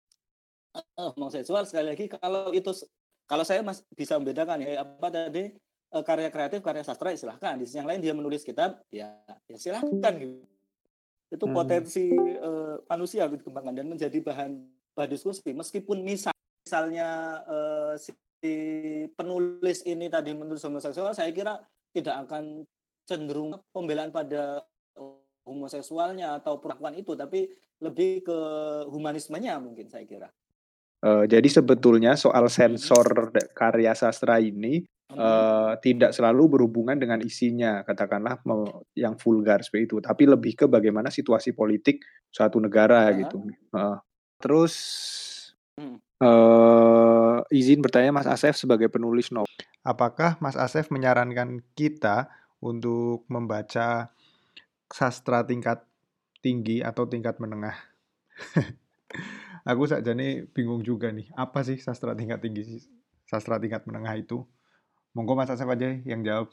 uh, 0.75 1.11
homoseksual 1.14 1.64
sekali 1.64 1.95
lagi 1.95 2.05
kalau 2.11 2.51
itu 2.51 2.70
kalau 3.25 3.47
saya 3.47 3.64
mas 3.64 3.81
bisa 3.95 4.18
membedakan 4.20 4.61
ya 4.61 4.83
apa 4.85 5.09
tadi 5.09 5.55
uh, 5.95 6.03
karya 6.03 6.29
kreatif 6.29 6.61
karya 6.61 6.85
sastra 6.85 7.14
ya 7.14 7.18
silahkan 7.18 7.57
di 7.57 7.64
sisi 7.64 7.81
yang 7.81 7.89
lain 7.89 8.03
dia 8.03 8.12
menulis 8.12 8.43
kitab 8.43 8.83
ya 8.91 9.14
ya 9.49 9.57
silahkan 9.57 10.12
gitu 10.18 10.45
itu 11.33 11.45
hmm. 11.49 11.55
potensi 11.55 12.14
uh, 12.14 12.79
manusia 12.87 13.27
harus 13.27 13.41
dikembangkan 13.43 13.75
dan 13.75 13.87
menjadi 13.91 14.18
bahan 14.22 14.51
bahan 14.95 15.11
diskusi 15.11 15.51
meskipun 15.51 16.07
misal, 16.07 16.35
misalnya 16.62 17.43
uh, 17.49 17.93
si 17.99 18.12
penulis 19.16 19.81
ini 19.89 20.12
tadi 20.12 20.37
menulis 20.37 20.61
homoseksual, 20.62 21.16
saya 21.16 21.33
kira 21.33 21.64
tidak 21.97 22.29
akan 22.29 22.68
cenderung 23.09 23.57
pembelaan 23.72 24.12
pada 24.12 24.61
homoseksualnya 25.45 26.41
atau 26.41 26.61
perlakuan 26.61 26.97
itu, 26.97 27.16
tapi 27.16 27.49
lebih 27.81 28.25
ke 28.25 28.39
humanismenya 28.89 29.61
mungkin 29.61 29.89
saya 29.89 30.05
kira. 30.05 30.29
Uh, 31.05 31.28
jadi 31.28 31.44
sebetulnya 31.52 32.16
soal 32.16 32.48
sensor 32.48 33.28
karya 33.52 33.92
sastra 33.92 34.40
ini 34.40 34.80
uh, 35.12 35.76
tidak 35.84 36.16
selalu 36.16 36.57
berhubungan 36.57 36.96
dengan 36.96 37.20
isinya, 37.20 37.84
katakanlah 37.84 38.40
yang 38.96 39.12
vulgar 39.20 39.61
seperti 39.61 39.84
itu, 39.84 39.96
tapi 40.00 40.24
lebih 40.24 40.57
ke 40.57 40.64
bagaimana 40.64 41.12
situasi 41.12 41.52
politik 41.52 42.00
suatu 42.32 42.57
negara 42.57 43.12
uh 43.12 43.20
gitu. 43.20 43.36
Uh, 43.76 44.00
terus. 44.40 44.74
Uh, 46.24 47.42
izin 47.50 47.82
bertanya 47.84 48.14
Mas 48.14 48.30
Asef 48.30 48.57
sebagai 48.57 48.88
penulis 48.88 49.28
novel. 49.28 49.50
Apakah 49.84 50.40
Mas 50.40 50.57
Asef 50.57 50.88
menyarankan 50.88 51.61
kita 51.76 52.32
untuk 52.64 53.28
membaca 53.28 54.14
sastra 54.88 55.44
tingkat 55.44 55.84
tinggi 56.40 56.80
atau 56.80 57.05
tingkat 57.05 57.36
menengah? 57.42 57.76
Aku 59.64 59.88
saja 59.88 60.12
nih 60.12 60.44
bingung 60.52 60.84
juga 60.84 61.08
nih, 61.08 61.32
apa 61.32 61.64
sih 61.64 61.80
sastra 61.80 62.12
tingkat 62.12 62.44
tinggi, 62.44 62.84
sastra 63.24 63.56
tingkat 63.56 63.88
menengah 63.88 64.12
itu? 64.20 64.44
Monggo 65.16 65.32
Mas 65.32 65.48
Asef 65.48 65.64
aja 65.64 65.88
yang 66.04 66.20
jawab. 66.20 66.52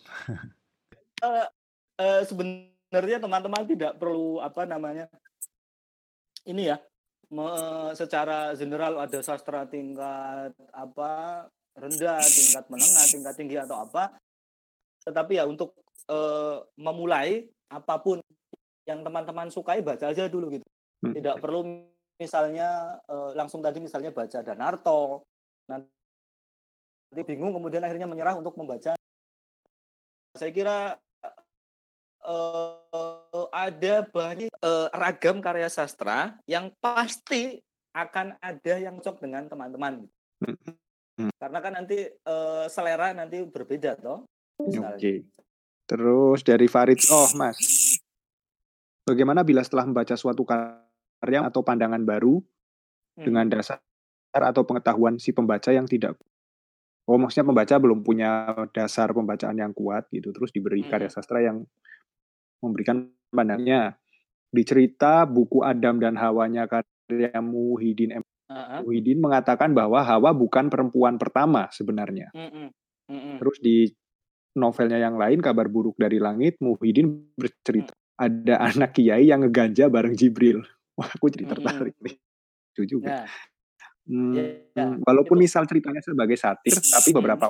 uh, 1.26 1.48
uh, 2.02 2.22
sebenarnya 2.24 3.20
teman-teman 3.20 3.68
tidak 3.68 4.00
perlu 4.00 4.40
apa 4.40 4.64
namanya 4.64 5.12
ini 6.46 6.70
ya 6.70 6.78
me, 7.32 7.48
secara 7.96 8.54
general 8.58 9.00
ada 9.02 9.20
sastra 9.24 9.66
tingkat 9.66 10.52
apa 10.74 11.46
rendah, 11.78 12.20
tingkat 12.20 12.66
menengah, 12.68 13.06
tingkat 13.08 13.34
tinggi 13.38 13.56
atau 13.58 13.88
apa. 13.88 14.12
Tetapi 15.08 15.40
ya 15.40 15.48
untuk 15.48 15.74
e, 16.06 16.18
memulai 16.76 17.48
apa 17.72 17.96
pun 18.04 18.20
yang 18.84 19.02
teman-teman 19.02 19.48
sukai 19.48 19.80
baca 19.80 20.12
aja 20.12 20.28
dulu 20.28 20.60
gitu. 20.60 20.68
Hmm. 21.02 21.16
Tidak 21.16 21.36
perlu 21.40 21.88
misalnya 22.22 23.02
e, 23.10 23.16
langsung 23.34 23.66
tadi 23.66 23.82
misalnya 23.82 24.14
baca 24.14 24.46
Danarto, 24.46 25.26
nanti 25.66 27.22
bingung 27.26 27.58
kemudian 27.58 27.82
akhirnya 27.82 28.06
menyerah 28.06 28.38
untuk 28.38 28.54
membaca. 28.62 28.94
Saya 30.38 30.52
kira 30.54 30.96
uh, 32.24 33.48
ada 33.52 34.06
banyak 34.08 34.48
uh, 34.64 34.88
ragam 34.96 35.44
karya 35.44 35.68
sastra 35.68 36.40
yang 36.48 36.72
pasti 36.80 37.60
akan 37.92 38.40
ada 38.40 38.74
yang 38.80 38.96
cocok 39.04 39.20
dengan 39.20 39.52
teman-teman. 39.52 40.08
Hmm. 40.40 41.32
Karena 41.36 41.60
kan 41.60 41.74
nanti 41.76 42.08
uh, 42.08 42.66
selera 42.72 43.12
nanti 43.12 43.44
berbeda 43.44 44.00
toh. 44.00 44.24
Oke. 44.62 44.80
Okay. 44.96 45.18
Terus 45.90 46.40
dari 46.48 46.72
Farid, 46.72 47.04
oh 47.12 47.28
Mas, 47.36 47.60
bagaimana 49.04 49.44
bila 49.44 49.60
setelah 49.60 49.84
membaca 49.84 50.16
suatu 50.16 50.48
karya 50.48 50.80
atau 51.22 51.62
pandangan 51.62 52.02
baru 52.02 52.42
hmm. 52.42 53.24
dengan 53.24 53.46
dasar 53.48 53.80
atau 54.32 54.64
pengetahuan 54.64 55.20
si 55.22 55.36
pembaca 55.36 55.70
yang 55.70 55.86
tidak 55.86 56.18
Oh, 57.10 57.18
maksudnya 57.18 57.50
pembaca 57.50 57.76
belum 57.82 58.06
punya 58.06 58.54
dasar 58.72 59.10
pembacaan 59.10 59.58
yang 59.58 59.74
kuat 59.74 60.06
gitu, 60.14 60.30
terus 60.30 60.54
diberi 60.54 60.86
karya 60.86 61.10
hmm. 61.10 61.18
sastra 61.18 61.42
yang 61.42 61.66
memberikan 62.62 63.10
pandangannya. 63.34 63.98
Di 64.52 64.64
cerita 64.68 65.26
buku 65.26 65.64
Adam 65.64 65.98
dan 65.98 66.20
Hawanya 66.20 66.70
karya 66.70 67.36
Muhyiddin 67.40 68.22
M. 68.22 68.24
Uh-huh. 68.52 68.84
Muhyiddin 68.84 69.24
mengatakan 69.24 69.72
bahwa 69.72 70.04
Hawa 70.04 70.36
bukan 70.36 70.68
perempuan 70.68 71.16
pertama 71.16 71.72
sebenarnya. 71.72 72.36
Uh-uh. 72.36 72.68
Uh-uh. 73.08 73.36
Terus 73.40 73.58
di 73.64 73.88
novelnya 74.60 75.00
yang 75.00 75.16
lain 75.16 75.40
Kabar 75.40 75.72
Buruk 75.72 75.96
dari 75.96 76.20
Langit 76.20 76.60
Muhyiddin 76.60 77.32
bercerita 77.32 77.96
uh-huh. 77.96 78.28
ada 78.28 78.56
anak 78.72 78.92
kiai 79.00 79.32
yang 79.32 79.48
ngeganja 79.48 79.88
bareng 79.88 80.20
Jibril. 80.20 80.68
Wah, 81.02 81.10
aku 81.18 81.26
jadi 81.34 81.50
tertarik 81.50 81.98
nih. 81.98 82.16
Itu 82.78 82.82
juga. 82.86 83.26
Yeah. 83.26 83.28
Hmm, 84.06 84.34
yeah, 84.34 84.50
yeah. 84.78 84.90
Walaupun 85.02 85.42
itu. 85.42 85.50
misal 85.50 85.66
ceritanya 85.66 86.02
sebagai 86.06 86.38
satir, 86.38 86.78
tapi 86.78 87.10
beberapa 87.18 87.50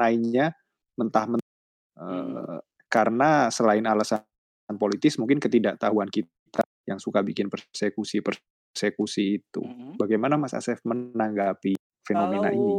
lainnya 0.00 0.56
mentah-mentah 0.96 1.52
uh, 2.00 2.60
karena 2.88 3.48
selain 3.48 3.84
alasan 3.84 4.24
politis 4.76 5.16
mungkin 5.16 5.40
ketidaktahuan 5.40 6.08
kita 6.12 6.62
yang 6.84 7.00
suka 7.00 7.24
bikin 7.24 7.48
persekusi 7.48 8.20
persekusi 8.20 9.40
itu. 9.40 9.62
Mm-hmm. 9.64 9.96
Bagaimana 9.96 10.36
Mas 10.36 10.52
Asef 10.52 10.84
menanggapi 10.84 11.76
fenomena 12.04 12.52
Kalau, 12.52 12.58
ini? 12.58 12.72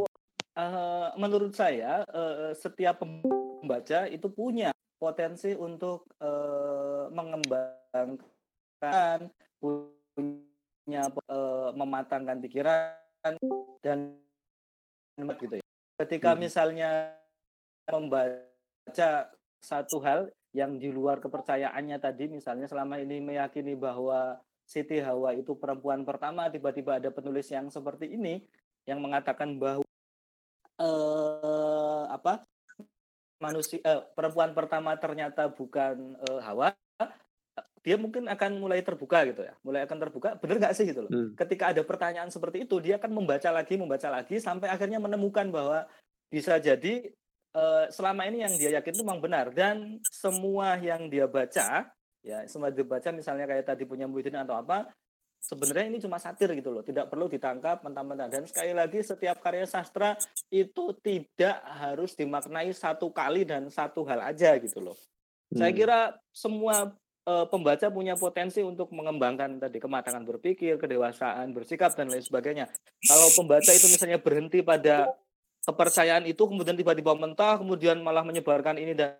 Uh, 0.52 1.10
menurut 1.18 1.56
saya 1.56 2.04
uh, 2.12 2.52
setiap 2.54 3.02
pembaca 3.02 4.06
itu 4.12 4.28
punya 4.30 4.70
potensi 5.00 5.56
untuk 5.58 6.06
uh, 6.22 7.10
mengembangkan 7.10 8.20
punya 9.62 11.08
uh, 11.30 11.70
mematangkan 11.78 12.42
pikiran 12.42 12.98
dan 13.86 14.18
gitu 15.38 15.62
ya. 15.62 15.66
Ketika 16.02 16.34
hmm. 16.34 16.40
misalnya 16.42 16.92
membaca 17.86 19.30
satu 19.62 20.02
hal 20.02 20.34
yang 20.52 20.82
di 20.82 20.90
luar 20.92 21.22
kepercayaannya 21.22 21.98
tadi 22.02 22.28
misalnya 22.28 22.68
selama 22.68 23.00
ini 23.00 23.22
meyakini 23.24 23.78
bahwa 23.78 24.42
Siti 24.68 25.00
Hawa 25.00 25.36
itu 25.36 25.56
perempuan 25.56 26.04
pertama 26.04 26.50
tiba-tiba 26.52 27.00
ada 27.00 27.12
penulis 27.14 27.48
yang 27.52 27.72
seperti 27.72 28.12
ini 28.12 28.44
yang 28.90 29.00
mengatakan 29.00 29.56
bahwa 29.62 29.86
eh, 30.80 32.04
apa 32.10 32.44
manusia 33.40 33.80
eh, 33.84 34.02
perempuan 34.16 34.52
pertama 34.52 34.96
ternyata 35.00 35.48
bukan 35.52 36.18
eh, 36.20 36.40
Hawa 36.44 36.74
dia 37.82 37.98
mungkin 37.98 38.30
akan 38.30 38.62
mulai 38.62 38.86
terbuka 38.86 39.26
gitu 39.26 39.42
ya, 39.42 39.54
mulai 39.66 39.82
akan 39.90 39.98
terbuka. 39.98 40.38
Bener 40.38 40.62
nggak 40.62 40.74
sih 40.78 40.86
gitu 40.86 41.06
loh? 41.06 41.10
Hmm. 41.10 41.34
Ketika 41.34 41.74
ada 41.74 41.82
pertanyaan 41.82 42.30
seperti 42.30 42.70
itu, 42.70 42.78
dia 42.78 43.02
akan 43.02 43.10
membaca 43.10 43.50
lagi, 43.50 43.74
membaca 43.74 44.08
lagi 44.10 44.38
sampai 44.38 44.70
akhirnya 44.70 45.02
menemukan 45.02 45.50
bahwa 45.50 45.90
bisa 46.30 46.62
jadi 46.62 47.10
uh, 47.58 47.90
selama 47.90 48.30
ini 48.30 48.46
yang 48.46 48.54
dia 48.54 48.78
yakin 48.78 48.94
itu 48.94 49.02
memang 49.02 49.20
benar 49.20 49.50
dan 49.50 49.98
semua 50.06 50.78
yang 50.78 51.10
dia 51.10 51.26
baca, 51.26 51.90
ya 52.22 52.38
semua 52.46 52.70
dia 52.70 52.86
baca 52.86 53.10
misalnya 53.10 53.50
kayak 53.50 53.66
tadi 53.66 53.84
punya 53.90 54.06
Muhyiddin 54.06 54.46
atau 54.46 54.62
apa, 54.62 54.94
sebenarnya 55.42 55.90
ini 55.90 55.98
cuma 55.98 56.22
satir 56.22 56.54
gitu 56.54 56.70
loh, 56.70 56.86
tidak 56.86 57.10
perlu 57.10 57.26
ditangkap 57.26 57.82
mentah-mentah. 57.82 58.30
Dan 58.30 58.46
sekali 58.46 58.78
lagi 58.78 59.02
setiap 59.02 59.42
karya 59.42 59.66
sastra 59.66 60.14
itu 60.54 60.94
tidak 61.02 61.58
harus 61.66 62.14
dimaknai 62.14 62.70
satu 62.78 63.10
kali 63.10 63.42
dan 63.42 63.66
satu 63.74 64.06
hal 64.06 64.22
aja 64.22 64.54
gitu 64.62 64.78
loh. 64.78 64.98
Hmm. 65.50 65.66
Saya 65.66 65.72
kira 65.74 66.00
semua 66.30 66.94
uh, 67.28 67.46
pembaca 67.50 67.88
punya 67.92 68.18
potensi 68.18 68.62
untuk 68.64 68.90
mengembangkan 68.94 69.62
tadi 69.62 69.78
kematangan 69.78 70.24
berpikir, 70.26 70.78
kedewasaan 70.82 71.54
bersikap 71.54 71.94
dan 71.94 72.10
lain 72.10 72.24
sebagainya. 72.24 72.66
Kalau 73.06 73.28
pembaca 73.36 73.72
itu 73.72 73.88
misalnya 73.90 74.18
berhenti 74.18 74.62
pada 74.66 75.12
kepercayaan 75.62 76.26
itu 76.26 76.42
kemudian 76.42 76.74
tiba-tiba 76.74 77.14
mentah, 77.14 77.62
kemudian 77.62 78.02
malah 78.02 78.26
menyebarkan 78.26 78.82
ini 78.82 78.98
dan 78.98 79.18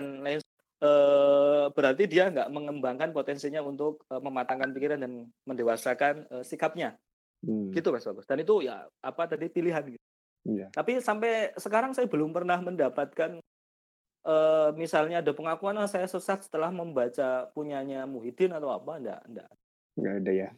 lain 0.00 0.40
uh, 0.82 1.70
berarti 1.72 2.04
dia 2.10 2.28
nggak 2.28 2.50
mengembangkan 2.52 3.14
potensinya 3.14 3.62
untuk 3.64 4.04
uh, 4.12 4.20
mematangkan 4.20 4.74
pikiran 4.74 4.98
dan 5.00 5.30
mendewasakan 5.46 6.26
uh, 6.28 6.44
sikapnya. 6.44 6.98
Hmm. 7.42 7.74
Gitu 7.74 7.88
Mas 7.90 8.06
Bagus. 8.06 8.26
Dan 8.28 8.42
itu 8.42 8.62
ya 8.62 8.86
apa 9.02 9.26
tadi 9.26 9.48
pilihan 9.48 9.82
gitu. 9.86 10.06
Iya. 10.42 10.74
Tapi 10.74 10.98
sampai 10.98 11.54
sekarang 11.54 11.94
saya 11.94 12.10
belum 12.10 12.34
pernah 12.34 12.58
mendapatkan 12.58 13.38
uh, 14.26 14.70
misalnya 14.74 15.22
ada 15.22 15.32
pengakuan 15.34 15.76
oh, 15.78 15.88
saya 15.88 16.06
sesat 16.06 16.46
setelah 16.46 16.70
membaca 16.70 17.50
punyanya 17.54 18.06
Muhyiddin 18.06 18.54
atau 18.54 18.70
apa 18.74 18.98
enggak 18.98 19.20
enggak 19.28 19.50
enggak 19.98 20.14
ada 20.22 20.32
ya. 20.32 20.48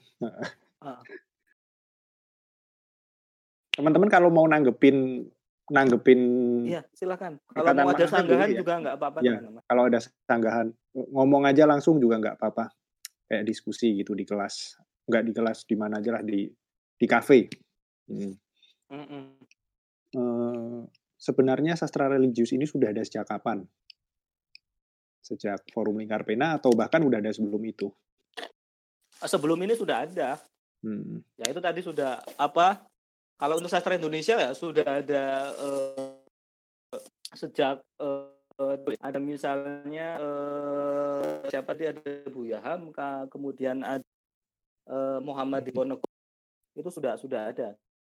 Teman-teman 3.75 4.07
kalau 4.07 4.31
mau 4.31 4.47
nanggepin 4.47 5.27
nanggepin 5.73 6.21
iya 6.69 6.85
silakan. 6.93 7.41
Kalau 7.51 7.73
mau 7.73 7.91
ada 7.91 8.07
sanggahan 8.07 8.49
ya. 8.53 8.59
juga 8.61 8.73
enggak 8.79 8.95
apa-apa 9.01 9.19
ya, 9.25 9.41
kalau 9.67 9.83
ada 9.89 9.99
sanggahan 10.29 10.69
ngomong 10.95 11.49
aja 11.49 11.65
langsung 11.65 11.99
juga 11.99 12.21
enggak 12.21 12.37
apa-apa. 12.39 12.71
Kayak 13.25 13.45
diskusi 13.49 13.97
gitu 13.97 14.13
di 14.13 14.29
kelas. 14.29 14.77
Enggak 15.09 15.23
di 15.25 15.33
kelas 15.33 15.59
di 15.65 15.75
mana 15.75 15.99
aja 15.99 16.21
lah 16.21 16.23
di 16.23 16.47
di 16.95 17.07
kafe. 17.09 17.49
Hmm. 18.05 18.37
mm 18.93 19.07
-mm. 19.09 19.25
Uh, 20.15 20.87
sebenarnya 21.25 21.73
sastra 21.73 22.13
religius 22.13 22.53
ini 22.53 22.69
sudah 22.69 22.93
ada 22.93 23.01
sejak 23.01 23.25
kapan? 23.25 23.65
Sejak 25.25 25.65
Forum 25.73 25.97
Lingkar 25.97 26.29
Pena 26.29 26.61
atau 26.61 26.77
bahkan 26.77 27.01
udah 27.01 27.17
ada 27.17 27.33
sebelum 27.33 27.65
itu? 27.65 27.89
Sebelum 29.25 29.57
ini 29.65 29.73
sudah 29.73 30.05
ada. 30.05 30.37
Hmm. 30.85 31.25
Ya 31.41 31.49
itu 31.49 31.65
tadi 31.65 31.81
sudah 31.81 32.21
apa? 32.37 32.85
Kalau 33.41 33.57
untuk 33.57 33.73
sastra 33.73 33.97
Indonesia 33.97 34.37
ya 34.37 34.53
sudah 34.53 34.85
ada 34.85 35.25
uh, 35.57 36.21
sejak 37.33 37.81
uh, 37.97 38.29
ada 39.01 39.19
misalnya 39.19 40.21
uh, 40.21 41.41
siapa 41.49 41.73
dia 41.73 41.97
ada 41.97 42.29
Buya 42.29 42.61
Hamka, 42.61 43.27
kemudian 43.33 43.81
ada 43.81 44.05
uh, 44.93 45.19
Muhammad 45.25 45.65
Diponegoro 45.65 46.13
itu 46.77 46.93
sudah 46.93 47.17
sudah 47.17 47.49
ada. 47.49 47.73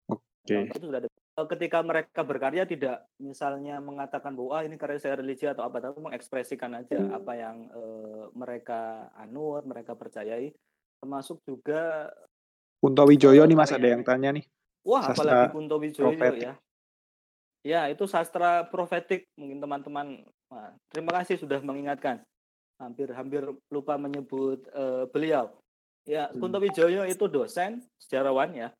Oke. 0.10 0.52
Okay. 0.52 0.74
Itu 0.74 0.90
sudah 0.90 1.00
ada 1.06 1.08
Eh, 1.08 1.15
ketika 1.44 1.84
mereka 1.84 2.24
berkarya 2.24 2.64
tidak 2.64 3.04
misalnya 3.20 3.84
mengatakan 3.84 4.32
bahwa 4.40 4.56
ah, 4.56 4.64
ini 4.64 4.80
karya 4.80 5.04
saya 5.04 5.20
religi 5.20 5.44
atau 5.44 5.68
apa 5.68 5.84
tapi 5.84 6.00
mengekspresikan 6.00 6.72
aja 6.80 6.96
hmm. 6.96 7.12
apa 7.12 7.34
yang 7.36 7.58
uh, 7.76 8.32
mereka 8.32 9.12
anut 9.20 9.68
mereka 9.68 10.00
percayai. 10.00 10.56
Termasuk 11.04 11.44
juga 11.44 12.08
Kunto 12.80 13.04
Wijoyo 13.04 13.44
uh, 13.44 13.48
nih 13.52 13.58
Mas 13.60 13.76
ada 13.76 13.84
yang 13.84 14.08
tanya 14.08 14.32
nih. 14.32 14.48
Wah 14.88 15.12
sastra 15.12 15.28
apalagi 15.28 15.46
Kunto 15.52 15.76
Wijoyo 15.76 16.16
profetik. 16.16 16.40
ya 16.40 16.54
ya 17.68 17.82
itu 17.92 18.08
sastra 18.08 18.64
profetik 18.72 19.28
mungkin 19.36 19.60
teman-teman. 19.60 20.24
Nah, 20.48 20.72
terima 20.88 21.20
kasih 21.20 21.36
sudah 21.36 21.60
mengingatkan. 21.60 22.24
Hampir 22.80 23.12
hampir 23.12 23.44
lupa 23.68 24.00
menyebut 24.00 24.64
uh, 24.72 25.04
beliau. 25.12 25.52
Ya 26.08 26.32
hmm. 26.32 26.40
Kunto 26.40 26.64
Wijoyo 26.64 27.04
itu 27.04 27.28
dosen 27.28 27.84
sejarawan 28.00 28.56
ya 28.56 28.72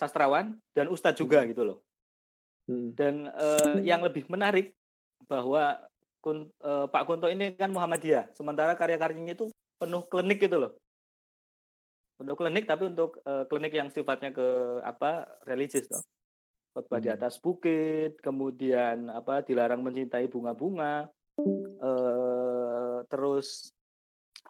sastrawan 0.00 0.56
dan 0.72 0.88
ustadz 0.88 1.20
juga 1.20 1.44
hmm. 1.44 1.48
gitu 1.52 1.62
loh. 1.68 1.78
Hmm. 2.64 2.96
Dan 2.96 3.28
uh, 3.28 3.76
yang 3.84 4.00
lebih 4.00 4.24
menarik 4.32 4.72
bahwa 5.28 5.76
Kun, 6.20 6.52
uh, 6.60 6.84
Pak 6.88 7.08
Kunto 7.08 7.28
ini 7.32 7.56
kan 7.56 7.72
Muhammadiyah, 7.72 8.32
sementara 8.36 8.76
karya-karyanya 8.76 9.36
itu 9.36 9.48
penuh 9.80 10.04
klinik 10.08 10.40
gitu 10.40 10.56
loh. 10.60 10.72
Untuk 12.20 12.36
klinik 12.36 12.68
tapi 12.68 12.92
untuk 12.92 13.20
uh, 13.24 13.48
klinik 13.48 13.72
yang 13.72 13.88
sifatnya 13.88 14.32
ke 14.32 14.48
apa 14.84 15.24
religius 15.48 15.88
loh. 15.88 16.04
Khotbah 16.70 17.00
hmm. 17.00 17.04
di 17.04 17.10
atas 17.10 17.34
bukit, 17.40 18.20
kemudian 18.20 19.10
apa 19.10 19.42
dilarang 19.42 19.82
mencintai 19.82 20.28
bunga-bunga, 20.30 21.10
uh, 21.82 23.02
terus 23.10 23.74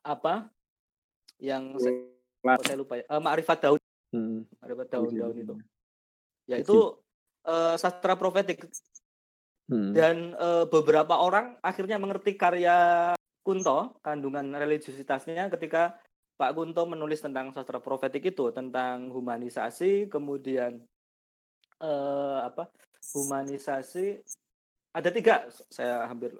apa 0.04 0.50
yang 1.40 1.72
saya, 1.80 1.96
saya 2.60 2.76
lupa 2.76 3.00
ya, 3.00 3.04
uh, 3.08 3.22
Ma'rifat 3.24 3.58
Daud 3.64 3.79
Hmm. 4.10 4.46
Ada 4.62 4.74
daun-daun 4.90 5.36
itu. 5.38 5.54
Ya 6.50 6.58
itu 6.58 6.98
uh, 7.46 7.74
sastra 7.78 8.18
profetik. 8.18 8.66
Hmm. 9.70 9.94
Dan 9.94 10.34
uh, 10.34 10.66
beberapa 10.66 11.14
orang 11.14 11.54
akhirnya 11.62 11.96
mengerti 11.96 12.34
karya 12.34 13.12
Kunto, 13.40 13.96
kandungan 14.04 14.52
religiusitasnya 14.52 15.48
ketika 15.56 15.96
Pak 16.36 16.52
Kunto 16.52 16.84
menulis 16.84 17.24
tentang 17.24 17.54
sastra 17.56 17.80
profetik 17.80 18.36
itu, 18.36 18.52
tentang 18.52 19.08
humanisasi, 19.08 20.12
kemudian 20.12 20.76
uh, 21.80 22.44
apa? 22.44 22.68
Humanisasi 23.16 24.20
ada 24.92 25.08
tiga, 25.08 25.48
saya 25.72 26.04
hampir 26.04 26.36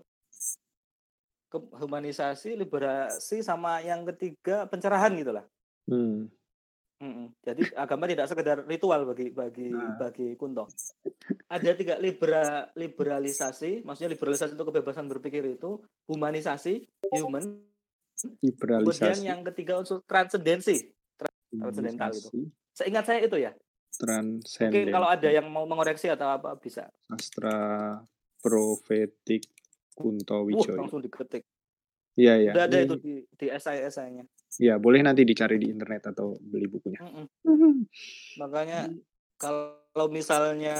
humanisasi, 1.51 2.55
liberasi, 2.55 3.43
sama 3.43 3.83
yang 3.83 4.07
ketiga 4.15 4.67
pencerahan 4.71 5.15
gitulah. 5.19 5.47
Hmm. 5.87 6.31
Mm-mm. 7.01 7.33
Jadi 7.41 7.73
agama 7.81 8.05
tidak 8.05 8.29
sekedar 8.29 8.61
ritual 8.69 9.09
bagi 9.09 9.33
bagi 9.33 9.73
nah. 9.73 9.97
bagi 9.97 10.37
Kunto. 10.37 10.69
Ada 11.55 11.73
tiga 11.73 11.97
libera, 11.97 12.69
liberalisasi, 12.77 13.81
maksudnya 13.89 14.13
liberalisasi 14.13 14.53
itu 14.53 14.65
kebebasan 14.69 15.09
berpikir 15.09 15.41
itu, 15.49 15.81
humanisasi, 16.13 16.85
human, 17.17 17.65
liberalisasi. 18.45 19.01
Kemudian 19.01 19.21
yang 19.25 19.41
ketiga 19.49 19.81
unsur 19.81 20.05
transendensi, 20.05 20.93
transendental 21.49 22.13
itu. 22.13 22.53
Seingat 22.77 23.09
saya 23.09 23.25
itu 23.25 23.37
ya. 23.41 23.57
Transenden. 23.97 24.69
Mungkin 24.69 24.93
kalau 24.93 25.09
ada 25.09 25.29
yang 25.33 25.49
mau 25.49 25.65
mengoreksi 25.65 26.13
atau 26.13 26.29
apa 26.29 26.53
bisa. 26.61 26.93
Sastra 27.09 27.97
profetik 28.45 29.49
Kunto 29.97 30.45
Wijoyo. 30.45 30.77
Uh, 30.77 30.81
langsung 30.85 31.01
diketik. 31.01 31.49
Iya, 32.21 32.35
iya. 32.41 32.53
Udah 32.53 32.65
ada 32.69 32.79
itu 32.85 32.97
di 33.01 33.15
di 33.41 33.47
SI-SI-nya. 33.49 34.25
Iya, 34.61 34.77
boleh 34.77 35.01
nanti 35.01 35.25
dicari 35.25 35.57
di 35.57 35.73
internet 35.73 36.13
atau 36.13 36.37
beli 36.37 36.69
bukunya. 36.69 37.01
Mm 37.01 37.27
-mm. 37.49 37.75
Makanya 38.45 38.93
kalau 39.41 40.07
misalnya 40.13 40.77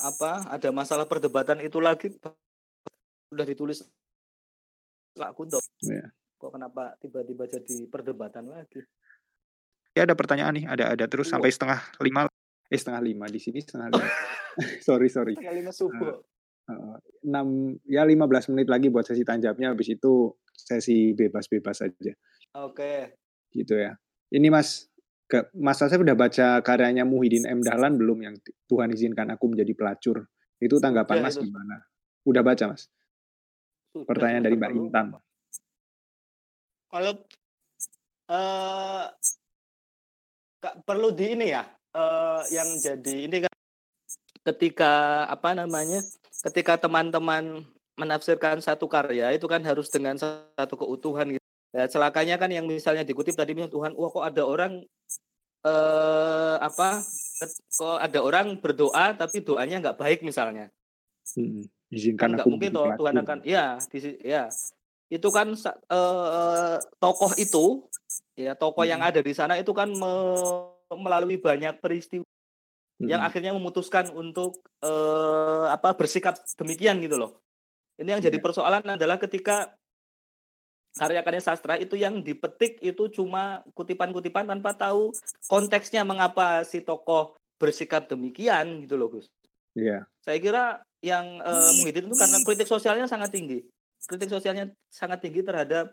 apa 0.00 0.48
ada 0.48 0.72
masalah 0.72 1.04
perdebatan 1.04 1.60
itu 1.60 1.76
lagi 1.84 2.16
sudah 3.28 3.44
ditulis 3.44 3.84
Pak 5.12 5.36
Kunto. 5.36 5.60
Yeah. 5.84 6.08
Kok 6.40 6.56
kenapa 6.56 6.96
tiba-tiba 7.04 7.44
jadi 7.44 7.84
perdebatan 7.92 8.48
lagi? 8.48 8.80
Ya 9.92 10.08
ada 10.08 10.16
pertanyaan 10.16 10.56
nih, 10.56 10.64
ada 10.64 10.96
ada 10.96 11.04
terus 11.04 11.28
oh. 11.28 11.36
sampai 11.36 11.52
setengah 11.52 11.82
lima, 12.00 12.24
eh 12.72 12.78
setengah 12.80 13.02
lima 13.04 13.28
di 13.28 13.36
sini 13.36 13.60
setengah 13.60 13.92
lima. 13.92 14.08
sorry 14.88 15.12
sorry. 15.12 15.36
Setengah 15.36 15.56
lima 15.60 15.72
subuh. 15.76 16.24
Uh, 16.70 16.96
enam 17.26 17.74
ya 17.82 18.06
15 18.06 18.54
menit 18.54 18.70
lagi 18.70 18.94
buat 18.94 19.02
sesi 19.02 19.26
tanjapnya 19.26 19.74
habis 19.74 19.90
itu 19.90 20.30
sesi 20.66 21.16
bebas-bebas 21.16 21.80
saja. 21.80 22.12
Oke. 22.56 23.16
Gitu 23.50 23.78
ya. 23.78 23.96
Ini 24.30 24.52
Mas 24.52 24.90
ke, 25.30 25.46
Mas 25.54 25.78
saya 25.78 25.94
udah 25.98 26.18
baca 26.18 26.58
karyanya 26.60 27.06
Muhyiddin 27.06 27.46
M 27.46 27.62
Dahlan 27.62 27.94
belum 27.94 28.18
yang 28.26 28.34
Tuhan 28.66 28.90
izinkan 28.90 29.30
aku 29.30 29.50
menjadi 29.50 29.72
pelacur. 29.74 30.26
Itu 30.58 30.82
tanggapan 30.82 31.22
ya, 31.22 31.24
Mas 31.24 31.36
itu. 31.38 31.46
gimana? 31.46 31.76
Udah 32.26 32.42
baca 32.42 32.64
Mas? 32.74 32.90
Sudah, 33.90 34.06
Pertanyaan 34.06 34.44
dari 34.44 34.56
Mbak 34.58 34.72
Intan. 34.76 35.06
Kalau 36.90 37.12
uh, 38.30 39.06
perlu 40.82 41.08
di 41.14 41.26
ini 41.38 41.46
ya, 41.54 41.62
uh, 41.94 42.42
yang 42.50 42.66
jadi 42.78 43.30
ini 43.30 43.36
kan 43.46 43.54
ketika 44.50 45.24
apa 45.30 45.54
namanya, 45.54 46.02
ketika 46.50 46.78
teman-teman 46.78 47.66
menafsirkan 48.00 48.64
satu 48.64 48.88
karya 48.88 49.36
itu 49.36 49.44
kan 49.44 49.60
harus 49.60 49.92
dengan 49.92 50.16
satu 50.16 50.74
keutuhan 50.80 51.36
gitu. 51.36 51.46
Ya, 51.70 51.86
celakanya 51.86 52.34
kan 52.40 52.50
yang 52.50 52.66
misalnya 52.66 53.06
dikutip 53.06 53.36
tadi 53.38 53.54
misalnya 53.54 53.70
Tuhan, 53.70 53.92
wah 53.94 54.10
kok 54.10 54.24
ada 54.26 54.42
orang 54.42 54.72
eh 55.60 56.56
apa 56.56 57.04
kok 57.68 57.98
ada 58.00 58.18
orang 58.24 58.56
berdoa 58.64 59.12
tapi 59.12 59.44
doanya 59.44 59.76
nggak 59.78 59.98
baik 60.00 60.20
misalnya. 60.24 60.72
Hmm, 61.36 61.62
izinkan 61.92 62.34
kan 62.34 62.42
aku 62.42 62.56
mungkin 62.56 62.72
toh 62.72 62.90
Tuhan 62.96 63.14
akan 63.20 63.38
ya 63.44 63.76
di, 63.92 63.98
ya 64.24 64.48
itu 65.10 65.28
kan 65.28 65.52
uh, 65.90 66.78
tokoh 67.02 67.34
itu 67.36 67.84
ya 68.38 68.56
tokoh 68.56 68.86
hmm. 68.86 68.92
yang 68.96 69.00
ada 69.04 69.20
di 69.20 69.34
sana 69.36 69.58
itu 69.60 69.70
kan 69.76 69.90
me 69.90 70.12
melalui 70.90 71.38
banyak 71.38 71.78
peristiwa 71.78 72.26
hmm. 73.02 73.06
yang 73.10 73.20
akhirnya 73.20 73.54
memutuskan 73.54 74.10
untuk 74.16 74.64
uh, 74.82 75.70
apa 75.70 75.94
bersikap 75.94 76.40
demikian 76.56 76.98
gitu 77.04 77.20
loh. 77.20 77.42
Ini 78.00 78.16
yang 78.16 78.22
jadi 78.24 78.40
iya. 78.40 78.44
persoalan 78.44 78.82
adalah 78.96 79.20
ketika 79.20 79.76
karya-karya 80.96 81.42
sastra 81.44 81.78
itu 81.78 81.94
yang 81.94 82.24
dipetik 82.24 82.80
itu 82.82 83.06
cuma 83.12 83.62
kutipan-kutipan 83.76 84.48
tanpa 84.48 84.74
tahu 84.74 85.14
konteksnya 85.46 86.02
mengapa 86.02 86.66
si 86.66 86.82
tokoh 86.82 87.38
bersikap 87.60 88.08
demikian 88.08 88.82
gitu 88.82 88.96
loh 88.96 89.12
Gus. 89.12 89.28
Iya. 89.76 90.02
Yeah. 90.02 90.02
Saya 90.24 90.38
kira 90.40 90.64
yang 91.04 91.44
uh, 91.44 91.70
Muhyiddin 91.78 92.08
itu 92.08 92.16
karena 92.16 92.38
kritik 92.42 92.66
sosialnya 92.66 93.06
sangat 93.06 93.30
tinggi. 93.30 93.62
Kritik 94.00 94.32
sosialnya 94.32 94.72
sangat 94.88 95.20
tinggi 95.20 95.44
terhadap 95.44 95.92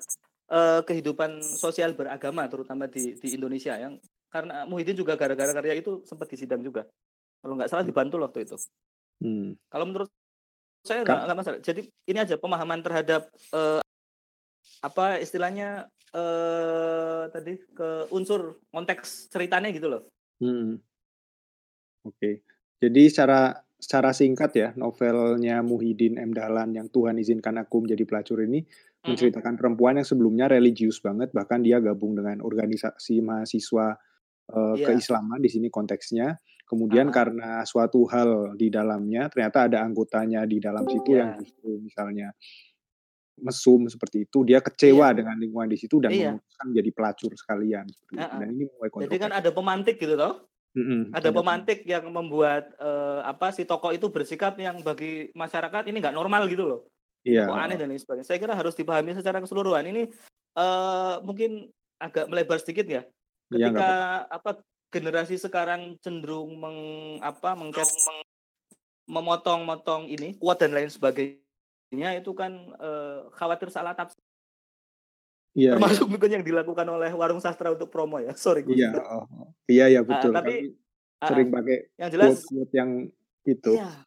uh, 0.49 0.81
kehidupan 0.87 1.43
sosial 1.43 1.93
beragama 1.93 2.47
terutama 2.47 2.87
di 2.87 3.19
di 3.19 3.27
Indonesia 3.35 3.75
yang 3.75 3.99
karena 4.31 4.63
Muhyiddin 4.65 4.97
juga 4.97 5.19
gara-gara 5.19 5.51
karya 5.51 5.77
itu 5.77 6.01
sempat 6.07 6.31
disidang 6.31 6.63
juga. 6.63 6.87
Kalau 7.43 7.53
nggak 7.53 7.69
salah 7.69 7.85
dibantu 7.85 8.17
waktu 8.23 8.47
itu. 8.47 8.57
Hmm. 9.21 9.53
Kalau 9.69 9.85
menurut 9.85 10.09
saya 10.88 11.03
nggak 11.03 11.38
masalah. 11.38 11.59
Jadi 11.59 11.91
ini 12.07 12.17
aja 12.17 12.39
pemahaman 12.39 12.79
terhadap 12.79 13.27
uh, 13.51 13.83
apa 14.79 15.19
istilahnya 15.19 15.91
eh 16.15 17.23
tadi 17.35 17.59
ke 17.75 18.07
unsur 18.15 18.63
konteks 18.71 19.27
ceritanya 19.27 19.67
gitu 19.75 19.91
loh. 19.91 20.07
Hmm. 20.39 20.79
Oke. 22.07 22.15
Okay. 22.15 22.33
Jadi 22.79 23.11
secara 23.11 23.51
secara 23.77 24.09
singkat 24.15 24.51
ya 24.57 24.69
novelnya 24.73 25.61
Muhyiddin 25.61 26.17
M 26.17 26.31
Dahlan 26.33 26.73
yang 26.73 26.88
Tuhan 26.89 27.19
izinkan 27.21 27.61
aku 27.61 27.85
menjadi 27.85 28.07
pelacur 28.07 28.41
ini 28.41 28.65
menceritakan 29.05 29.55
perempuan 29.55 30.01
yang 30.01 30.07
sebelumnya 30.07 30.49
religius 30.49 30.99
banget 30.99 31.31
bahkan 31.31 31.61
dia 31.61 31.77
gabung 31.79 32.17
dengan 32.17 32.41
organisasi 32.41 33.21
mahasiswa 33.21 33.95
uh, 34.51 34.75
yeah. 34.75 34.88
keislaman 34.88 35.39
di 35.43 35.49
sini 35.51 35.67
konteksnya. 35.69 36.39
Kemudian 36.68 37.07
uh 37.07 37.11
-huh. 37.11 37.18
karena 37.18 37.51
suatu 37.63 38.03
hal 38.11 38.59
di 38.59 38.68
dalamnya 38.68 39.32
ternyata 39.32 39.72
ada 39.72 39.88
anggotanya 39.88 40.43
di 40.43 40.59
dalam 40.59 40.84
situ 40.84 41.15
yeah. 41.15 41.20
yang 41.24 41.30
justru 41.39 41.70
misalnya 41.80 42.28
mesum 43.38 43.86
seperti 43.88 44.26
itu, 44.26 44.41
dia 44.43 44.59
kecewa 44.59 45.13
iya. 45.13 45.15
dengan 45.15 45.38
lingkungan 45.38 45.70
di 45.70 45.78
situ 45.78 46.01
dan 46.01 46.09
iya. 46.09 46.34
memutuskan 46.34 46.65
menjadi 46.74 46.89
pelacur 46.91 47.32
sekalian 47.38 47.86
seperti 47.86 48.18
uh 48.18 48.26
-uh. 48.26 48.39
Dan 48.41 48.47
ini 48.57 48.63
mulai 48.68 48.89
Jadi 49.05 49.18
kan 49.22 49.32
ada 49.32 49.49
pemantik 49.53 49.95
gitu 50.01 50.15
toh? 50.18 50.34
Mm-hmm. 50.78 51.01
Ada 51.09 51.30
pemantik 51.34 51.80
yang 51.89 52.05
membuat 52.13 52.70
uh, 52.78 53.26
apa 53.26 53.49
si 53.49 53.65
tokoh 53.65 53.89
itu 53.89 54.13
bersikap 54.13 54.53
yang 54.61 54.78
bagi 54.86 55.34
masyarakat 55.34 55.89
ini 55.89 55.97
nggak 55.97 56.13
normal 56.13 56.45
gitu 56.45 56.70
loh. 56.70 56.82
Iya. 57.26 57.49
Kok 57.49 57.57
aneh 57.57 57.78
dan 57.82 57.89
lain 57.89 58.01
sebagainya. 58.01 58.28
Saya 58.30 58.38
kira 58.38 58.53
harus 58.53 58.78
dipahami 58.78 59.18
secara 59.18 59.41
keseluruhan. 59.41 59.89
Ini 59.89 60.05
uh, 60.53 61.24
mungkin 61.26 61.72
agak 61.97 62.30
melebar 62.30 62.61
sedikit 62.61 62.86
ya. 62.86 63.01
Iya, 63.49 63.74
Ketika 63.74 63.89
ya, 63.89 64.30
apa 64.30 64.51
generasi 64.93 65.35
sekarang 65.35 65.99
cenderung 65.99 66.55
meng 66.57 66.79
apa 67.19 67.53
mengket 67.53 67.88
memotong-motong 69.07 70.11
ini 70.11 70.35
kuat 70.39 70.59
dan 70.59 70.75
lain 70.75 70.91
sebagainya 70.91 71.47
Nya 71.95 72.19
itu 72.19 72.35
kan 72.35 72.51
uh, 72.83 73.31
khawatir 73.31 73.71
salah 73.71 73.95
tafsir. 73.95 74.19
Iya, 75.57 75.79
Termasuk 75.79 76.05
iya. 76.05 76.11
mungkin 76.11 76.29
yang 76.35 76.43
dilakukan 76.45 76.85
oleh 76.85 77.09
warung 77.15 77.39
sastra 77.39 77.71
untuk 77.71 77.88
promo 77.88 78.19
ya. 78.19 78.35
Sorry. 78.43 78.67
Iya, 78.67 78.91
oh, 78.99 79.23
oh. 79.23 79.49
iya 79.71 79.88
ya 79.88 80.01
betul. 80.03 80.35
Uh, 80.35 80.35
tapi 80.35 80.55
uh, 81.23 81.27
sering 81.31 81.47
pakai 81.49 81.77
yang 81.95 82.09
jelas 82.11 82.43
quote, 82.43 82.51
quote 82.51 82.73
yang 82.75 82.91
itu 83.47 83.71
iya. 83.79 84.03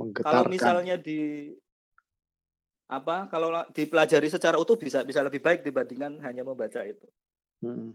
menggetarkan. 0.00 0.48
Kalau 0.48 0.48
misalnya 0.48 0.96
di 0.96 1.52
apa 2.88 3.28
kalau 3.28 3.48
dipelajari 3.72 4.28
secara 4.28 4.56
utuh 4.60 4.76
bisa 4.76 5.00
bisa 5.04 5.24
lebih 5.24 5.40
baik 5.40 5.60
dibandingkan 5.60 6.24
hanya 6.24 6.42
membaca 6.42 6.80
itu. 6.84 7.06
Hmm. 7.60 7.94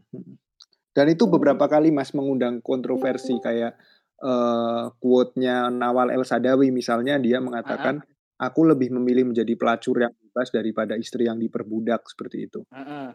Dan 0.97 1.13
itu 1.13 1.29
beberapa 1.29 1.69
kali 1.69 1.93
Mas 1.93 2.09
mengundang 2.17 2.57
kontroversi 2.65 3.37
kayak 3.37 3.77
uh, 4.25 4.89
quote-nya 4.97 5.69
Nawal 5.69 6.09
El 6.09 6.25
Sadawi 6.25 6.73
misalnya 6.73 7.21
dia 7.21 7.37
mengatakan 7.37 8.01
uh 8.01 8.03
-huh 8.03 8.15
aku 8.37 8.61
lebih 8.69 8.93
memilih 8.93 9.33
menjadi 9.33 9.53
pelacur 9.57 9.97
yang 9.97 10.13
bebas 10.13 10.53
daripada 10.53 10.93
istri 10.95 11.25
yang 11.25 11.41
diperbudak 11.41 12.05
seperti 12.05 12.45
itu. 12.45 12.61
Uh 12.69 12.79
-uh. 12.79 13.07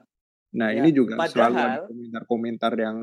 Nah 0.52 0.68
ya, 0.74 0.84
ini 0.84 0.90
juga 0.92 1.16
padahal, 1.16 1.32
selalu 1.32 1.56
ada 1.56 1.80
komentar-komentar 1.88 2.72
yang 2.76 2.96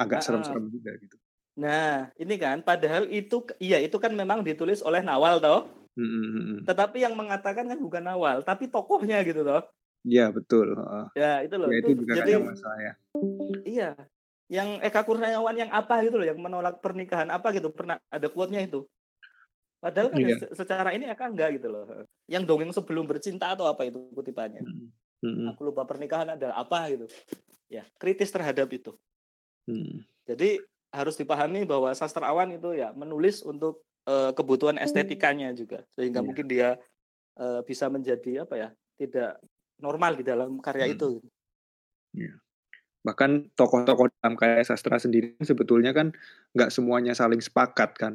agak 0.00 0.24
serem-serem 0.24 0.64
uh 0.64 0.72
juga 0.72 0.90
gitu. 0.96 1.16
Nah 1.58 2.08
ini 2.16 2.34
kan 2.40 2.62
padahal 2.62 3.10
itu 3.10 3.44
iya 3.58 3.82
itu 3.82 3.98
kan 3.98 4.14
memang 4.14 4.46
ditulis 4.46 4.80
oleh 4.80 5.04
Nawal 5.04 5.42
toh. 5.42 5.68
Mm 5.98 6.08
-hmm. 6.08 6.58
Tetapi 6.64 7.02
yang 7.02 7.18
mengatakan 7.18 7.66
kan 7.66 7.78
bukan 7.82 8.06
Nawal 8.06 8.46
tapi 8.46 8.70
tokohnya 8.70 9.20
gitu 9.26 9.44
toh. 9.44 9.66
Iya 10.06 10.30
betul. 10.30 10.78
ya 11.18 11.42
itu 11.42 11.54
loh. 11.58 11.68
Ya, 11.70 11.78
itu, 11.82 11.88
itu 11.90 12.00
juga 12.06 12.12
jadi, 12.22 12.32
masalah 12.38 12.78
ya. 12.78 12.92
Iya, 13.66 13.90
yang 14.48 14.68
Eka 14.80 15.04
Kurniawan 15.04 15.56
yang 15.58 15.70
apa 15.74 16.00
gitu 16.06 16.16
loh, 16.16 16.26
yang 16.26 16.38
menolak 16.40 16.80
pernikahan 16.80 17.28
apa 17.28 17.52
gitu 17.52 17.68
pernah 17.74 18.00
ada 18.08 18.26
quote-nya 18.30 18.64
itu. 18.64 18.86
Padahal 19.78 20.10
kan 20.10 20.18
iya. 20.18 20.36
secara 20.56 20.90
ini 20.90 21.06
akan 21.06 21.38
enggak 21.38 21.60
gitu 21.62 21.68
loh. 21.70 21.84
Yang 22.26 22.44
dongeng 22.50 22.72
sebelum 22.74 23.04
bercinta 23.06 23.54
atau 23.54 23.70
apa 23.70 23.86
itu 23.86 24.10
kutipannya. 24.10 24.64
Hmm. 25.22 25.54
Aku 25.54 25.70
lupa 25.70 25.86
pernikahan 25.86 26.34
adalah 26.34 26.58
apa 26.58 26.90
gitu. 26.90 27.06
Ya, 27.70 27.86
kritis 28.00 28.32
terhadap 28.34 28.66
itu. 28.74 28.96
Hmm. 29.70 30.02
Jadi 30.26 30.58
harus 30.88 31.14
dipahami 31.20 31.68
bahwa 31.68 31.92
sastrawan 31.92 32.48
itu 32.56 32.72
ya 32.72 32.96
menulis 32.96 33.44
untuk 33.44 33.84
uh, 34.08 34.32
kebutuhan 34.32 34.80
estetikanya 34.80 35.52
juga 35.52 35.84
sehingga 35.92 36.24
yeah. 36.24 36.26
mungkin 36.26 36.46
dia 36.48 36.68
uh, 37.36 37.60
bisa 37.60 37.92
menjadi 37.92 38.48
apa 38.48 38.54
ya 38.56 38.68
tidak 38.96 39.36
normal 39.78 40.18
di 40.18 40.24
dalam 40.26 40.58
karya 40.58 40.90
hmm. 40.90 40.94
itu. 40.94 41.10
Yeah. 42.14 42.36
Bahkan 43.06 43.54
tokoh-tokoh 43.54 44.10
dalam 44.20 44.34
karya 44.34 44.66
sastra 44.66 44.98
sendiri 44.98 45.38
sebetulnya 45.40 45.94
kan 45.94 46.12
nggak 46.52 46.70
semuanya 46.74 47.14
saling 47.14 47.40
sepakat 47.40 47.94
kan, 47.96 48.14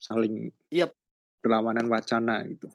saling 0.00 0.50
yep 0.72 0.96
perlawanan 1.44 1.86
wacana 1.86 2.42
gitu. 2.48 2.72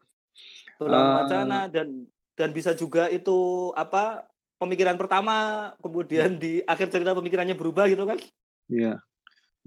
Perlawanan 0.78 1.12
uh, 1.12 1.18
wacana 1.26 1.60
dan 1.68 2.06
dan 2.38 2.50
bisa 2.54 2.78
juga 2.78 3.10
itu 3.10 3.70
apa 3.74 4.30
pemikiran 4.62 4.98
pertama 4.98 5.70
kemudian 5.82 6.38
di 6.38 6.62
akhir 6.66 6.94
cerita 6.94 7.18
pemikirannya 7.18 7.58
berubah 7.58 7.90
gitu 7.90 8.06
kan? 8.06 8.22
Iya. 8.70 9.02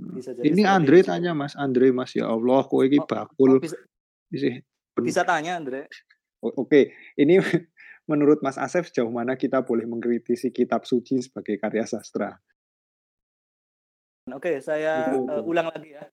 Bisa 0.01 0.33
jadi 0.33 0.47
ini 0.47 0.63
Andre 0.65 1.05
itu. 1.05 1.11
tanya 1.11 1.37
Mas 1.37 1.53
Andre 1.59 1.93
Mas 1.93 2.15
ya 2.17 2.31
Allah 2.31 2.65
kok 2.65 2.81
ini 2.87 2.99
oh, 3.03 3.07
bakul. 3.09 3.59
Oh, 3.59 3.61
bisa, 3.61 3.77
bisa, 4.31 4.63
bisa 4.97 5.23
tanya 5.27 5.59
Andre. 5.61 5.91
Oke, 6.41 6.57
okay. 6.57 6.85
ini 7.21 7.37
menurut 8.11 8.43
Mas 8.43 8.59
Asef 8.59 8.91
sejauh 8.91 9.15
mana 9.15 9.39
kita 9.39 9.63
boleh 9.63 9.87
mengkritisi 9.87 10.51
kitab 10.51 10.83
suci 10.83 11.23
sebagai 11.23 11.55
karya 11.63 11.87
sastra? 11.87 12.35
Oke, 14.35 14.59
saya 14.59 15.15
uh, 15.15 15.43
ulang 15.47 15.71
lagi 15.71 15.95
ya. 15.95 16.05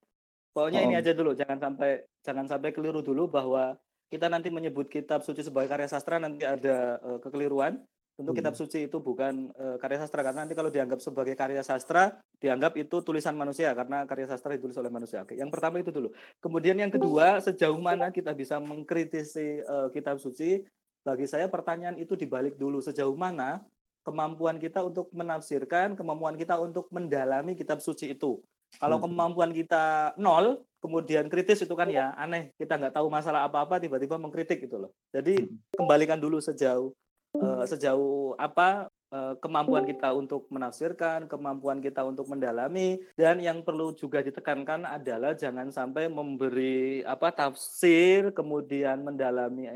Pokoknya 0.54 0.82
oh. 0.82 0.86
ini 0.90 0.94
aja 0.98 1.12
dulu, 1.18 1.34
jangan 1.34 1.58
sampai 1.58 2.06
jangan 2.22 2.46
sampai 2.46 2.70
keliru 2.74 3.02
dulu 3.02 3.30
bahwa 3.30 3.78
kita 4.08 4.30
nanti 4.30 4.54
menyebut 4.54 4.88
kitab 4.88 5.26
suci 5.26 5.42
sebagai 5.42 5.68
karya 5.68 5.90
sastra 5.90 6.22
nanti 6.22 6.46
ada 6.46 7.02
uh, 7.02 7.18
kekeliruan. 7.18 7.82
Tentu 8.18 8.34
hmm. 8.34 8.40
kitab 8.42 8.58
suci 8.58 8.90
itu 8.90 8.98
bukan 8.98 9.54
uh, 9.54 9.78
karya 9.78 10.02
sastra 10.02 10.26
karena 10.26 10.42
nanti 10.42 10.58
kalau 10.58 10.74
dianggap 10.74 10.98
sebagai 10.98 11.38
karya 11.38 11.62
sastra 11.62 12.18
dianggap 12.42 12.74
itu 12.82 13.06
tulisan 13.06 13.38
manusia 13.38 13.78
karena 13.78 14.10
karya 14.10 14.26
sastra 14.26 14.58
ditulis 14.58 14.74
oleh 14.82 14.90
manusia. 14.90 15.22
Oke, 15.22 15.38
yang 15.38 15.54
pertama 15.54 15.78
itu 15.78 15.94
dulu. 15.94 16.10
Kemudian 16.42 16.82
yang 16.82 16.90
kedua, 16.90 17.38
sejauh 17.46 17.78
mana 17.78 18.10
kita 18.10 18.34
bisa 18.34 18.58
mengkritisi 18.58 19.62
uh, 19.62 19.94
kitab 19.94 20.18
suci? 20.18 20.66
Bagi 21.08 21.24
saya 21.24 21.48
pertanyaan 21.48 21.96
itu 21.96 22.20
dibalik 22.20 22.60
dulu 22.60 22.84
sejauh 22.84 23.16
mana 23.16 23.64
kemampuan 24.04 24.60
kita 24.60 24.84
untuk 24.84 25.08
menafsirkan, 25.16 25.96
kemampuan 25.96 26.36
kita 26.36 26.60
untuk 26.60 26.92
mendalami 26.92 27.56
kitab 27.56 27.80
suci 27.80 28.12
itu. 28.12 28.44
Kalau 28.76 29.00
hmm. 29.00 29.08
kemampuan 29.08 29.52
kita 29.56 30.12
nol, 30.20 30.68
kemudian 30.84 31.32
kritis 31.32 31.64
itu 31.64 31.72
kan 31.80 31.88
ya 31.88 32.12
aneh. 32.20 32.52
Kita 32.60 32.76
nggak 32.76 33.00
tahu 33.00 33.08
masalah 33.08 33.48
apa-apa, 33.48 33.80
tiba-tiba 33.80 34.20
mengkritik 34.20 34.68
gitu 34.68 34.84
loh. 34.84 34.92
Jadi 35.16 35.48
hmm. 35.48 35.80
kembalikan 35.80 36.20
dulu 36.20 36.44
sejauh 36.44 36.92
uh, 37.40 37.64
sejauh 37.64 38.36
apa 38.36 38.92
uh, 39.16 39.40
kemampuan 39.40 39.88
kita 39.88 40.12
untuk 40.12 40.52
menafsirkan, 40.52 41.32
kemampuan 41.32 41.80
kita 41.80 42.04
untuk 42.04 42.28
mendalami, 42.28 43.00
dan 43.16 43.40
yang 43.40 43.64
perlu 43.64 43.96
juga 43.96 44.20
ditekankan 44.20 44.84
adalah 44.84 45.36
jangan 45.40 45.72
sampai 45.72 46.12
memberi 46.12 47.00
apa 47.08 47.32
tafsir, 47.32 48.36
kemudian 48.36 49.08
mendalami 49.08 49.72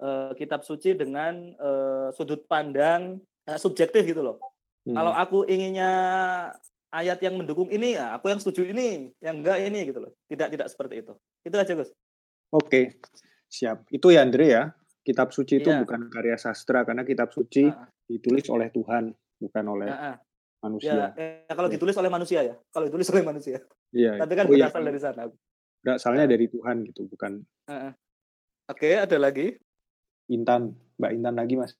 uh, 0.00 0.32
kitab 0.34 0.64
suci 0.64 0.96
dengan 0.96 1.52
uh, 1.60 2.08
sudut 2.16 2.42
pandang 2.48 3.20
uh, 3.46 3.58
subjektif 3.60 4.02
gitu 4.08 4.24
loh. 4.24 4.40
Hmm. 4.88 4.96
Kalau 4.96 5.12
aku 5.12 5.38
inginnya 5.46 5.92
ayat 6.90 7.20
yang 7.22 7.38
mendukung 7.38 7.68
ini 7.70 7.94
ya 7.94 8.16
aku 8.16 8.32
yang 8.32 8.40
setuju 8.40 8.66
ini 8.72 9.12
yang 9.20 9.44
enggak 9.44 9.60
ini 9.60 9.86
gitu 9.92 10.00
loh. 10.02 10.12
Tidak 10.26 10.48
tidak 10.50 10.66
seperti 10.72 11.04
itu. 11.04 11.12
Itu 11.44 11.54
aja 11.60 11.72
Gus. 11.76 11.92
Oke 12.50 12.98
siap. 13.46 13.86
Itu 13.92 14.10
ya 14.10 14.24
Andre 14.24 14.46
ya. 14.48 14.64
Kitab 15.00 15.32
suci 15.32 15.64
itu 15.64 15.72
iya. 15.72 15.80
bukan 15.80 16.12
karya 16.12 16.36
sastra 16.36 16.84
karena 16.84 17.04
kitab 17.08 17.32
suci 17.32 17.68
uh 17.68 17.88
ditulis 18.10 18.42
oleh 18.50 18.74
Tuhan 18.74 19.14
bukan 19.38 19.64
oleh 19.70 19.86
uh 19.86 20.18
manusia. 20.66 21.14
Ya, 21.14 21.46
eh, 21.46 21.54
kalau 21.54 21.70
ditulis 21.70 21.94
oleh 21.94 22.10
manusia 22.10 22.42
ya. 22.42 22.58
Kalau 22.74 22.90
ditulis 22.90 23.06
oleh 23.14 23.22
manusia. 23.22 23.62
Iya. 23.94 24.18
Tapi 24.18 24.32
kan 24.34 24.44
oh, 24.44 24.52
iya. 24.52 24.66
berasal 24.66 24.82
iya. 24.82 24.88
dari 24.90 24.98
sana. 24.98 25.22
Berasalnya 25.78 26.24
dari 26.26 26.50
Tuhan 26.50 26.84
gitu 26.90 27.06
bukan 27.06 27.38
oke 28.70 28.90
ada 29.02 29.16
lagi 29.18 29.58
Intan, 30.30 30.72
Mbak 30.96 31.10
Intan 31.12 31.34
lagi 31.36 31.54
Mas. 31.58 31.74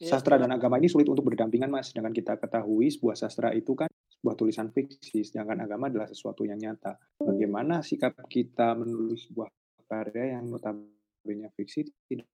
Ya, 0.00 0.16
sastra 0.16 0.40
dan 0.40 0.48
agama 0.48 0.80
ini 0.80 0.88
sulit 0.88 1.10
untuk 1.12 1.28
berdampingan 1.28 1.68
Mas. 1.68 1.92
Sedangkan 1.92 2.16
kita 2.16 2.40
ketahui 2.40 2.88
sebuah 2.88 3.18
sastra 3.18 3.52
itu 3.52 3.76
kan 3.76 3.90
sebuah 4.20 4.36
tulisan 4.36 4.72
fiksi, 4.72 5.24
sedangkan 5.24 5.64
agama 5.68 5.92
adalah 5.92 6.08
sesuatu 6.08 6.44
yang 6.48 6.56
nyata. 6.56 6.96
Bagaimana 7.20 7.84
sikap 7.84 8.16
kita 8.28 8.72
menulis 8.76 9.28
sebuah 9.28 9.48
karya 9.84 10.38
yang 10.38 10.48
notabene 10.48 11.52
fiksi 11.52 11.88
tidak 12.08 12.28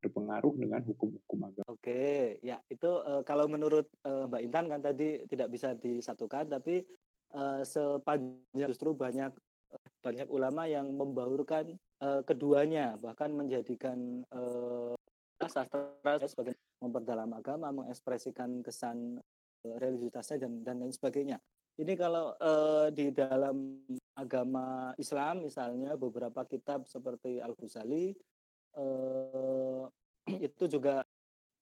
terpengaruh 0.00 0.56
dengan 0.56 0.80
hukum-hukum 0.84 1.38
agama. 1.44 1.68
Oke, 1.68 2.40
ya 2.40 2.56
itu 2.68 2.88
uh, 2.88 3.20
kalau 3.24 3.44
menurut 3.48 3.88
uh, 4.08 4.24
Mbak 4.28 4.42
Intan 4.48 4.66
kan 4.72 4.80
tadi 4.80 5.20
tidak 5.28 5.52
bisa 5.52 5.76
disatukan, 5.76 6.48
tapi 6.48 6.80
uh, 7.36 7.60
sepanjang 7.60 8.72
justru 8.72 8.96
banyak 8.96 9.32
banyak 10.00 10.26
ulama 10.32 10.66
yang 10.66 10.88
membaurkan 10.90 11.76
uh, 12.00 12.22
keduanya, 12.24 12.96
bahkan 12.98 13.32
menjadikan 13.32 14.24
uh, 14.32 14.96
sastra 15.48 16.16
sebagai 16.28 16.56
memperdalam 16.80 17.30
agama, 17.32 17.72
mengekspresikan 17.72 18.60
kesan 18.64 19.20
uh, 19.64 19.76
dan 20.40 20.64
dan 20.64 20.76
lain 20.80 20.92
sebagainya. 20.92 21.38
Ini 21.80 21.96
kalau 21.96 22.36
uh, 22.36 22.92
di 22.92 23.08
dalam 23.14 23.80
agama 24.12 24.92
Islam 25.00 25.48
misalnya 25.48 25.96
beberapa 25.96 26.44
kitab 26.44 26.84
seperti 26.84 27.40
Al 27.40 27.56
Ghazali 27.56 28.12
uh, 28.76 29.88
itu 30.50 30.64
juga 30.68 31.00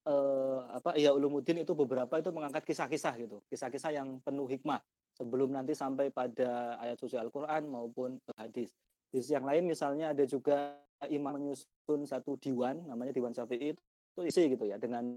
uh, 0.08 0.60
apa 0.74 0.98
ya 0.98 1.14
Ulumuddin 1.14 1.62
itu 1.62 1.70
beberapa 1.76 2.18
itu 2.18 2.34
mengangkat 2.34 2.66
kisah-kisah 2.66 3.14
gitu, 3.20 3.38
kisah-kisah 3.46 3.94
yang 3.94 4.18
penuh 4.24 4.50
hikmah 4.50 4.82
sebelum 5.14 5.54
nanti 5.54 5.74
sampai 5.74 6.10
pada 6.10 6.78
ayat 6.82 6.98
suci 6.98 7.14
Al-Qur'an 7.14 7.66
maupun 7.70 8.18
hadis. 8.34 8.74
Di 9.08 9.24
sisi 9.24 9.32
yang 9.32 9.48
lain 9.48 9.64
misalnya 9.64 10.12
ada 10.12 10.24
juga 10.28 10.76
imam 11.06 11.38
menyusun 11.38 12.04
satu 12.04 12.34
diwan 12.36 12.82
namanya 12.90 13.14
diwan 13.14 13.30
Syafi'i 13.30 13.72
itu 13.72 14.20
isi 14.26 14.50
gitu 14.50 14.66
ya 14.66 14.76
dengan 14.82 15.14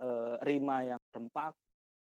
uh, 0.00 0.40
rima 0.40 0.96
yang 0.96 1.00
rempak 1.12 1.52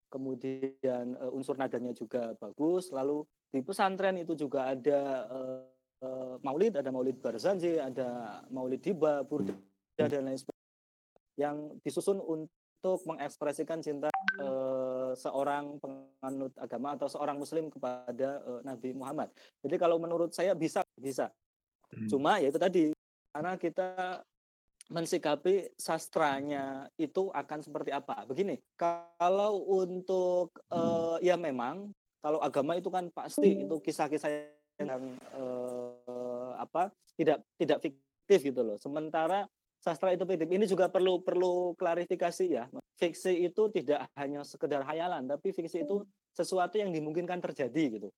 kemudian 0.10 1.14
uh, 1.22 1.30
unsur 1.34 1.54
nadanya 1.54 1.94
juga 1.94 2.34
bagus 2.42 2.90
lalu 2.90 3.22
di 3.54 3.62
pesantren 3.62 4.18
itu 4.18 4.34
juga 4.34 4.74
ada 4.74 5.30
uh, 5.30 5.62
uh, 6.02 6.36
maulid 6.42 6.74
ada 6.74 6.90
maulid 6.90 7.22
barzanji 7.22 7.78
ada 7.78 8.42
maulid 8.50 8.82
diba 8.82 9.22
burda 9.22 9.54
dan 10.10 10.26
lain 10.26 10.38
sebagainya 10.42 10.74
yang 11.38 11.58
disusun 11.86 12.18
untuk 12.22 13.00
mengekspresikan 13.06 13.82
cinta 13.82 14.10
uh, 14.42 14.83
seorang 15.16 15.78
penganut 15.78 16.53
agama 16.59 16.93
atau 16.97 17.07
seorang 17.07 17.38
muslim 17.38 17.70
kepada 17.72 18.41
uh, 18.43 18.61
Nabi 18.66 18.93
Muhammad 18.93 19.30
jadi 19.64 19.76
kalau 19.80 19.97
menurut 19.97 20.34
saya 20.34 20.53
bisa 20.53 20.84
bisa 20.97 21.32
Hmm. 21.93 22.09
Cuma 22.09 22.41
ya 22.41 22.49
itu 22.49 22.59
tadi 22.59 22.84
karena 23.34 23.53
kita 23.57 24.22
mensikapi 24.91 25.74
sastranya 25.80 26.89
itu 26.99 27.30
akan 27.32 27.59
seperti 27.64 27.93
apa. 27.93 28.28
Begini, 28.28 28.59
kalau 28.76 29.64
untuk 29.64 30.53
uh, 30.70 31.18
ya 31.24 31.39
memang 31.39 31.93
kalau 32.20 32.41
agama 32.43 32.78
itu 32.78 32.89
kan 32.91 33.07
pasti 33.14 33.64
itu 33.64 33.76
kisah-kisah 33.80 34.30
yang 34.82 35.16
uh, 35.38 36.57
apa 36.59 36.91
tidak 37.16 37.45
tidak 37.55 37.80
fiktif 37.80 38.39
gitu 38.53 38.61
loh. 38.66 38.78
Sementara 38.82 39.47
sastra 39.84 40.16
itu 40.16 40.24
fiktif. 40.24 40.48
Ini 40.48 40.64
juga 40.64 40.88
perlu 40.88 41.20
perlu 41.20 41.76
klarifikasi 41.76 42.46
ya. 42.48 42.72
Fiksi 42.96 43.44
itu 43.44 43.68
tidak 43.76 44.08
hanya 44.16 44.48
sekedar 44.48 44.88
hayalan, 44.88 45.28
tapi 45.28 45.52
fiksi 45.52 45.84
itu 45.84 46.08
sesuatu 46.32 46.80
yang 46.80 46.96
dimungkinkan 46.96 47.44
terjadi 47.44 48.00
gitu 48.00 48.10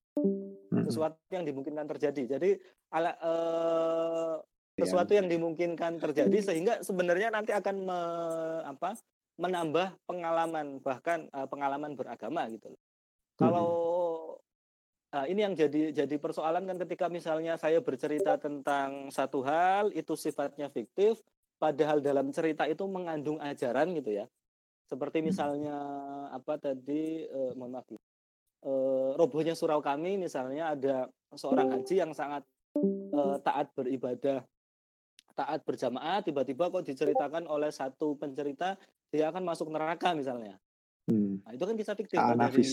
sesuatu 0.85 1.17
yang 1.33 1.45
dimungkinkan 1.45 1.85
terjadi. 1.89 2.37
Jadi 2.37 2.49
ala, 2.93 3.11
uh, 3.21 4.35
sesuatu 4.75 5.11
yang 5.15 5.25
dimungkinkan 5.31 5.97
terjadi 5.97 6.37
sehingga 6.43 6.73
sebenarnya 6.83 7.31
nanti 7.33 7.55
akan 7.55 7.75
me, 7.87 7.99
apa, 8.67 8.99
menambah 9.39 9.95
pengalaman 10.05 10.79
bahkan 10.83 11.27
uh, 11.31 11.47
pengalaman 11.47 11.95
beragama 11.95 12.47
gitu. 12.51 12.71
Kalau 13.35 13.69
uh, 15.11 15.25
ini 15.27 15.43
yang 15.43 15.55
jadi 15.55 15.91
jadi 15.91 16.15
persoalan 16.19 16.63
kan 16.67 16.77
ketika 16.87 17.11
misalnya 17.11 17.59
saya 17.59 17.79
bercerita 17.83 18.39
tentang 18.39 19.11
satu 19.11 19.43
hal 19.43 19.91
itu 19.91 20.15
sifatnya 20.15 20.71
fiktif, 20.71 21.19
padahal 21.57 22.03
dalam 22.03 22.29
cerita 22.31 22.67
itu 22.67 22.83
mengandung 22.87 23.39
ajaran 23.39 23.95
gitu 23.95 24.23
ya. 24.23 24.25
Seperti 24.85 25.25
misalnya 25.25 25.75
apa 26.29 26.61
tadi 26.61 27.25
uh, 27.25 27.57
mohon 27.57 27.73
maaf 27.73 27.89
uh, 27.89 29.17
robohnya 29.17 29.57
surau 29.57 29.81
kami 29.81 30.21
misalnya 30.21 30.77
ada 30.77 31.09
seorang 31.33 31.73
haji 31.73 32.05
yang 32.05 32.13
sangat 32.13 32.45
uh, 33.13 33.41
taat 33.41 33.73
beribadah 33.73 34.45
taat 35.35 35.65
berjamaah 35.65 36.21
tiba-tiba 36.21 36.69
kok 36.69 36.85
diceritakan 36.85 37.49
oleh 37.49 37.73
satu 37.73 38.15
pencerita 38.15 38.77
dia 39.09 39.33
akan 39.33 39.43
masuk 39.43 39.73
neraka 39.73 40.13
misalnya. 40.13 40.55
Hmm. 41.05 41.37
nah, 41.45 41.53
itu 41.53 41.61
kan 41.61 41.77
bisa 41.77 41.93
fiktif 41.93 42.17
dari 42.17 42.65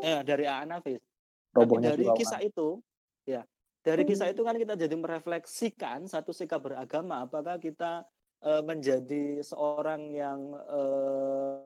eh 0.00 0.20
dari 0.24 0.48
Anafis 0.48 1.04
tapi 1.52 1.74
dari 1.80 2.04
kisah 2.16 2.40
itu 2.40 2.80
ya 3.28 3.44
dari 3.88 4.04
kisah 4.04 4.28
itu 4.28 4.44
kan 4.44 4.60
kita 4.60 4.76
jadi 4.76 4.92
merefleksikan 4.92 6.04
satu 6.04 6.36
sikap 6.36 6.60
beragama 6.60 7.24
apakah 7.24 7.56
kita 7.56 8.04
uh, 8.44 8.60
menjadi 8.60 9.40
seorang 9.40 10.12
yang 10.12 10.52
uh, 10.68 11.56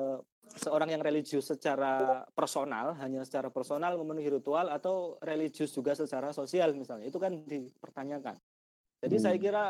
uh, 0.00 0.20
seorang 0.56 0.92
yang 0.96 1.02
religius 1.04 1.52
secara 1.52 2.24
personal, 2.32 2.96
hanya 3.00 3.24
secara 3.24 3.52
personal 3.52 3.96
memenuhi 4.00 4.32
ritual 4.32 4.72
atau 4.72 5.20
religius 5.20 5.72
juga 5.72 5.92
secara 5.92 6.32
sosial 6.32 6.72
misalnya. 6.72 7.08
Itu 7.08 7.20
kan 7.20 7.44
dipertanyakan. 7.44 8.36
Jadi 9.04 9.16
hmm. 9.20 9.24
saya 9.24 9.36
kira 9.36 9.64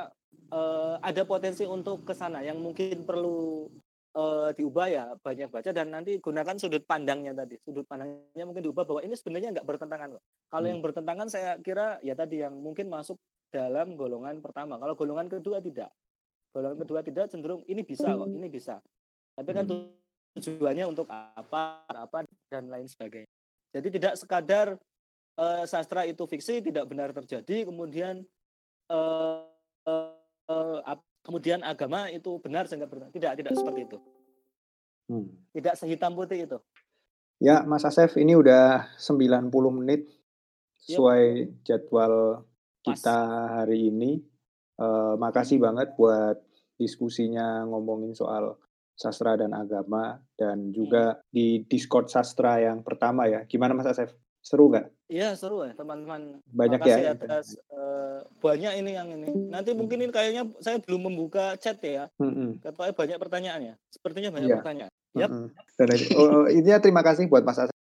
uh, 0.54 0.94
ada 1.02 1.22
potensi 1.26 1.66
untuk 1.66 2.06
ke 2.06 2.14
sana 2.14 2.42
yang 2.42 2.58
mungkin 2.62 3.02
perlu 3.02 3.66
uh, 4.14 4.50
diubah 4.54 4.86
ya 4.88 5.04
banyak 5.20 5.50
baca 5.50 5.70
dan 5.70 5.90
nanti 5.92 6.18
gunakan 6.18 6.56
sudut 6.56 6.82
pandangnya 6.86 7.34
tadi. 7.34 7.58
Sudut 7.62 7.84
pandangnya 7.84 8.44
mungkin 8.46 8.62
diubah 8.64 8.86
bahwa 8.86 9.00
ini 9.02 9.14
sebenarnya 9.14 9.60
nggak 9.60 9.66
bertentangan 9.66 10.18
kok. 10.18 10.24
Kalau 10.50 10.66
hmm. 10.66 10.72
yang 10.72 10.80
bertentangan 10.80 11.26
saya 11.30 11.50
kira 11.60 11.98
ya 12.00 12.14
tadi 12.16 12.42
yang 12.42 12.54
mungkin 12.56 12.88
masuk 12.88 13.18
dalam 13.52 13.94
golongan 13.94 14.40
pertama. 14.40 14.78
Kalau 14.78 14.94
golongan 14.96 15.26
kedua 15.30 15.62
tidak. 15.62 15.90
Golongan 16.54 16.78
kedua 16.86 17.00
tidak 17.02 17.30
cenderung 17.30 17.66
ini 17.66 17.82
bisa 17.82 18.14
kok, 18.14 18.30
ini 18.30 18.48
bisa. 18.50 18.78
Tapi 19.34 19.50
kan 19.50 19.66
hmm 19.66 20.04
tujuannya 20.34 20.84
untuk 20.90 21.06
apa, 21.08 21.86
apa 21.86 22.26
dan 22.50 22.66
lain 22.66 22.90
sebagainya. 22.90 23.30
Jadi 23.74 23.88
tidak 23.98 24.14
sekadar 24.18 24.74
uh, 25.38 25.62
sastra 25.66 26.06
itu 26.06 26.26
fiksi 26.26 26.62
tidak 26.62 26.90
benar 26.90 27.14
terjadi, 27.14 27.66
kemudian 27.66 28.26
uh, 28.90 29.46
uh, 29.86 30.14
uh, 30.50 30.78
kemudian 31.24 31.64
agama 31.64 32.12
itu 32.12 32.36
benar 32.38 32.68
sehingga 32.68 32.86
benar. 32.86 33.08
Tidak, 33.10 33.32
tidak 33.40 33.52
seperti 33.56 33.80
itu. 33.88 33.98
Hmm. 35.08 35.28
Tidak 35.56 35.74
sehitam 35.74 36.12
putih 36.12 36.44
itu. 36.44 36.58
Ya, 37.40 37.64
Mas 37.66 37.82
Asef, 37.82 38.14
ini 38.20 38.36
udah 38.36 38.94
90 39.00 39.50
menit 39.80 40.06
sesuai 40.84 41.22
yep. 41.24 41.50
jadwal 41.64 42.44
kita 42.84 43.18
hari 43.60 43.88
ini. 43.88 44.20
Uh, 44.74 45.14
makasih 45.18 45.62
banget 45.62 45.94
buat 45.94 46.38
diskusinya 46.74 47.62
ngomongin 47.62 48.10
soal 48.10 48.58
sastra 48.94 49.38
dan 49.38 49.54
agama 49.54 50.18
dan 50.38 50.70
juga 50.70 51.18
hmm. 51.18 51.20
di 51.30 51.46
Discord 51.66 52.10
sastra 52.12 52.62
yang 52.62 52.84
pertama 52.84 53.26
ya. 53.26 53.42
Gimana 53.48 53.74
Mas 53.74 53.90
Asef? 53.90 54.14
Seru 54.44 54.68
nggak? 54.68 54.92
Iya 55.08 55.32
seru 55.40 55.64
ya 55.64 55.72
teman-teman. 55.72 56.44
Banyak 56.52 56.80
ya. 56.84 57.16
Atas, 57.16 57.56
uh, 57.72 58.20
banyak 58.44 58.76
ini 58.76 58.92
yang 58.92 59.08
ini. 59.08 59.48
Nanti 59.48 59.72
mungkin 59.72 60.04
ini 60.04 60.12
kayaknya 60.12 60.44
saya 60.60 60.76
belum 60.84 61.08
membuka 61.08 61.56
chat 61.56 61.80
ya. 61.80 62.12
Hmm. 62.20 62.60
Katanya 62.60 62.92
banyak 62.92 63.16
pertanyaan 63.16 63.60
ya. 63.72 63.74
Sepertinya 63.88 64.28
banyak 64.36 64.52
ya. 64.52 64.56
pertanyaan. 64.60 64.92
Yep. 65.16 65.30
Hmm. 65.32 65.48
Dan 65.80 65.88
oh, 66.12 66.28
oh, 66.28 66.46
intinya 66.52 66.76
terima 66.76 67.00
kasih 67.00 67.24
buat 67.24 67.40
Mas 67.40 67.56
Asef. 67.56 67.72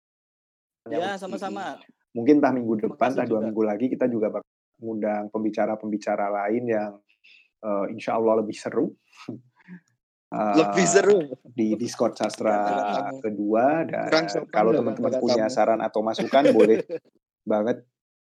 Ya 0.87 1.19
sama-sama. 1.19 1.83
Mungkin 2.15 2.39
entah 2.39 2.55
minggu 2.55 2.79
depan, 2.79 3.11
entah 3.11 3.27
dua 3.27 3.43
minggu 3.43 3.63
lagi 3.67 3.91
kita 3.91 4.07
juga 4.07 4.31
bakal 4.31 4.47
mengundang 4.79 5.35
pembicara-pembicara 5.35 6.31
lain 6.31 6.63
yang 6.71 6.93
uh, 7.67 7.91
insya 7.91 8.23
Allah 8.23 8.39
lebih 8.39 8.55
seru. 8.55 8.95
lebih 10.33 10.87
seru. 10.89 11.19
di 11.53 11.77
Discord 11.77 12.17
sastra 12.17 12.57
kedua 13.21 13.85
dan 13.85 14.09
kalau 14.49 14.73
teman-teman 14.73 15.21
punya 15.21 15.47
saran 15.53 15.85
atau 15.85 16.01
masukan 16.01 16.49
boleh 16.49 16.81
banget 17.53 17.85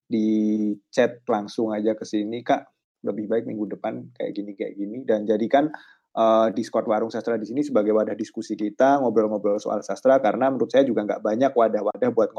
di 0.08 0.70
chat 0.88 1.26
langsung 1.26 1.74
aja 1.74 1.98
ke 1.98 2.06
sini 2.06 2.46
kak. 2.46 2.64
Lebih 3.02 3.30
baik 3.30 3.44
minggu 3.46 3.78
depan 3.78 4.10
kayak 4.14 4.32
gini 4.34 4.52
kayak 4.54 4.74
gini. 4.78 5.02
Dan 5.02 5.26
jadikan 5.26 5.70
uh, 6.14 6.48
Discord 6.54 6.86
warung 6.86 7.10
sastra 7.10 7.34
di 7.34 7.46
sini 7.46 7.66
sebagai 7.66 7.90
wadah 7.94 8.14
diskusi 8.14 8.54
kita 8.54 9.02
ngobrol-ngobrol 9.02 9.58
soal 9.58 9.82
sastra 9.82 10.18
karena 10.22 10.50
menurut 10.50 10.70
saya 10.70 10.86
juga 10.86 11.06
nggak 11.06 11.22
banyak 11.22 11.52
wadah-wadah 11.54 12.10
buat 12.14 12.30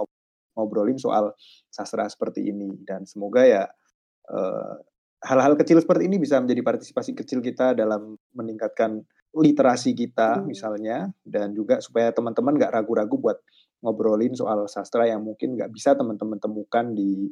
ngobrolin 0.55 0.99
soal 0.99 1.35
sastra 1.67 2.07
seperti 2.07 2.47
ini. 2.47 2.71
Dan 2.83 3.03
semoga 3.03 3.43
ya 3.43 3.63
uh, 4.31 4.75
hal-hal 5.23 5.59
kecil 5.59 5.79
seperti 5.83 6.07
ini 6.07 6.15
bisa 6.19 6.39
menjadi 6.39 6.63
partisipasi 6.63 7.11
kecil 7.11 7.43
kita 7.43 7.75
dalam 7.75 8.15
meningkatkan 8.31 9.03
literasi 9.33 9.93
kita 9.93 10.41
hmm. 10.41 10.45
misalnya 10.49 11.13
dan 11.21 11.53
juga 11.53 11.77
supaya 11.79 12.09
teman-teman 12.09 12.57
nggak 12.57 12.73
ragu-ragu 12.73 13.15
buat 13.17 13.37
ngobrolin 13.79 14.35
soal 14.35 14.65
sastra 14.67 15.07
yang 15.07 15.23
mungkin 15.23 15.55
nggak 15.55 15.71
bisa 15.71 15.95
teman-teman 15.95 16.41
temukan 16.41 16.85
di 16.91 17.31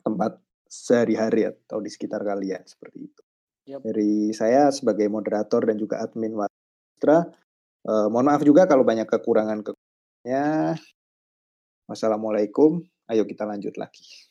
tempat 0.00 0.38
sehari-hari 0.66 1.50
atau 1.50 1.82
di 1.82 1.90
sekitar 1.90 2.22
kalian 2.22 2.62
seperti 2.62 2.98
itu. 3.10 3.22
Yep. 3.66 3.80
Dari 3.82 4.30
saya 4.30 4.70
sebagai 4.70 5.10
moderator 5.10 5.66
dan 5.66 5.74
juga 5.74 5.98
admin 5.98 6.38
Wastra, 6.38 7.26
uh, 7.86 8.06
mohon 8.06 8.30
maaf 8.30 8.46
juga 8.46 8.70
kalau 8.70 8.86
banyak 8.86 9.10
kekurangan 9.10 9.66
kekurangannya. 9.66 10.78
Wassalamualaikum. 11.90 12.82
Ayo 13.10 13.26
kita 13.26 13.46
lanjut 13.46 13.74
lagi. 13.78 14.25